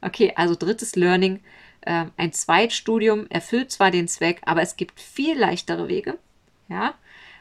Okay, 0.00 0.32
also 0.34 0.56
drittes 0.56 0.96
Learning. 0.96 1.40
Äh, 1.82 2.06
ein 2.16 2.32
Zweitstudium 2.32 3.26
erfüllt 3.28 3.70
zwar 3.70 3.90
den 3.90 4.08
Zweck, 4.08 4.40
aber 4.44 4.62
es 4.62 4.76
gibt 4.76 5.00
viel 5.00 5.38
leichtere 5.38 5.88
Wege. 5.88 6.18
Ja, 6.68 6.94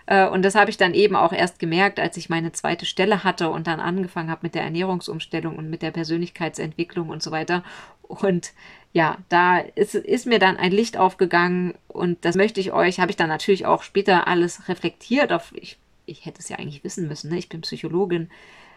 äh, 0.05 0.27
und 0.27 0.43
das 0.43 0.55
habe 0.55 0.69
ich 0.69 0.77
dann 0.77 0.93
eben 0.93 1.15
auch 1.15 1.31
erst 1.31 1.59
gemerkt, 1.59 1.99
als 1.99 2.17
ich 2.17 2.29
meine 2.29 2.51
zweite 2.51 2.85
Stelle 2.85 3.23
hatte 3.23 3.49
und 3.49 3.67
dann 3.67 3.79
angefangen 3.79 4.29
habe 4.29 4.41
mit 4.43 4.55
der 4.55 4.63
Ernährungsumstellung 4.63 5.55
und 5.55 5.69
mit 5.69 5.81
der 5.81 5.91
Persönlichkeitsentwicklung 5.91 7.09
und 7.09 7.23
so 7.23 7.31
weiter. 7.31 7.63
Und 8.11 8.53
ja, 8.93 9.17
da 9.29 9.59
ist, 9.59 9.95
ist 9.95 10.27
mir 10.27 10.39
dann 10.39 10.57
ein 10.57 10.71
Licht 10.71 10.97
aufgegangen 10.97 11.75
und 11.87 12.25
das 12.25 12.35
möchte 12.35 12.59
ich 12.59 12.73
euch, 12.73 12.99
habe 12.99 13.11
ich 13.11 13.17
dann 13.17 13.29
natürlich 13.29 13.65
auch 13.65 13.83
später 13.83 14.27
alles 14.27 14.67
reflektiert 14.67 15.31
auf, 15.31 15.53
ich, 15.55 15.77
ich 16.05 16.25
hätte 16.25 16.39
es 16.39 16.49
ja 16.49 16.57
eigentlich 16.57 16.83
wissen 16.83 17.07
müssen, 17.07 17.31
ne? 17.31 17.37
ich 17.37 17.47
bin 17.47 17.61
Psychologin, 17.61 18.29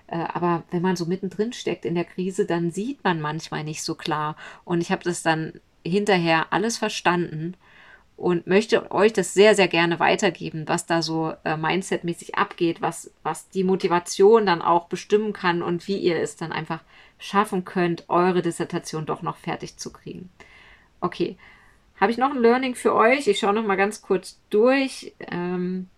äh, 0.06 0.16
aber 0.16 0.62
wenn 0.70 0.82
man 0.82 0.94
so 0.94 1.06
mittendrin 1.06 1.52
steckt 1.52 1.84
in 1.84 1.96
der 1.96 2.04
Krise, 2.04 2.46
dann 2.46 2.70
sieht 2.70 3.02
man 3.02 3.20
manchmal 3.20 3.64
nicht 3.64 3.82
so 3.82 3.96
klar 3.96 4.36
und 4.64 4.80
ich 4.80 4.92
habe 4.92 5.02
das 5.02 5.22
dann 5.22 5.54
hinterher 5.84 6.52
alles 6.52 6.78
verstanden 6.78 7.56
und 8.16 8.46
möchte 8.46 8.92
euch 8.92 9.12
das 9.12 9.34
sehr, 9.34 9.56
sehr 9.56 9.66
gerne 9.66 9.98
weitergeben, 9.98 10.68
was 10.68 10.86
da 10.86 11.02
so 11.02 11.32
äh, 11.44 11.56
mindsetmäßig 11.56 12.36
abgeht, 12.36 12.80
was, 12.80 13.12
was 13.24 13.48
die 13.50 13.64
Motivation 13.64 14.46
dann 14.46 14.62
auch 14.62 14.86
bestimmen 14.86 15.32
kann 15.32 15.60
und 15.60 15.88
wie 15.88 15.96
ihr 15.96 16.20
es 16.20 16.36
dann 16.36 16.52
einfach 16.52 16.80
schaffen 17.18 17.64
könnt, 17.64 18.08
eure 18.08 18.42
Dissertation 18.42 19.06
doch 19.06 19.22
noch 19.22 19.36
fertig 19.36 19.76
zu 19.76 19.92
kriegen. 19.92 20.30
Okay, 21.00 21.36
habe 22.00 22.12
ich 22.12 22.18
noch 22.18 22.30
ein 22.30 22.40
Learning 22.40 22.74
für 22.74 22.94
euch? 22.94 23.28
Ich 23.28 23.38
schaue 23.38 23.54
noch 23.54 23.64
mal 23.64 23.76
ganz 23.76 24.02
kurz 24.02 24.38
durch. 24.50 25.14
Ähm 25.30 25.88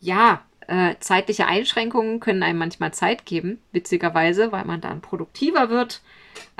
ja, 0.00 0.42
äh, 0.66 0.94
zeitliche 1.00 1.46
Einschränkungen 1.46 2.20
können 2.20 2.42
einem 2.42 2.58
manchmal 2.58 2.92
Zeit 2.94 3.26
geben, 3.26 3.60
witzigerweise, 3.72 4.52
weil 4.52 4.64
man 4.64 4.80
dann 4.80 5.00
produktiver 5.00 5.68
wird. 5.68 6.00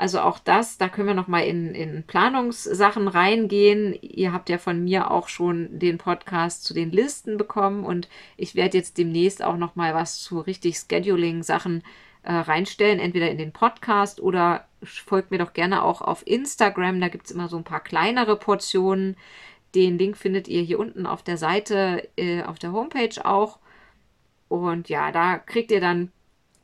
Also 0.01 0.19
auch 0.19 0.39
das, 0.39 0.79
da 0.79 0.89
können 0.89 1.09
wir 1.09 1.13
noch 1.13 1.27
mal 1.27 1.43
in, 1.43 1.75
in 1.75 2.01
Planungssachen 2.01 3.07
reingehen. 3.07 3.95
Ihr 4.01 4.33
habt 4.33 4.49
ja 4.49 4.57
von 4.57 4.83
mir 4.83 5.11
auch 5.11 5.27
schon 5.27 5.77
den 5.77 5.99
Podcast 5.99 6.63
zu 6.63 6.73
den 6.73 6.89
Listen 6.89 7.37
bekommen 7.37 7.85
und 7.85 8.09
ich 8.35 8.55
werde 8.55 8.79
jetzt 8.79 8.97
demnächst 8.97 9.43
auch 9.43 9.57
noch 9.57 9.75
mal 9.75 9.93
was 9.93 10.19
zu 10.19 10.39
richtig 10.39 10.79
Scheduling-Sachen 10.79 11.83
äh, 12.23 12.33
reinstellen, 12.33 12.99
entweder 12.99 13.29
in 13.29 13.37
den 13.37 13.51
Podcast 13.51 14.19
oder 14.19 14.65
folgt 14.83 15.29
mir 15.29 15.37
doch 15.37 15.53
gerne 15.53 15.83
auch 15.83 16.01
auf 16.01 16.25
Instagram. 16.25 16.99
Da 16.99 17.09
gibt 17.09 17.27
es 17.27 17.31
immer 17.31 17.47
so 17.47 17.57
ein 17.57 17.63
paar 17.63 17.83
kleinere 17.83 18.37
Portionen. 18.37 19.15
Den 19.75 19.99
Link 19.99 20.17
findet 20.17 20.47
ihr 20.47 20.63
hier 20.63 20.79
unten 20.79 21.05
auf 21.05 21.21
der 21.21 21.37
Seite, 21.37 22.09
äh, 22.17 22.41
auf 22.41 22.57
der 22.57 22.71
Homepage 22.71 23.23
auch. 23.23 23.59
Und 24.49 24.89
ja, 24.89 25.11
da 25.11 25.37
kriegt 25.37 25.69
ihr 25.69 25.79
dann. 25.79 26.11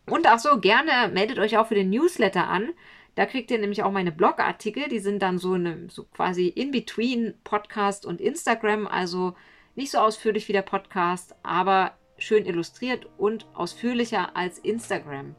Und 0.07 0.27
auch 0.27 0.39
so, 0.39 0.59
gerne 0.59 1.13
meldet 1.13 1.37
euch 1.37 1.59
auch 1.59 1.67
für 1.67 1.75
den 1.75 1.91
Newsletter 1.91 2.47
an. 2.47 2.69
Da 3.17 3.25
kriegt 3.25 3.49
ihr 3.49 3.57
nämlich 3.57 3.81
auch 3.81 3.91
meine 3.91 4.11
Blogartikel. 4.11 4.89
Die 4.89 4.99
sind 4.99 5.23
dann 5.23 5.39
so, 5.39 5.53
eine, 5.53 5.89
so 5.89 6.03
quasi 6.03 6.49
in 6.49 6.69
between 6.69 7.33
Podcast 7.43 8.05
und 8.05 8.21
Instagram. 8.21 8.85
Also 8.85 9.33
nicht 9.73 9.89
so 9.89 9.97
ausführlich 9.97 10.47
wie 10.47 10.53
der 10.53 10.61
Podcast, 10.61 11.35
aber 11.41 11.93
schön 12.19 12.45
illustriert 12.45 13.09
und 13.17 13.47
ausführlicher 13.55 14.37
als 14.37 14.59
Instagram. 14.59 15.35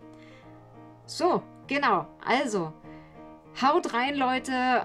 So, 1.06 1.44
genau. 1.68 2.08
Also, 2.26 2.72
haut 3.62 3.94
rein, 3.94 4.16
Leute. 4.16 4.84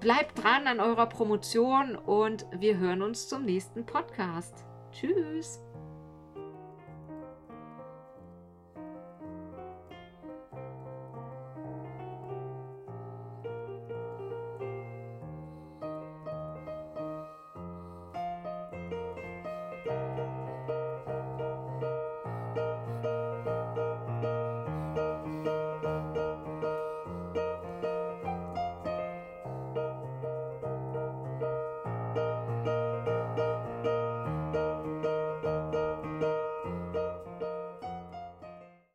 Bleibt 0.00 0.44
dran 0.44 0.66
an 0.66 0.80
eurer 0.80 1.06
Promotion 1.06 1.96
und 1.96 2.44
wir 2.52 2.76
hören 2.76 3.00
uns 3.00 3.26
zum 3.26 3.46
nächsten 3.46 3.86
Podcast. 3.86 4.66
Tschüss. 4.92 5.62